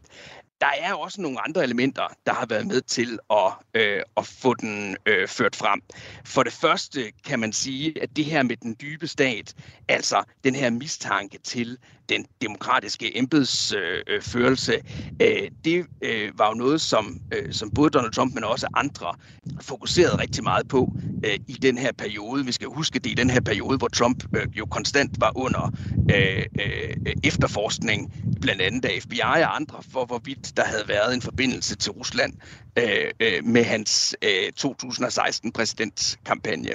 der 0.62 0.68
er 0.80 0.94
også 0.94 1.22
nogle 1.22 1.48
andre 1.48 1.64
elementer, 1.64 2.04
der 2.26 2.34
har 2.34 2.46
været 2.46 2.68
med 2.68 2.82
til 2.82 3.20
at, 3.32 3.54
øh, 3.74 4.02
at 4.18 4.26
få 4.26 4.54
den 4.54 4.98
øh, 5.06 5.28
ført 5.28 5.56
frem. 5.56 5.82
For 6.26 6.44
det 6.44 6.54
første 6.54 7.12
kan 7.26 7.40
man 7.40 7.54
sige, 7.54 8.02
at 8.02 8.10
det 8.16 8.26
her 8.26 8.44
med 8.44 8.58
den 8.58 8.76
dybe 8.82 9.08
stat, 9.08 9.54
altså 9.88 10.24
den 10.44 10.56
her 10.56 10.70
mistanke 10.70 11.38
til 11.44 11.78
den 12.10 12.26
demokratiske 12.42 13.18
embedsførelse, 13.18 14.74
øh, 14.74 14.80
øh, 15.22 15.44
øh, 15.44 15.52
det 15.66 15.86
øh, 16.02 16.40
var 16.40 16.48
jo 16.48 16.54
noget, 16.54 16.82
som, 16.82 17.20
øh, 17.32 17.54
som 17.54 17.72
både 17.72 17.90
Donald 17.90 18.12
Trump, 18.12 18.34
men 18.34 18.44
også 18.44 18.68
andre 18.74 19.14
fokuserede 19.62 20.22
rigtig 20.22 20.44
meget 20.44 20.68
på 20.68 20.94
øh, 21.26 21.40
i 21.48 21.54
den 21.54 21.78
her 21.78 21.92
periode. 21.98 22.46
Vi 22.46 22.52
skal 22.52 22.68
huske, 22.68 23.00
det 23.00 23.12
i 23.12 23.14
den 23.14 23.30
her 23.30 23.42
periode, 23.42 23.78
hvor 23.78 23.88
Trump 23.88 24.24
øh, 24.36 24.48
jo 24.58 24.66
konstant 24.66 25.22
var 25.22 25.32
under 25.36 25.72
øh, 26.16 26.46
øh, 26.60 27.14
efterforskning, 27.24 28.14
blandt 28.46 28.62
andet 28.62 28.86
af 28.86 29.02
FBI 29.02 29.20
og 29.22 29.56
andre, 29.56 29.84
for 29.92 30.06
hvorvidt 30.06 30.58
der 30.58 30.64
havde 30.64 30.88
været 30.88 31.14
en 31.14 31.22
forbindelse 31.22 31.76
til 31.76 31.92
Rusland 31.92 32.34
øh, 32.78 33.12
øh, 33.20 33.46
med 33.46 33.64
hans 33.64 34.16
øh, 34.22 34.52
2016 34.52 35.52
præsidentkampagne. 35.52 36.70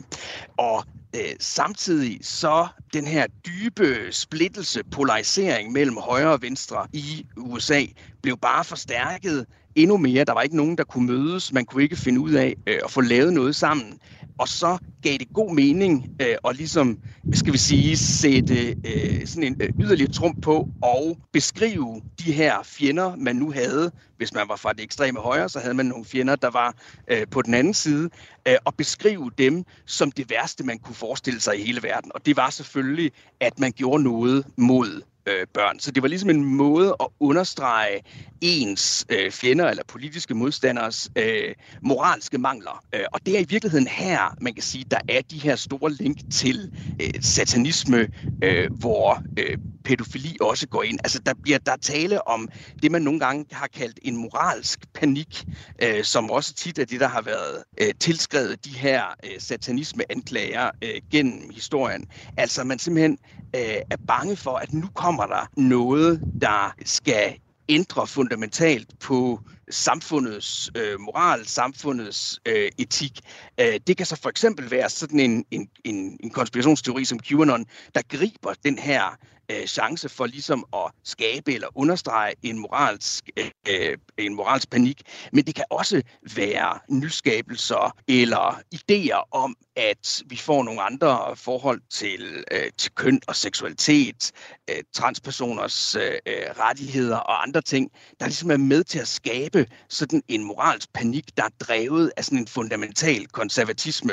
Og 0.58 0.84
øh, 1.16 1.32
samtidig 1.40 2.18
så 2.22 2.68
den 2.92 3.06
her 3.06 3.26
dybe 3.46 4.12
splittelse, 4.12 4.82
polarisering 4.90 5.72
mellem 5.72 5.96
højre 5.96 6.32
og 6.32 6.42
venstre 6.42 6.86
i 6.92 7.26
USA, 7.36 7.84
blev 8.22 8.38
bare 8.38 8.64
forstærket 8.64 9.46
endnu 9.74 9.96
mere. 9.96 10.24
Der 10.24 10.32
var 10.32 10.42
ikke 10.42 10.56
nogen, 10.56 10.78
der 10.78 10.84
kunne 10.84 11.06
mødes. 11.06 11.52
Man 11.52 11.64
kunne 11.64 11.82
ikke 11.82 11.96
finde 11.96 12.20
ud 12.20 12.32
af 12.32 12.54
øh, 12.66 12.78
at 12.84 12.90
få 12.90 13.00
lavet 13.00 13.32
noget 13.32 13.56
sammen. 13.56 13.98
Og 14.40 14.48
så 14.48 14.78
gav 15.02 15.12
det 15.18 15.32
god 15.32 15.54
mening 15.54 16.06
øh, 16.22 16.36
at 16.44 16.56
ligesom, 16.56 16.98
skal 17.32 17.52
vi 17.52 17.58
sige, 17.58 17.96
sætte 17.96 18.74
øh, 18.84 19.26
sådan 19.26 19.42
en 19.42 19.56
øh, 19.60 19.68
yderligere 19.80 20.10
trum 20.10 20.34
på 20.42 20.68
og 20.82 21.18
beskrive 21.32 22.02
de 22.18 22.32
her 22.32 22.62
fjender, 22.62 23.16
man 23.16 23.36
nu 23.36 23.52
havde. 23.52 23.92
Hvis 24.16 24.34
man 24.34 24.48
var 24.48 24.56
fra 24.56 24.72
det 24.72 24.82
ekstreme 24.84 25.20
højre, 25.20 25.48
så 25.48 25.58
havde 25.58 25.74
man 25.74 25.86
nogle 25.86 26.04
fjender, 26.04 26.36
der 26.36 26.50
var 26.50 26.74
øh, 27.10 27.26
på 27.30 27.42
den 27.42 27.54
anden 27.54 27.74
side, 27.74 28.10
øh, 28.48 28.56
og 28.64 28.74
beskrive 28.74 29.30
dem 29.38 29.64
som 29.86 30.12
det 30.12 30.30
værste, 30.30 30.64
man 30.64 30.78
kunne 30.78 30.94
forestille 30.94 31.40
sig 31.40 31.58
i 31.58 31.62
hele 31.62 31.82
verden. 31.82 32.12
Og 32.14 32.26
det 32.26 32.36
var 32.36 32.50
selvfølgelig, 32.50 33.12
at 33.40 33.58
man 33.58 33.72
gjorde 33.72 34.02
noget 34.02 34.46
mod 34.56 35.02
øh, 35.26 35.46
børn. 35.54 35.80
Så 35.80 35.90
det 35.90 36.02
var 36.02 36.08
ligesom 36.08 36.30
en 36.30 36.44
måde 36.44 36.96
at 37.00 37.06
understrege 37.20 38.00
ens 38.40 39.06
øh, 39.08 39.30
fjender 39.30 39.68
eller 39.68 39.82
politiske 39.88 40.34
modstanders 40.34 41.10
øh, 41.16 41.54
moralske 41.82 42.38
mangler. 42.38 42.84
Øh, 42.94 43.04
og 43.12 43.26
det 43.26 43.36
er 43.36 43.40
i 43.40 43.46
virkeligheden 43.48 43.86
her, 43.86 44.36
man 44.40 44.54
kan 44.54 44.62
sige, 44.62 44.84
der 44.90 45.00
er 45.08 45.20
de 45.30 45.38
her 45.38 45.56
store 45.56 45.92
link 45.92 46.18
til 46.32 46.72
øh, 47.02 47.22
satanisme, 47.22 48.08
øh, 48.44 48.72
hvor 48.72 49.22
øh, 49.38 49.58
pædofili 49.84 50.36
også 50.40 50.68
går 50.68 50.82
ind. 50.82 50.98
Altså 51.04 51.18
der 51.26 51.34
bliver 51.42 51.58
der 51.58 51.76
tale 51.76 52.28
om 52.28 52.48
det, 52.82 52.90
man 52.90 53.02
nogle 53.02 53.20
gange 53.20 53.44
har 53.52 53.66
kaldt 53.66 53.98
en 54.02 54.16
moralsk 54.16 54.92
panik, 54.94 55.44
øh, 55.82 56.04
som 56.04 56.30
også 56.30 56.54
tit 56.54 56.78
er 56.78 56.84
det, 56.84 57.00
der 57.00 57.08
har 57.08 57.22
været 57.22 57.64
øh, 57.80 57.94
tilskrevet 58.00 58.64
de 58.64 58.70
her 58.70 59.02
øh, 59.24 59.40
satanisme-anklager 59.40 60.70
øh, 60.84 61.00
gennem 61.10 61.50
historien. 61.54 62.06
Altså 62.36 62.64
man 62.64 62.78
simpelthen 62.78 63.18
øh, 63.56 63.76
er 63.90 63.96
bange 64.08 64.36
for, 64.36 64.56
at 64.56 64.72
nu 64.72 64.86
kommer 64.94 65.09
der 65.16 65.60
noget, 65.60 66.20
der 66.40 66.74
skal 66.84 67.36
ændre 67.68 68.06
fundamentalt 68.06 68.88
på 69.00 69.40
samfundets 69.70 70.70
øh, 70.76 71.00
moral, 71.00 71.46
samfundets 71.46 72.40
øh, 72.46 72.70
etik. 72.78 73.20
Øh, 73.60 73.80
det 73.86 73.96
kan 73.96 74.06
så 74.06 74.16
for 74.16 74.28
eksempel 74.28 74.70
være 74.70 74.90
sådan 74.90 75.20
en, 75.20 75.44
en, 75.50 75.68
en, 75.84 76.18
en 76.20 76.30
konspirationsteori 76.30 77.04
som 77.04 77.18
QAnon, 77.18 77.66
der 77.94 78.02
griber 78.08 78.54
den 78.64 78.78
her 78.78 79.16
øh, 79.50 79.66
chance 79.66 80.08
for 80.08 80.26
ligesom 80.26 80.64
at 80.74 80.92
skabe 81.04 81.54
eller 81.54 81.68
understrege 81.74 82.34
en 82.42 82.58
moralsk, 82.58 83.30
øh, 83.68 83.98
en 84.18 84.34
moralsk 84.34 84.70
panik. 84.70 85.02
Men 85.32 85.44
det 85.46 85.54
kan 85.54 85.64
også 85.70 86.02
være 86.34 86.78
nyskabelser 86.88 87.96
eller 88.08 88.60
idéer 88.74 89.28
om, 89.30 89.56
at 89.76 90.22
vi 90.26 90.36
får 90.36 90.62
nogle 90.62 90.82
andre 90.82 91.36
forhold 91.36 91.80
til, 91.90 92.44
øh, 92.50 92.70
til 92.78 92.92
køn 92.94 93.20
og 93.26 93.36
seksualitet, 93.36 94.32
øh, 94.70 94.76
transpersoners 94.92 95.96
øh, 95.96 96.18
rettigheder 96.58 97.16
og 97.16 97.42
andre 97.42 97.62
ting, 97.62 97.90
der 98.20 98.26
ligesom 98.26 98.50
er 98.50 98.56
med 98.56 98.84
til 98.84 98.98
at 98.98 99.08
skabe 99.08 99.66
sådan 99.88 100.22
en 100.28 100.44
moralsk 100.44 100.92
panik, 100.92 101.36
der 101.36 101.44
er 101.44 101.48
drevet 101.60 102.12
af 102.16 102.24
sådan 102.24 102.38
en 102.38 102.46
fundamental 102.46 103.26
konservatisme, 103.26 104.12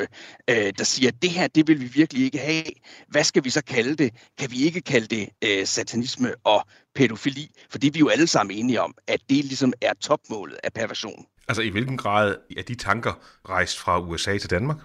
øh, 0.50 0.72
der 0.78 0.84
siger, 0.84 1.08
at 1.08 1.22
det 1.22 1.30
her, 1.30 1.46
det 1.46 1.68
vil 1.68 1.80
vi 1.80 1.86
virkelig 1.86 2.24
ikke 2.24 2.38
have. 2.38 2.64
Hvad 3.08 3.24
skal 3.24 3.44
vi 3.44 3.50
så 3.50 3.64
kalde 3.64 3.96
det? 3.96 4.14
Kan 4.38 4.50
vi 4.50 4.64
ikke 4.64 4.80
kalde 4.80 5.06
det 5.06 5.27
øh, 5.44 5.66
satanisme 5.66 6.34
og 6.44 6.66
pædofili? 6.94 7.50
For 7.70 7.78
det 7.78 7.88
er 7.88 7.92
vi 7.92 7.98
jo 7.98 8.08
alle 8.08 8.26
sammen 8.26 8.58
enige 8.58 8.80
om, 8.80 8.94
at 9.06 9.20
det 9.30 9.44
ligesom 9.44 9.72
er 9.80 9.92
topmålet 10.00 10.58
af 10.64 10.72
perversion. 10.72 11.26
Altså 11.48 11.62
i 11.62 11.68
hvilken 11.68 11.96
grad 11.96 12.36
er 12.56 12.62
de 12.62 12.74
tanker 12.74 13.12
rejst 13.48 13.78
fra 13.78 14.00
USA 14.00 14.38
til 14.38 14.50
Danmark? 14.50 14.76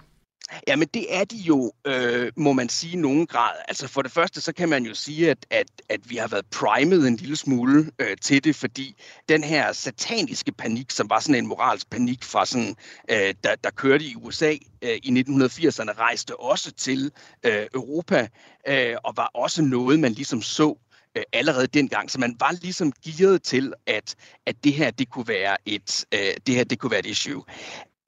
Jamen 0.66 0.88
det 0.94 1.14
er 1.14 1.24
de 1.24 1.36
jo, 1.36 1.72
øh, 1.84 2.32
må 2.36 2.52
man 2.52 2.68
sige, 2.68 2.92
i 2.92 2.96
nogen 2.96 3.26
grad. 3.26 3.52
Altså 3.68 3.88
for 3.88 4.02
det 4.02 4.12
første, 4.12 4.40
så 4.40 4.52
kan 4.52 4.68
man 4.68 4.86
jo 4.86 4.94
sige, 4.94 5.30
at, 5.30 5.46
at, 5.50 5.66
at 5.88 6.10
vi 6.10 6.16
har 6.16 6.28
været 6.28 6.46
primet 6.46 7.08
en 7.08 7.16
lille 7.16 7.36
smule 7.36 7.90
øh, 7.98 8.16
til 8.22 8.44
det, 8.44 8.56
fordi 8.56 8.96
den 9.28 9.44
her 9.44 9.72
sataniske 9.72 10.52
panik, 10.52 10.90
som 10.90 11.10
var 11.10 11.20
sådan 11.20 11.34
en 11.34 11.46
moralsk 11.46 11.90
panik 11.90 12.24
fra 12.24 12.46
sådan, 12.46 12.76
øh, 13.10 13.34
der, 13.44 13.54
der 13.64 13.70
kørte 13.70 14.04
i 14.04 14.16
USA 14.16 14.54
øh, 14.82 14.98
i 15.02 15.24
1980'erne, 15.28 15.92
rejste 15.98 16.40
også 16.40 16.72
til 16.72 17.10
øh, 17.44 17.66
Europa 17.74 18.28
øh, 18.68 18.96
og 19.04 19.16
var 19.16 19.30
også 19.34 19.62
noget, 19.62 20.00
man 20.00 20.12
ligesom 20.12 20.42
så 20.42 20.78
øh, 21.16 21.22
allerede 21.32 21.66
dengang. 21.66 22.10
Så 22.10 22.20
man 22.20 22.36
var 22.40 22.52
ligesom 22.62 22.92
gearet 23.04 23.42
til, 23.42 23.72
at, 23.86 24.14
at 24.46 24.56
det 24.64 24.72
her 24.72 24.90
det 24.90 25.10
kunne 25.10 25.28
være 25.28 25.56
et 25.66 26.04
øh, 26.14 26.34
det 26.46 26.54
her 26.54 26.64
det 26.64 26.78
kunne 26.78 26.90
være 26.90 27.00
et 27.00 27.06
issue. 27.06 27.44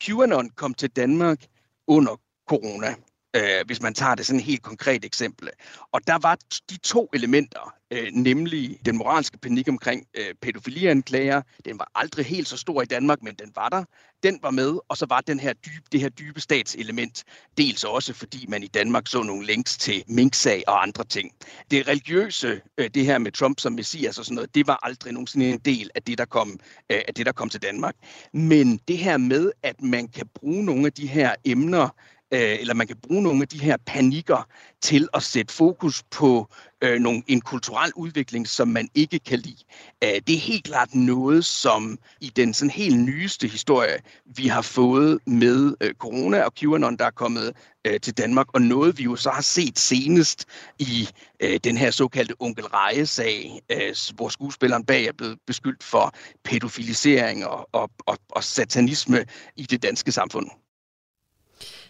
QAnon 0.03 0.51
kom 0.51 0.75
til 0.75 0.91
Danmark 0.91 1.39
under 1.87 2.17
corona, 2.47 2.95
øh, 3.37 3.67
hvis 3.67 3.83
man 3.83 3.95
tager 3.95 4.15
det 4.15 4.27
sådan 4.27 4.41
et 4.41 4.47
helt 4.47 4.63
konkret 4.63 5.05
eksempel. 5.05 5.49
Og 5.93 6.07
der 6.07 6.19
var 6.23 6.39
de 6.71 6.77
to 6.77 7.09
elementer, 7.15 7.75
øh, 7.91 8.09
nemlig 8.13 8.79
den 8.87 8.97
moralske 8.97 9.39
panik 9.39 9.69
omkring 9.69 10.07
øh, 10.15 10.35
pædofilianklager. 10.43 11.43
Den 11.65 11.79
var 11.79 11.91
aldrig 11.95 12.27
helt 12.27 12.49
så 12.49 12.57
stor 12.57 12.83
i 12.83 12.85
Danmark, 12.85 13.23
men 13.23 13.35
den 13.35 13.53
var 13.55 13.69
der. 13.69 13.85
Den 14.23 14.39
var 14.43 14.51
med, 14.51 14.79
og 14.89 14.97
så 14.97 15.07
var 15.09 15.21
den 15.21 15.41
her 15.41 15.53
dybe, 15.53 15.85
det 15.93 16.01
her 16.01 16.09
dybe 16.09 16.41
statselement, 16.41 17.25
dels 17.59 17.85
også 17.85 18.13
fordi 18.13 18.47
man 18.49 18.63
i 18.63 18.67
Danmark 18.67 19.07
så 19.07 19.23
nogle 19.23 19.47
links 19.47 19.77
til 19.77 20.05
minksag 20.09 20.63
og 20.67 20.83
andre 20.83 21.05
ting. 21.05 21.33
Det 21.71 21.89
religiøse, 21.89 22.61
øh, 22.79 22.91
det 22.95 23.07
her 23.07 23.19
med 23.19 23.33
Trump 23.33 23.61
som 23.61 23.73
messias 23.73 24.19
og 24.19 24.25
sådan 24.25 24.35
noget, 24.35 24.55
det 24.55 24.67
var 24.67 24.79
aldrig 24.83 25.13
nogensinde 25.13 25.51
en 25.51 25.59
del 25.59 25.91
af 25.95 26.03
det, 26.03 26.19
der 26.19 26.25
kom, 26.25 26.61
øh, 26.93 27.03
af 27.09 27.15
det, 27.15 27.27
der 27.27 27.33
kom 27.33 27.49
til 27.49 27.63
Danmark. 27.63 27.95
Men 28.33 28.81
det 28.89 28.99
her 28.99 29.17
med, 29.17 29.53
at 29.63 29.83
man 29.83 30.09
kan 30.09 30.29
bruge 30.35 30.65
nogle 30.65 30.87
af 30.87 30.93
de 30.93 31.07
her 31.07 31.35
emner, 31.45 31.89
øh, 32.33 32.61
eller 32.61 32.75
man 32.75 32.87
kan 32.87 32.97
bruge 32.97 33.23
nogle 33.23 33.43
af 33.43 33.49
de 33.49 33.61
her 33.61 33.77
panikker 33.87 34.49
til 34.83 35.09
at 35.15 35.23
sætte 35.23 35.55
fokus 35.55 36.03
på 36.11 36.49
øh, 36.83 37.01
nogle, 37.01 37.23
en 37.27 37.41
kulturel 37.41 37.93
udvikling, 37.97 38.49
som 38.49 38.69
man 38.69 38.89
ikke 38.95 39.19
kan 39.19 39.39
lide. 39.39 39.65
Øh, 40.05 40.21
det 40.27 40.35
er 40.35 40.39
helt 40.39 40.65
klart 40.65 40.95
noget, 40.95 41.45
som 41.45 41.99
i 42.21 42.33
den 42.37 42.55
sådan 42.55 42.71
helt 42.71 42.99
nyeste 42.99 43.49
historie, 43.49 43.99
vi 44.25 44.47
har 44.47 44.63
fået 44.63 45.19
med 45.27 45.75
øh, 45.81 45.95
corona 45.95 46.43
og 46.43 46.55
QAnon, 46.55 46.97
der 46.97 47.05
er 47.05 47.11
kommet 47.11 47.53
øh, 47.87 48.01
til 48.01 48.19
Danmark, 48.19 48.47
og 48.55 48.63
noget 48.63 48.99
vi 48.99 49.03
jo 49.03 49.17
så 49.17 49.31
har 49.31 49.43
set 49.43 49.79
senest 49.79 50.45
i 50.79 51.09
øh, 51.41 51.61
den 51.65 51.77
her 51.77 51.91
såkaldte 51.91 52.35
onkel 52.39 52.67
Reje-sag, 52.67 53.61
øh, 53.73 53.95
hvor 54.15 54.29
skuespilleren 54.29 54.85
bag 54.85 55.05
er 55.05 55.13
blevet 55.13 55.39
beskyldt 55.47 55.85
for 55.85 56.15
pædofilisering 56.45 57.47
og, 57.47 57.69
og, 57.73 57.91
og, 58.07 58.19
og 58.29 58.45
satanisme 58.45 59.25
i 59.57 59.63
det 59.63 59.83
danske 59.83 60.13
samfund. 60.13 60.66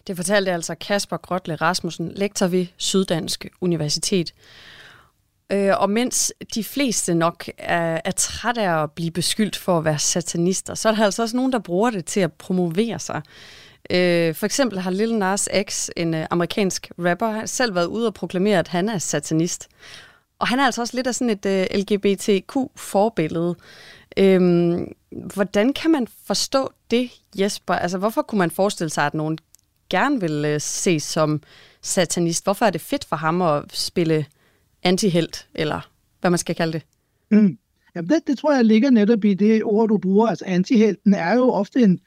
Det 0.07 0.17
fortalte 0.17 0.53
altså 0.53 0.75
Kasper 0.75 1.17
Grotle 1.17 1.55
Rasmussen, 1.55 2.13
lektor 2.17 2.47
ved 2.47 2.67
Syddansk 2.77 3.47
Universitet. 3.61 4.35
Øh, 5.53 5.73
og 5.81 5.91
mens 5.91 6.33
de 6.55 6.65
fleste 6.65 7.15
nok 7.15 7.49
er, 7.59 8.01
er 8.05 8.11
trætte 8.11 8.63
af 8.63 8.83
at 8.83 8.93
blive 8.93 9.11
beskyldt 9.11 9.57
for 9.57 9.79
at 9.79 9.85
være 9.85 9.99
satanister, 9.99 10.75
så 10.75 10.89
er 10.89 10.95
der 10.95 11.05
altså 11.05 11.23
også 11.23 11.37
nogen, 11.37 11.53
der 11.53 11.59
bruger 11.59 11.91
det 11.91 12.05
til 12.05 12.21
at 12.21 12.33
promovere 12.33 12.99
sig. 12.99 13.23
Øh, 13.91 14.35
for 14.35 14.47
eksempel 14.47 14.79
har 14.79 14.91
Lil 14.91 15.15
Nas 15.15 15.49
X, 15.69 15.89
en 15.97 16.15
øh, 16.15 16.27
amerikansk 16.31 16.91
rapper, 16.99 17.47
selv 17.47 17.75
været 17.75 17.87
ude 17.87 18.07
og 18.07 18.15
proklamere, 18.15 18.59
at 18.59 18.69
han 18.69 18.89
er 18.89 18.99
satanist. 18.99 19.69
Og 20.39 20.49
han 20.49 20.59
er 20.59 20.65
altså 20.65 20.81
også 20.81 20.97
lidt 20.97 21.07
af 21.07 21.15
sådan 21.15 21.31
et 21.31 21.47
øh, 21.47 21.67
LGBTQ-forbillede. 21.75 23.55
Øhm, 24.17 24.93
hvordan 25.35 25.73
kan 25.73 25.91
man 25.91 26.07
forstå 26.27 26.73
det, 26.91 27.11
Jesper? 27.39 27.75
Altså, 27.75 27.99
hvorfor 27.99 28.23
kunne 28.23 28.39
man 28.39 28.51
forestille 28.51 28.91
sig, 28.91 29.07
at 29.07 29.15
nogen 29.15 29.39
gerne 29.91 30.21
vil 30.21 30.45
øh, 30.47 30.61
ses 30.61 31.03
som 31.03 31.43
satanist. 31.83 32.45
Hvorfor 32.45 32.67
er 32.67 32.71
det 32.71 32.81
fedt 32.81 33.05
for 33.05 33.17
ham 33.17 33.43
at 33.43 33.65
spille 33.73 34.27
antihelt, 34.83 35.49
eller 35.55 35.91
hvad 36.21 36.31
man 36.31 36.39
skal 36.39 36.55
kalde 36.55 36.73
det? 36.73 36.83
Mm. 37.31 37.59
Jamen 37.95 38.11
det, 38.11 38.21
det 38.27 38.39
tror 38.39 38.55
jeg 38.55 38.65
ligger 38.65 38.91
netop 38.91 39.25
i 39.25 39.35
det 39.35 39.65
ord, 39.65 39.89
du 39.89 39.99
bruger. 39.99 40.27
Altså 40.27 40.45
antihelten 40.45 41.15
er 41.15 41.35
jo 41.35 41.51
ofte 41.51 41.81
en, 41.81 42.01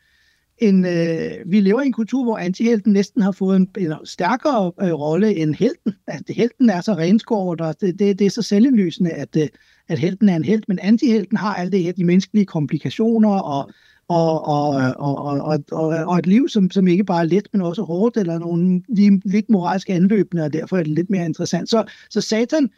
en 0.57 0.85
øh, 0.85 1.31
vi 1.45 1.59
lever 1.59 1.81
i 1.81 1.85
en 1.85 1.93
kultur, 1.93 2.23
hvor 2.23 2.37
antihelten 2.37 2.93
næsten 2.93 3.21
har 3.21 3.31
fået 3.31 3.55
en, 3.55 3.69
en 3.77 3.93
stærkere 4.05 4.71
øh, 4.81 4.93
rolle 4.93 5.35
end 5.35 5.55
helten. 5.55 5.93
Altså 6.07 6.33
helten 6.33 6.69
er 6.69 6.81
så 6.81 6.93
renskåret, 6.93 7.61
og 7.61 7.75
det, 7.81 7.99
det, 7.99 8.19
det 8.19 8.25
er 8.25 8.31
så 8.31 8.41
selvindlysende, 8.41 9.11
at, 9.11 9.35
øh, 9.37 9.47
at 9.87 9.99
helten 9.99 10.29
er 10.29 10.35
en 10.35 10.45
helt, 10.45 10.67
men 10.67 10.79
antihelten 10.79 11.37
har 11.37 11.55
alt 11.55 11.71
det 11.71 11.83
her, 11.83 11.91
de 11.91 12.05
menneskelige 12.05 12.45
komplikationer 12.45 13.39
og, 13.39 13.71
og, 14.09 14.47
og, 14.47 14.69
og, 14.97 15.15
og, 15.17 15.59
og, 15.71 15.87
og 15.87 16.17
et 16.19 16.27
liv, 16.27 16.49
som, 16.49 16.71
som 16.71 16.87
ikke 16.87 17.03
bare 17.03 17.21
er 17.21 17.27
let, 17.27 17.47
men 17.53 17.61
også 17.61 17.81
hårdt, 17.83 18.17
eller 18.17 18.39
nogle 18.39 18.81
lige, 18.89 19.21
lidt 19.25 19.49
moralske 19.49 19.93
anløbende, 19.93 20.43
og 20.43 20.53
derfor 20.53 20.77
er 20.77 20.83
det 20.83 20.91
lidt 20.91 21.09
mere 21.09 21.25
interessant. 21.25 21.69
Så, 21.69 21.91
så 22.09 22.21
Satan, 22.21 22.69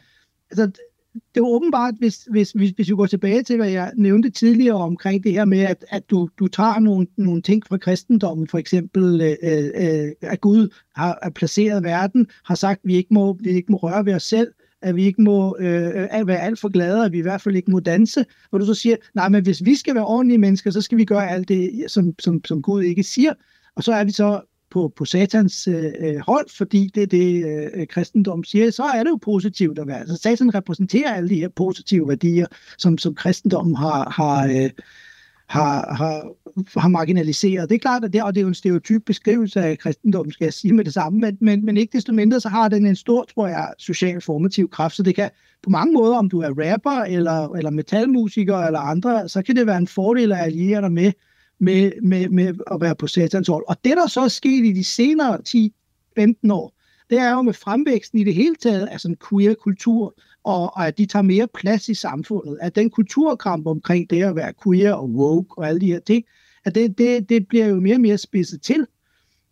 altså, 0.50 0.70
det 1.14 1.40
er 1.40 1.46
åbenbart, 1.46 1.94
hvis, 1.98 2.28
hvis, 2.30 2.50
hvis, 2.50 2.70
hvis 2.70 2.88
vi 2.88 2.94
går 2.94 3.06
tilbage 3.06 3.42
til, 3.42 3.56
hvad 3.56 3.70
jeg 3.70 3.92
nævnte 3.96 4.30
tidligere 4.30 4.76
omkring 4.76 5.24
det 5.24 5.32
her 5.32 5.44
med, 5.44 5.60
at, 5.60 5.84
at 5.88 6.10
du, 6.10 6.28
du 6.38 6.48
tager 6.48 6.78
nogle, 6.78 7.06
nogle 7.16 7.42
ting 7.42 7.66
fra 7.66 7.76
kristendommen, 7.78 8.48
for 8.48 8.58
eksempel 8.58 9.20
øh, 9.20 9.36
øh, 9.42 9.70
øh 9.74 10.12
at 10.20 10.40
Gud 10.40 10.68
har 10.96 11.32
placeret 11.34 11.82
verden, 11.82 12.26
har 12.44 12.54
sagt, 12.54 12.80
at 12.84 12.88
vi 12.88 12.96
ikke 12.96 13.14
må, 13.14 13.32
vi 13.40 13.50
ikke 13.50 13.72
må 13.72 13.78
røre 13.78 14.06
ved 14.06 14.14
os 14.14 14.22
selv, 14.22 14.48
at 14.82 14.96
vi 14.96 15.04
ikke 15.04 15.22
må 15.22 15.56
øh, 15.60 16.26
være 16.26 16.40
alt 16.40 16.60
for 16.60 16.68
glade, 16.68 17.04
at 17.04 17.12
vi 17.12 17.18
i 17.18 17.22
hvert 17.22 17.40
fald 17.40 17.56
ikke 17.56 17.70
må 17.70 17.80
danse, 17.80 18.24
hvor 18.50 18.58
du 18.58 18.66
så 18.66 18.74
siger, 18.74 18.96
nej, 19.14 19.28
men 19.28 19.42
hvis 19.42 19.64
vi 19.64 19.74
skal 19.74 19.94
være 19.94 20.06
ordentlige 20.06 20.38
mennesker, 20.38 20.70
så 20.70 20.80
skal 20.80 20.98
vi 20.98 21.04
gøre 21.04 21.30
alt 21.30 21.48
det, 21.48 21.84
som, 21.88 22.14
som, 22.18 22.44
som 22.44 22.62
Gud 22.62 22.82
ikke 22.82 23.02
siger, 23.02 23.32
og 23.76 23.82
så 23.82 23.92
er 23.92 24.04
vi 24.04 24.10
så 24.10 24.40
på, 24.70 24.92
på 24.96 25.04
satans 25.04 25.68
øh, 25.68 26.16
hold, 26.26 26.56
fordi 26.56 26.90
det 26.94 27.02
er 27.02 27.06
det, 27.06 27.44
øh, 27.74 27.86
kristendom 27.86 28.44
siger, 28.44 28.70
så 28.70 28.82
er 28.82 29.02
det 29.02 29.10
jo 29.10 29.18
positivt 29.22 29.78
at 29.78 29.86
være. 29.86 30.00
Altså, 30.00 30.16
satan 30.16 30.54
repræsenterer 30.54 31.14
alle 31.14 31.28
de 31.28 31.34
her 31.34 31.48
positive 31.48 32.08
værdier, 32.08 32.46
som, 32.78 32.98
som 32.98 33.14
kristendommen 33.14 33.76
har, 33.76 34.10
har, 34.10 34.46
øh, 34.46 34.70
har, 35.52 35.94
har, 35.94 36.32
har 36.80 36.88
marginaliseret. 36.88 37.68
Det 37.68 37.74
er 37.74 37.78
klart, 37.78 38.04
at 38.04 38.12
det, 38.12 38.22
og 38.22 38.34
det 38.34 38.40
er 38.40 38.42
jo 38.42 38.48
en 38.48 38.54
stereotyp 38.54 39.02
beskrivelse 39.06 39.60
af 39.60 39.78
kristendommen, 39.78 40.32
skal 40.32 40.44
jeg 40.44 40.52
sige 40.52 40.74
med 40.74 40.84
det 40.84 40.94
samme, 40.94 41.20
men, 41.20 41.38
men, 41.40 41.64
men 41.64 41.76
ikke 41.76 41.96
desto 41.96 42.12
mindre, 42.12 42.40
så 42.40 42.48
har 42.48 42.68
den 42.68 42.86
en 42.86 42.96
stor, 42.96 43.24
tror 43.34 43.46
jeg, 43.46 43.72
social 43.78 44.20
formativ 44.20 44.70
kraft, 44.70 44.96
så 44.96 45.02
det 45.02 45.14
kan 45.14 45.30
på 45.62 45.70
mange 45.70 45.94
måder, 45.94 46.16
om 46.16 46.28
du 46.28 46.40
er 46.40 46.72
rapper, 46.72 47.04
eller, 47.04 47.48
eller 47.48 47.70
metalmusiker, 47.70 48.56
eller 48.56 48.78
andre, 48.78 49.28
så 49.28 49.42
kan 49.42 49.56
det 49.56 49.66
være 49.66 49.78
en 49.78 49.86
fordel 49.86 50.32
at 50.32 50.38
alliere 50.38 50.80
dig 50.80 50.92
med, 50.92 51.12
med, 51.58 51.92
med, 52.02 52.28
med 52.28 52.54
at 52.70 52.80
være 52.80 52.94
på 52.94 53.06
satans 53.06 53.48
hold. 53.48 53.64
Og 53.68 53.76
det, 53.84 53.96
der 53.96 54.06
så 54.06 54.20
er 54.20 54.28
sket 54.28 54.64
i 54.64 54.72
de 54.72 54.84
senere 54.84 55.38
10-15 56.18 56.52
år, 56.52 56.74
det 57.10 57.18
er 57.18 57.30
jo 57.30 57.42
med 57.42 57.52
fremvæksten 57.52 58.18
i 58.18 58.24
det 58.24 58.34
hele 58.34 58.54
taget 58.54 58.86
af 58.86 59.00
sådan 59.00 59.16
queer 59.28 59.54
kultur, 59.54 60.14
og, 60.44 60.76
og 60.76 60.86
at 60.86 60.98
de 60.98 61.06
tager 61.06 61.22
mere 61.22 61.48
plads 61.54 61.88
i 61.88 61.94
samfundet. 61.94 62.58
At 62.60 62.74
den 62.74 62.90
kulturkamp 62.90 63.66
omkring 63.66 64.10
det 64.10 64.22
at 64.22 64.36
være 64.36 64.52
queer 64.64 64.92
og 64.92 65.10
woke 65.10 65.58
og 65.58 65.68
alle 65.68 65.80
de 65.80 65.86
her 65.86 66.00
ting, 66.00 66.24
at 66.64 66.74
det, 66.74 66.98
det, 66.98 67.28
det 67.28 67.48
bliver 67.48 67.66
jo 67.66 67.80
mere 67.80 67.94
og 67.94 68.00
mere 68.00 68.18
spidset 68.18 68.62
til. 68.62 68.86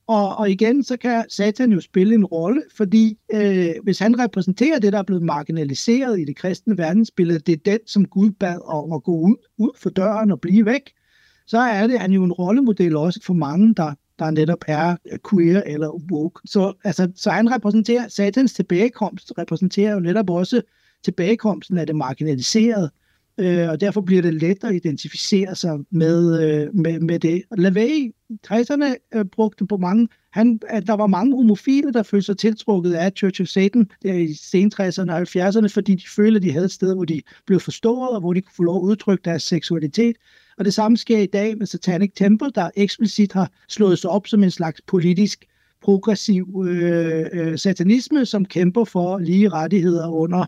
Og, 0.07 0.37
og 0.37 0.51
igen, 0.51 0.85
så 0.85 0.97
kan 0.97 1.25
Satan 1.29 1.73
jo 1.73 1.81
spille 1.81 2.15
en 2.15 2.25
rolle, 2.25 2.63
fordi 2.77 3.19
øh, 3.33 3.71
hvis 3.83 3.99
han 3.99 4.19
repræsenterer 4.19 4.79
det, 4.79 4.93
der 4.93 4.99
er 4.99 5.03
blevet 5.03 5.23
marginaliseret 5.23 6.21
i 6.21 6.25
det 6.25 6.37
kristne 6.37 6.79
verdensbillede, 6.79 7.39
det 7.39 7.53
er 7.53 7.71
den, 7.73 7.79
som 7.87 8.05
Gud 8.05 8.31
bad 8.31 8.59
om 8.65 8.93
at 8.93 9.03
gå 9.03 9.13
ud, 9.13 9.37
ud 9.59 9.71
for 9.77 9.91
døren 9.91 10.31
og 10.31 10.41
blive 10.41 10.65
væk, 10.65 10.91
så 11.47 11.59
er 11.59 11.87
det 11.87 12.01
han 12.01 12.13
jo 12.13 12.25
en 12.25 12.33
rollemodel 12.33 12.97
også 12.97 13.21
for 13.23 13.35
mange, 13.35 13.75
der, 13.75 13.95
der 14.21 14.31
netop 14.31 14.65
er 14.67 14.97
øh, 15.13 15.19
queer 15.31 15.63
eller 15.67 15.91
woke. 16.13 16.41
Så, 16.45 16.73
altså, 16.85 17.11
så 17.17 17.31
han 17.31 17.55
repræsenterer, 17.55 18.09
satans 18.09 18.53
tilbagekomst 18.53 19.33
repræsenterer 19.39 19.95
jo 19.95 20.01
netop 20.01 20.31
også 20.31 20.63
tilbagekomsten 21.05 21.79
af 21.79 21.87
det 21.87 21.97
marginaliserede, 21.97 22.91
øh, 23.39 23.69
og 23.69 23.81
derfor 23.81 24.01
bliver 24.01 24.23
det 24.23 24.35
let 24.35 24.65
at 24.65 24.75
identificere 24.75 25.55
sig 25.55 25.79
med, 25.91 26.43
øh, 26.43 26.75
med, 26.75 27.01
med 27.01 27.19
det. 27.19 27.43
LaVey, 27.59 28.13
60'erne 28.47 28.95
øh, 29.15 29.25
brugte 29.25 29.67
på 29.67 29.77
mange, 29.77 30.09
han, 30.33 30.61
at 30.69 30.87
der 30.87 30.93
var 30.93 31.07
mange 31.07 31.37
homofile, 31.37 31.93
der 31.93 32.03
følte 32.03 32.27
sig 32.27 32.39
tiltrukket 32.39 32.93
af 32.93 33.13
Church 33.17 33.43
of 33.43 33.47
Satan 33.47 33.91
der 34.03 34.15
i 34.15 34.35
sen 34.35 34.73
60'erne 34.75 35.13
og 35.13 35.21
70'erne, 35.21 35.67
fordi 35.75 35.95
de 35.95 36.09
følte, 36.17 36.37
at 36.37 36.43
de 36.43 36.53
havde 36.53 36.65
et 36.65 36.73
sted, 36.73 36.95
hvor 36.95 37.05
de 37.05 37.23
blev 37.47 37.61
forstået, 37.61 38.09
og 38.09 38.21
hvor 38.21 38.33
de 38.33 38.41
kunne 38.41 38.55
få 38.57 38.63
lov 38.63 38.77
at 38.77 38.83
udtrykke 38.83 39.23
deres 39.25 39.43
seksualitet. 39.43 40.17
Og 40.59 40.65
det 40.65 40.75
samme 40.75 40.97
sker 40.97 41.19
i 41.19 41.27
dag 41.27 41.59
med 41.59 41.67
Satanic 41.67 42.13
Temple, 42.17 42.51
der 42.55 42.71
eksplicit 42.77 43.33
har 43.33 43.51
slået 43.69 43.99
sig 43.99 44.11
op 44.11 44.27
som 44.27 44.43
en 44.43 44.51
slags 44.51 44.81
politisk 44.87 45.45
progressiv 45.83 46.65
øh, 46.69 47.27
øh, 47.33 47.59
satanisme, 47.59 48.27
som 48.27 48.45
kæmper 48.45 48.85
for 48.85 49.19
lige 49.19 49.49
rettigheder 49.49 50.09
under, 50.09 50.47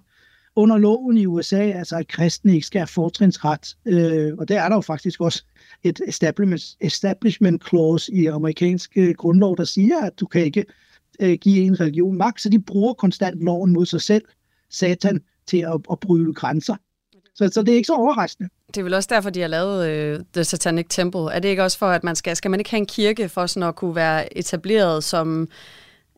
under 0.56 0.78
loven 0.78 1.16
i 1.16 1.26
USA, 1.26 1.60
altså 1.60 1.96
at 1.96 2.08
kristne 2.08 2.54
ikke 2.54 2.66
skal 2.66 2.78
have 2.78 2.86
fortrinsret. 2.86 3.76
Øh, 3.86 4.32
og 4.38 4.48
der 4.48 4.60
er 4.60 4.68
der 4.68 4.76
jo 4.76 4.80
faktisk 4.80 5.20
også 5.20 5.44
et 5.82 6.00
establishment, 6.08 6.76
establishment 6.80 7.68
clause 7.68 8.12
i 8.12 8.26
amerikansk 8.26 8.92
øh, 8.96 9.14
grundlov, 9.14 9.56
der 9.56 9.64
siger, 9.64 10.00
at 10.00 10.20
du 10.20 10.26
kan 10.26 10.44
ikke 10.44 10.64
øh, 11.20 11.38
give 11.40 11.64
en 11.64 11.80
religion 11.80 12.16
magt, 12.16 12.40
så 12.40 12.48
de 12.48 12.62
bruger 12.62 12.94
konstant 12.94 13.42
loven 13.44 13.72
mod 13.72 13.86
sig 13.86 14.00
selv, 14.00 14.24
satan, 14.70 15.20
til 15.46 15.58
at, 15.58 15.80
at 15.90 16.00
bryde 16.00 16.34
grænser. 16.34 16.76
Så, 17.34 17.50
så 17.52 17.62
det 17.62 17.72
er 17.72 17.76
ikke 17.76 17.86
så 17.86 17.94
overraskende. 17.94 18.48
Det 18.66 18.76
er 18.80 18.82
vel 18.84 18.94
også 18.94 19.08
derfor, 19.12 19.30
de 19.30 19.40
har 19.40 19.48
lavet 19.48 20.16
uh, 20.18 20.24
The 20.34 20.44
Satanic 20.44 20.86
Temple. 20.90 21.32
Er 21.32 21.38
det 21.38 21.48
ikke 21.48 21.62
også 21.62 21.78
for, 21.78 21.86
at 21.86 22.04
man 22.04 22.16
skal, 22.16 22.36
skal 22.36 22.50
man 22.50 22.60
ikke 22.60 22.70
have 22.70 22.78
en 22.78 22.86
kirke 22.86 23.28
for 23.28 23.46
sådan 23.46 23.68
at 23.68 23.74
kunne 23.76 23.94
være 23.94 24.38
etableret 24.38 25.04
som, 25.04 25.48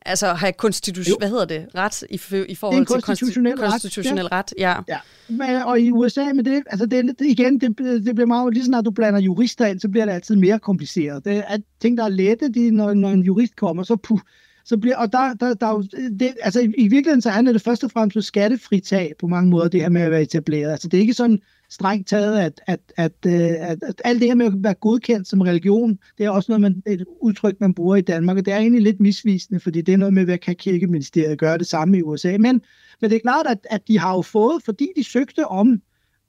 altså 0.05 0.33
have 0.33 0.53
konstitution, 0.53 1.19
hvad 1.19 1.29
hedder 1.29 1.45
det, 1.45 1.65
ret 1.75 2.03
i, 2.09 2.13
i 2.49 2.55
forhold 2.55 2.85
til 2.85 3.03
konstitutionel, 3.03 3.53
konsti- 3.53 3.69
konstitutionel 3.69 4.27
ret? 4.27 4.53
Ja. 4.57 4.75
ja. 4.87 4.97
Men, 5.29 5.55
og 5.55 5.81
i 5.81 5.91
USA 5.91 6.33
med 6.33 6.43
det, 6.43 6.63
altså 6.67 6.85
det, 6.85 7.05
det 7.19 7.25
igen, 7.25 7.61
det, 7.61 7.77
det 7.77 8.15
bliver 8.15 8.25
meget, 8.27 8.53
lige 8.53 8.71
når 8.71 8.81
du 8.81 8.91
blander 8.91 9.19
jurister 9.19 9.65
ind, 9.65 9.79
så 9.79 9.89
bliver 9.89 10.05
det 10.05 10.13
altid 10.13 10.35
mere 10.35 10.59
kompliceret. 10.59 11.25
Det 11.25 11.43
er 11.47 11.57
ting, 11.81 11.97
der 11.97 12.03
er 12.03 12.09
lette, 12.09 12.49
de, 12.49 12.71
når, 12.71 12.93
når 12.93 13.09
en 13.09 13.21
jurist 13.21 13.55
kommer, 13.55 13.83
så 13.83 13.95
puh, 13.95 14.19
så 14.65 14.77
bliver, 14.77 14.97
og 14.97 15.11
der, 15.11 15.33
der, 15.33 15.53
der, 15.53 15.87
det, 16.19 16.33
altså 16.41 16.59
i, 16.59 16.63
i 16.77 16.87
virkeligheden 16.87 17.21
så 17.21 17.29
handler 17.29 17.53
det 17.53 17.61
først 17.61 17.83
og 17.83 17.91
fremmest 17.91 18.17
om 18.17 18.21
skattefritag 18.21 19.13
på 19.19 19.27
mange 19.27 19.49
måder, 19.49 19.67
det 19.67 19.81
her 19.81 19.89
med 19.89 20.01
at 20.01 20.11
være 20.11 20.21
etableret. 20.21 20.71
Altså 20.71 20.87
det 20.87 20.97
er 20.97 21.01
ikke 21.01 21.13
sådan 21.13 21.39
strengt 21.69 22.07
taget, 22.07 22.39
at, 22.39 22.61
at, 22.67 22.79
at, 22.97 23.11
øh, 23.25 23.33
at, 23.33 23.83
at 23.83 24.01
alt 24.03 24.19
det 24.19 24.27
her 24.27 24.35
med 24.35 24.45
at 24.45 24.53
være 24.55 24.73
godkendt 24.73 25.27
som 25.27 25.41
religion, 25.41 25.99
det 26.17 26.25
er 26.25 26.29
også 26.29 26.51
noget, 26.51 26.61
man, 26.61 26.83
et 26.87 27.05
udtryk, 27.21 27.55
man 27.59 27.73
bruger 27.73 27.95
i 27.95 28.01
Danmark, 28.01 28.37
og 28.37 28.45
det 28.45 28.53
er 28.53 28.57
egentlig 28.57 28.81
lidt 28.81 28.99
misvisende, 28.99 29.59
fordi 29.59 29.81
det 29.81 29.93
er 29.93 29.97
noget 29.97 30.13
med, 30.13 30.25
hvad 30.25 30.37
kan 30.37 30.55
kirkeministeriet 30.55 31.39
gøre 31.39 31.57
det 31.57 31.67
samme 31.67 31.97
i 31.97 32.01
USA. 32.01 32.37
Men, 32.39 32.61
men 33.01 33.09
det 33.09 33.15
er 33.15 33.19
klart, 33.19 33.45
at, 33.47 33.67
at 33.69 33.87
de 33.87 33.99
har 33.99 34.15
jo 34.15 34.21
fået, 34.21 34.63
fordi 34.63 34.87
de 34.95 35.03
søgte 35.03 35.47
om 35.47 35.81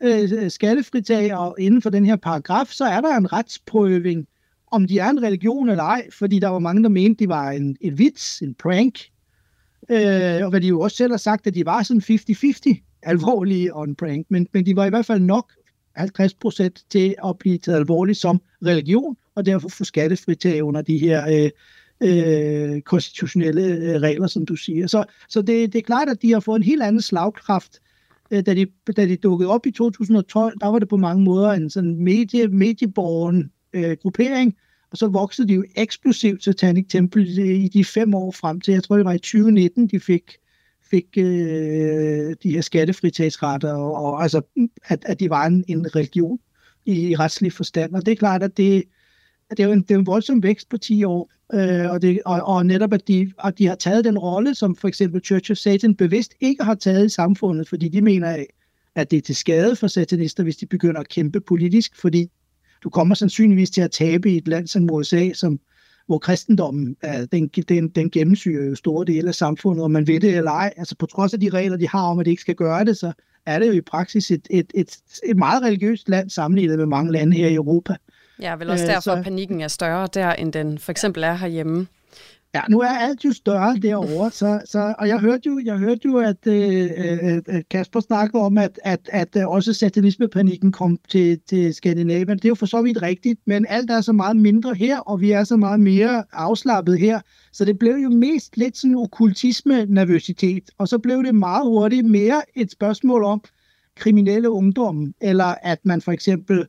øh, 0.03 0.51
skattefritag, 0.51 1.35
og 1.35 1.57
inden 1.59 1.83
for 1.83 1.91
den 1.91 2.07
her 2.07 2.17
paragraf, 2.17 2.67
så 2.67 2.85
er 2.85 3.01
der 3.01 3.17
en 3.17 3.33
retsprøving, 3.33 4.27
om 4.73 4.87
de 4.87 4.99
er 4.99 5.09
en 5.09 5.23
religion 5.23 5.69
eller 5.69 5.85
ej, 5.85 6.07
fordi 6.13 6.39
der 6.39 6.49
var 6.49 6.59
mange, 6.59 6.83
der 6.83 6.89
mente, 6.89 7.25
de 7.25 7.29
var 7.29 7.51
en, 7.51 7.77
en 7.81 7.99
vits, 7.99 8.43
en 8.43 8.55
prank, 8.55 9.01
øh, 9.91 10.45
og 10.45 10.51
hvad 10.51 10.61
de 10.61 10.67
jo 10.67 10.81
også 10.81 10.97
selv 10.97 11.13
har 11.13 11.19
sagt, 11.19 11.47
at 11.47 11.55
de 11.55 11.67
var 11.67 11.83
sådan 11.83 12.03
50-50 12.03 13.01
alvorlige 13.03 13.75
og 13.75 13.85
en 13.85 13.95
prank, 13.95 14.27
men, 14.29 14.49
men 14.53 14.67
de 14.67 14.77
var 14.77 14.87
i 14.87 14.89
hvert 14.89 15.07
fald 15.07 15.21
nok 15.21 15.53
50 15.97 16.35
procent 16.35 16.85
til 16.91 17.15
at 17.25 17.39
blive 17.39 17.59
taget 17.59 17.79
alvorligt 17.79 18.19
som 18.19 18.41
religion, 18.67 19.17
og 19.35 19.47
derfor 19.47 19.69
få 19.69 19.85
skattefritag 19.85 20.63
under 20.63 20.83
de 20.83 20.99
her 20.99 21.27
øh, 21.29 21.51
øh, 22.01 22.81
konstitutionelle 22.81 23.63
øh, 23.63 24.01
regler, 24.01 24.27
som 24.27 24.47
du 24.47 24.57
siger. 24.57 24.87
Så, 24.87 25.05
så 25.29 25.43
det, 25.43 25.73
det 25.73 25.79
er 25.79 25.83
klart, 25.83 26.09
at 26.09 26.23
de 26.23 26.33
har 26.33 26.41
fået 26.41 26.57
en 26.57 26.63
helt 26.63 26.83
anden 26.83 27.03
slagkraft, 27.03 27.81
øh, 28.31 28.47
da, 28.47 28.55
de, 28.55 28.67
da 28.97 29.07
de 29.07 29.17
dukkede 29.17 29.51
op 29.51 29.67
i 29.67 29.71
2012, 29.71 30.59
der 30.61 30.67
var 30.67 30.79
det 30.79 30.89
på 30.89 30.97
mange 30.97 31.25
måder 31.25 31.51
en 31.51 31.71
sådan 31.71 31.97
medie, 31.97 32.49
medieborgen 32.49 33.51
øh, 33.77 33.97
gruppering, 34.03 34.57
og 34.91 34.99
så 34.99 35.07
voksede 35.09 35.49
de 35.49 35.55
jo 35.55 35.65
eksplosivt 35.77 36.45
Satanic 36.45 36.87
Temple 36.89 37.27
i 37.57 37.69
de 37.69 37.85
fem 37.85 38.15
år 38.15 38.31
frem 38.31 38.61
til, 38.61 38.75
jeg 38.75 38.83
tror 38.83 38.97
det 38.97 39.05
var 39.05 39.13
i 39.13 39.19
2019, 39.19 39.87
de 39.87 40.01
fik, 40.01 40.37
fik 40.91 41.07
øh, 41.19 42.37
de 42.43 42.51
her 42.51 42.61
skattefritagsretter, 42.61 43.73
og, 43.73 43.95
og 43.95 44.23
altså, 44.23 44.41
at, 44.85 45.05
at 45.07 45.21
de 45.21 45.31
var 45.31 45.47
en, 45.47 45.65
en 45.69 45.97
religion 45.97 46.39
i, 46.87 47.09
i 47.09 47.17
retslig 47.17 47.53
forstand. 47.53 47.95
Og 47.95 48.07
det 48.07 48.13
er 48.13 48.17
klart, 48.17 48.43
at 48.43 48.57
det, 48.57 48.85
at 49.51 49.57
det, 49.57 49.63
er, 49.63 49.67
jo 49.67 49.73
en, 49.73 49.83
det 49.83 49.91
er 49.91 49.99
en 49.99 50.07
voldsom 50.07 50.43
vækst 50.43 50.69
på 50.69 50.79
10 50.79 51.05
år, 51.05 51.31
øh, 51.55 51.91
og, 51.91 52.03
det, 52.03 52.21
og, 52.25 52.43
og 52.43 52.67
netop, 52.67 52.93
at 52.93 53.09
de, 53.09 53.33
at 53.45 53.59
de 53.59 53.67
har 53.67 53.75
taget 53.75 54.05
den 54.05 54.19
rolle, 54.19 54.55
som 54.55 54.77
for 54.77 54.89
eksempel 54.89 55.25
Church 55.25 55.51
of 55.51 55.57
Satan 55.57 55.95
bevidst 55.95 56.35
ikke 56.41 56.65
har 56.65 56.75
taget 56.75 57.07
i 57.07 57.09
samfundet, 57.09 57.69
fordi 57.69 57.89
de 57.89 58.01
mener, 58.01 58.45
at 58.95 59.11
det 59.11 59.17
er 59.17 59.21
til 59.21 59.37
skade 59.37 59.77
for 59.77 59.87
satanister, 59.87 60.43
hvis 60.43 60.57
de 60.57 60.67
begynder 60.67 61.01
at 61.01 61.09
kæmpe 61.09 61.41
politisk, 61.41 62.01
fordi 62.01 62.31
du 62.85 62.91
kommer 62.91 63.15
sandsynligvis 63.15 63.71
til 63.71 63.81
at 63.81 63.91
tabe 63.91 64.31
i 64.31 64.37
et 64.37 64.49
land 64.49 64.67
som 64.67 64.91
USA, 64.91 65.33
som, 65.33 65.61
hvor 66.07 66.19
kristendommen 66.19 66.97
den, 67.33 67.49
den, 67.49 67.89
den 67.89 68.11
gennemsyrer 68.11 68.65
jo 68.65 68.75
store 68.75 69.05
dele 69.05 69.29
af 69.29 69.35
samfundet, 69.35 69.83
og 69.85 69.91
man 69.91 70.07
ved 70.07 70.21
det 70.21 70.37
eller 70.37 70.51
ej. 70.51 70.73
Altså 70.77 70.97
på 70.97 71.07
trods 71.07 71.35
af 71.35 71.41
de 71.41 71.49
regler, 71.49 71.77
de 71.77 71.89
har 71.89 72.03
om, 72.03 72.19
at 72.19 72.27
de 72.27 72.31
ikke 72.31 72.43
skal 72.43 72.55
gøre 72.55 72.85
det, 72.85 72.97
så 72.97 73.13
er 73.47 73.59
det 73.59 73.67
jo 73.67 73.73
i 73.73 73.81
praksis 73.81 74.31
et, 74.31 74.49
et, 74.51 74.73
et, 74.75 74.99
et 75.25 75.37
meget 75.37 75.63
religiøst 75.63 76.09
land 76.09 76.31
sammenlignet 76.31 76.79
med 76.79 76.87
mange 76.87 77.13
lande 77.13 77.37
her 77.37 77.49
i 77.49 77.55
Europa. 77.55 77.97
Ja, 78.41 78.57
vel 78.57 78.71
også 78.71 78.87
derfor, 78.87 79.11
at 79.11 79.25
panikken 79.25 79.61
er 79.61 79.69
større 79.69 80.09
der, 80.15 80.33
end 80.33 80.53
den 80.53 80.79
for 80.79 80.91
eksempel 80.91 81.23
er 81.23 81.35
herhjemme. 81.35 81.87
Ja, 82.57 82.63
nu 82.69 82.81
er 82.81 82.89
alt 82.89 83.25
jo 83.25 83.33
større 83.33 83.77
derovre, 83.83 84.31
så, 84.31 84.61
så, 84.65 84.95
og 84.99 85.09
jeg 85.09 85.19
hørte 85.19 85.43
jo, 85.47 85.61
jeg 85.65 85.79
hørte 85.79 86.01
jo 86.05 86.17
at 86.17 86.47
øh, 86.47 86.91
øh, 86.97 87.43
øh 87.49 87.63
Kasper 87.71 88.01
snakkede 88.01 88.43
om, 88.43 88.59
at, 88.59 88.81
at, 88.85 89.01
at 89.13 89.37
øh, 89.37 89.49
også 89.49 89.73
satanismepanikken 89.73 90.73
kom 90.73 90.99
til, 91.09 91.41
til 91.49 91.75
Skandinavien. 91.75 92.39
Det 92.39 92.45
er 92.45 92.49
jo 92.49 92.55
for 92.55 92.67
så 92.67 92.83
vidt 92.83 93.03
rigtigt, 93.03 93.41
men 93.47 93.67
alt 93.69 93.91
er 93.91 94.01
så 94.01 94.13
meget 94.13 94.37
mindre 94.37 94.75
her, 94.75 94.99
og 94.99 95.21
vi 95.21 95.31
er 95.31 95.45
så 95.45 95.57
meget 95.57 95.81
mere 95.81 96.25
afslappet 96.33 96.99
her, 96.99 97.21
så 97.53 97.65
det 97.65 97.79
blev 97.79 97.95
jo 97.95 98.11
mest 98.11 98.57
lidt 98.57 98.77
sådan 98.77 98.97
okkultisme-nervøsitet, 98.97 100.71
og 100.79 100.89
så 100.89 100.99
blev 100.99 101.25
det 101.25 101.35
meget 101.35 101.67
hurtigt 101.67 102.07
mere 102.07 102.43
et 102.55 102.71
spørgsmål 102.71 103.25
om, 103.25 103.41
kriminelle 103.97 104.51
ungdom, 104.51 105.15
eller 105.21 105.55
at 105.63 105.79
man 105.85 106.01
for 106.01 106.13
eksempel 106.13 106.59
øh, 106.59 106.67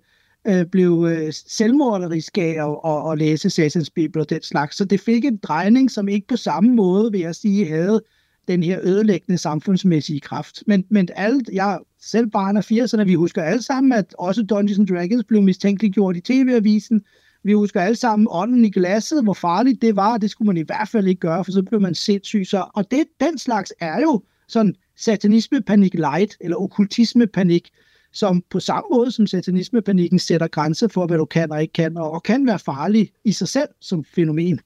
Øh, 0.50 0.66
blev 0.66 1.08
øh, 1.10 1.34
selvmorderisk 1.34 2.38
af 2.38 2.56
at, 2.60 2.92
at, 2.92 3.12
at 3.12 3.18
læse 3.18 3.50
Satans 3.50 3.90
Bibel 3.90 4.22
og 4.22 4.30
den 4.30 4.42
slags. 4.42 4.78
Så 4.78 4.86
det 4.86 5.00
fik 5.00 5.26
en 5.26 5.38
drejning, 5.38 5.92
som 5.92 6.08
ikke 6.08 6.28
på 6.28 6.36
samme 6.36 6.76
måde, 6.76 7.12
vil 7.12 7.22
jeg 7.22 7.36
sige, 7.36 7.68
havde 7.68 8.02
den 8.48 8.64
her 8.64 8.80
ødelæggende 8.84 9.38
samfundsmæssige 9.38 10.20
kraft. 10.20 10.64
Men, 10.68 10.86
men 10.90 11.10
alt, 11.16 11.50
jeg 11.54 11.80
selv 12.02 12.28
barn 12.28 12.58
af 12.58 12.72
80'erne, 12.72 13.04
vi 13.04 13.14
husker 13.14 13.44
alle 13.44 13.62
sammen, 13.62 13.92
at 13.92 14.16
også 14.20 14.44
Dungeons 14.44 14.80
and 14.80 14.88
Dragons 14.88 15.24
blev 15.24 15.42
mistænkeliggjort 15.42 16.18
i 16.18 16.22
tv-avisen. 16.22 17.02
Vi 17.44 17.54
husker 17.54 17.82
alle 17.82 17.96
sammen 17.96 18.28
ånden 18.32 18.66
i 18.66 18.70
glasset, 18.70 19.24
hvor 19.24 19.34
farligt 19.34 19.82
det 19.82 19.96
var, 19.96 20.18
det 20.18 20.30
skulle 20.30 20.48
man 20.48 20.58
i 20.58 20.66
hvert 20.66 20.90
fald 20.90 21.08
ikke 21.08 21.20
gøre, 21.20 21.44
for 21.44 21.52
så 21.52 21.64
blev 21.64 21.82
man 21.82 21.96
sindssyg. 21.96 22.46
Så, 22.46 22.66
og 22.74 22.92
det, 22.92 23.04
den 23.20 23.38
slags 23.38 23.74
er 23.80 24.02
jo 24.02 24.24
sådan 24.48 24.76
satanisme-panik 24.96 25.94
light, 25.94 26.38
eller 26.42 26.58
okkultisme-panik, 26.58 27.70
som 28.12 28.44
på 28.50 28.60
samme 28.60 28.88
måde 28.94 29.12
som 29.12 29.28
satanisme-panikken 29.28 30.20
sætter 30.20 30.48
grænser 30.48 30.88
for, 30.88 31.06
hvad 31.08 31.18
du 31.18 31.26
kan 31.26 31.52
og 31.52 31.62
ikke 31.62 31.74
kan, 31.74 31.98
og, 31.98 32.12
og 32.12 32.24
kan 32.24 32.48
være 32.48 32.60
farlig 32.60 33.12
i 33.24 33.32
sig 33.32 33.48
selv 33.48 33.70
som 33.80 34.06
fænomen. 34.16 34.60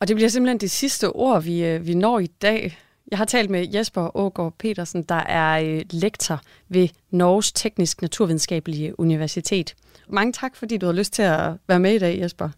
Og 0.00 0.08
det 0.08 0.16
bliver 0.16 0.28
simpelthen 0.28 0.58
det 0.58 0.70
sidste 0.70 1.10
ord, 1.12 1.42
vi, 1.42 1.64
øh, 1.64 1.86
vi 1.86 1.94
når 1.94 2.18
i 2.18 2.26
dag. 2.26 2.78
Jeg 3.10 3.18
har 3.18 3.24
talt 3.24 3.50
med 3.50 3.66
Jesper 3.74 4.16
Ågaard 4.16 4.54
Petersen, 4.58 5.02
der 5.02 5.14
er 5.14 5.62
øh, 5.64 5.82
lektor 5.90 6.40
ved 6.68 6.88
Norges 7.10 7.52
Teknisk 7.52 8.02
Naturvidenskabelige 8.02 9.00
Universitet. 9.00 9.74
Mange 10.08 10.32
tak, 10.32 10.56
fordi 10.56 10.76
du 10.76 10.86
har 10.86 10.92
lyst 10.92 11.12
til 11.12 11.22
at 11.22 11.52
være 11.68 11.80
med 11.80 11.94
i 11.94 11.98
dag, 11.98 12.20
Jesper. 12.20 12.48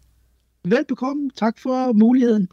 Velbekomme. 0.63 1.29
Tak 1.35 1.59
for 1.59 1.93
muligheden. 1.93 2.49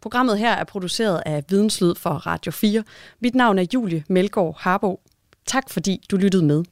Programmet 0.00 0.38
her 0.38 0.52
er 0.52 0.64
produceret 0.64 1.22
af 1.26 1.44
Videnslyd 1.48 1.94
for 1.94 2.10
Radio 2.10 2.52
4. 2.52 2.84
Mit 3.20 3.34
navn 3.34 3.58
er 3.58 3.66
Julie 3.74 4.04
Melgaard 4.08 4.56
Harbo. 4.58 5.00
Tak 5.46 5.70
fordi 5.70 6.04
du 6.10 6.16
lyttede 6.16 6.44
med. 6.44 6.64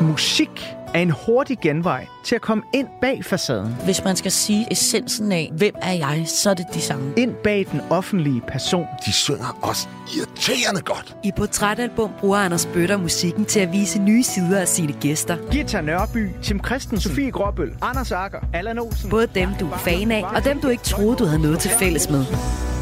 Musik 0.00 0.76
er 0.94 1.00
en 1.00 1.10
hurtig 1.10 1.58
genvej 1.62 2.06
til 2.24 2.34
at 2.34 2.40
komme 2.40 2.64
ind 2.74 2.88
bag 3.00 3.24
facaden. 3.24 3.76
Hvis 3.84 4.04
man 4.04 4.16
skal 4.16 4.32
sige 4.32 4.66
essensen 4.72 5.32
af, 5.32 5.52
hvem 5.56 5.74
er 5.82 5.92
jeg, 5.92 6.24
så 6.26 6.50
er 6.50 6.54
det 6.54 6.66
de 6.74 6.80
samme. 6.80 7.12
Ind 7.16 7.34
bag 7.44 7.66
den 7.72 7.80
offentlige 7.90 8.42
person. 8.48 8.86
De 9.06 9.12
synger 9.12 9.58
også 9.62 9.88
irriterende 10.16 10.80
godt. 10.80 11.16
I 11.24 11.32
Portrætalbum 11.36 12.10
bruger 12.20 12.38
Anders 12.38 12.66
Bøtter 12.66 12.96
musikken 12.96 13.44
til 13.44 13.60
at 13.60 13.72
vise 13.72 13.98
nye 13.98 14.22
sider 14.22 14.60
af 14.60 14.68
sine 14.68 14.92
gæster. 14.92 15.36
Gita 15.50 15.80
Nørby, 15.80 16.30
Tim 16.42 16.64
Christensen, 16.64 17.10
Sofie 17.10 17.30
Gråbøl, 17.30 17.76
Anders 17.82 18.12
Akker, 18.12 18.38
Allan 18.52 18.78
Olsen. 18.78 19.10
Både 19.10 19.26
dem, 19.26 19.48
du 19.60 19.70
er 19.70 19.78
fan 19.78 20.10
af, 20.10 20.24
og 20.24 20.44
dem, 20.44 20.60
du 20.60 20.68
ikke 20.68 20.82
troede, 20.82 21.16
du 21.16 21.24
havde 21.24 21.42
noget 21.42 21.58
til 21.58 21.70
fælles 21.70 22.10
med. 22.10 22.24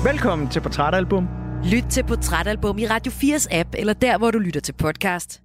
Velkommen 0.04 0.48
til 0.48 0.60
Portrætalbum. 0.60 1.43
Lyt 1.72 1.84
til 1.90 2.04
Portrætalbum 2.04 2.78
i 2.78 2.86
Radio 2.86 3.12
4's 3.12 3.46
app, 3.50 3.68
eller 3.78 3.92
der, 3.92 4.18
hvor 4.18 4.30
du 4.30 4.38
lytter 4.38 4.60
til 4.60 4.72
podcast. 4.72 5.43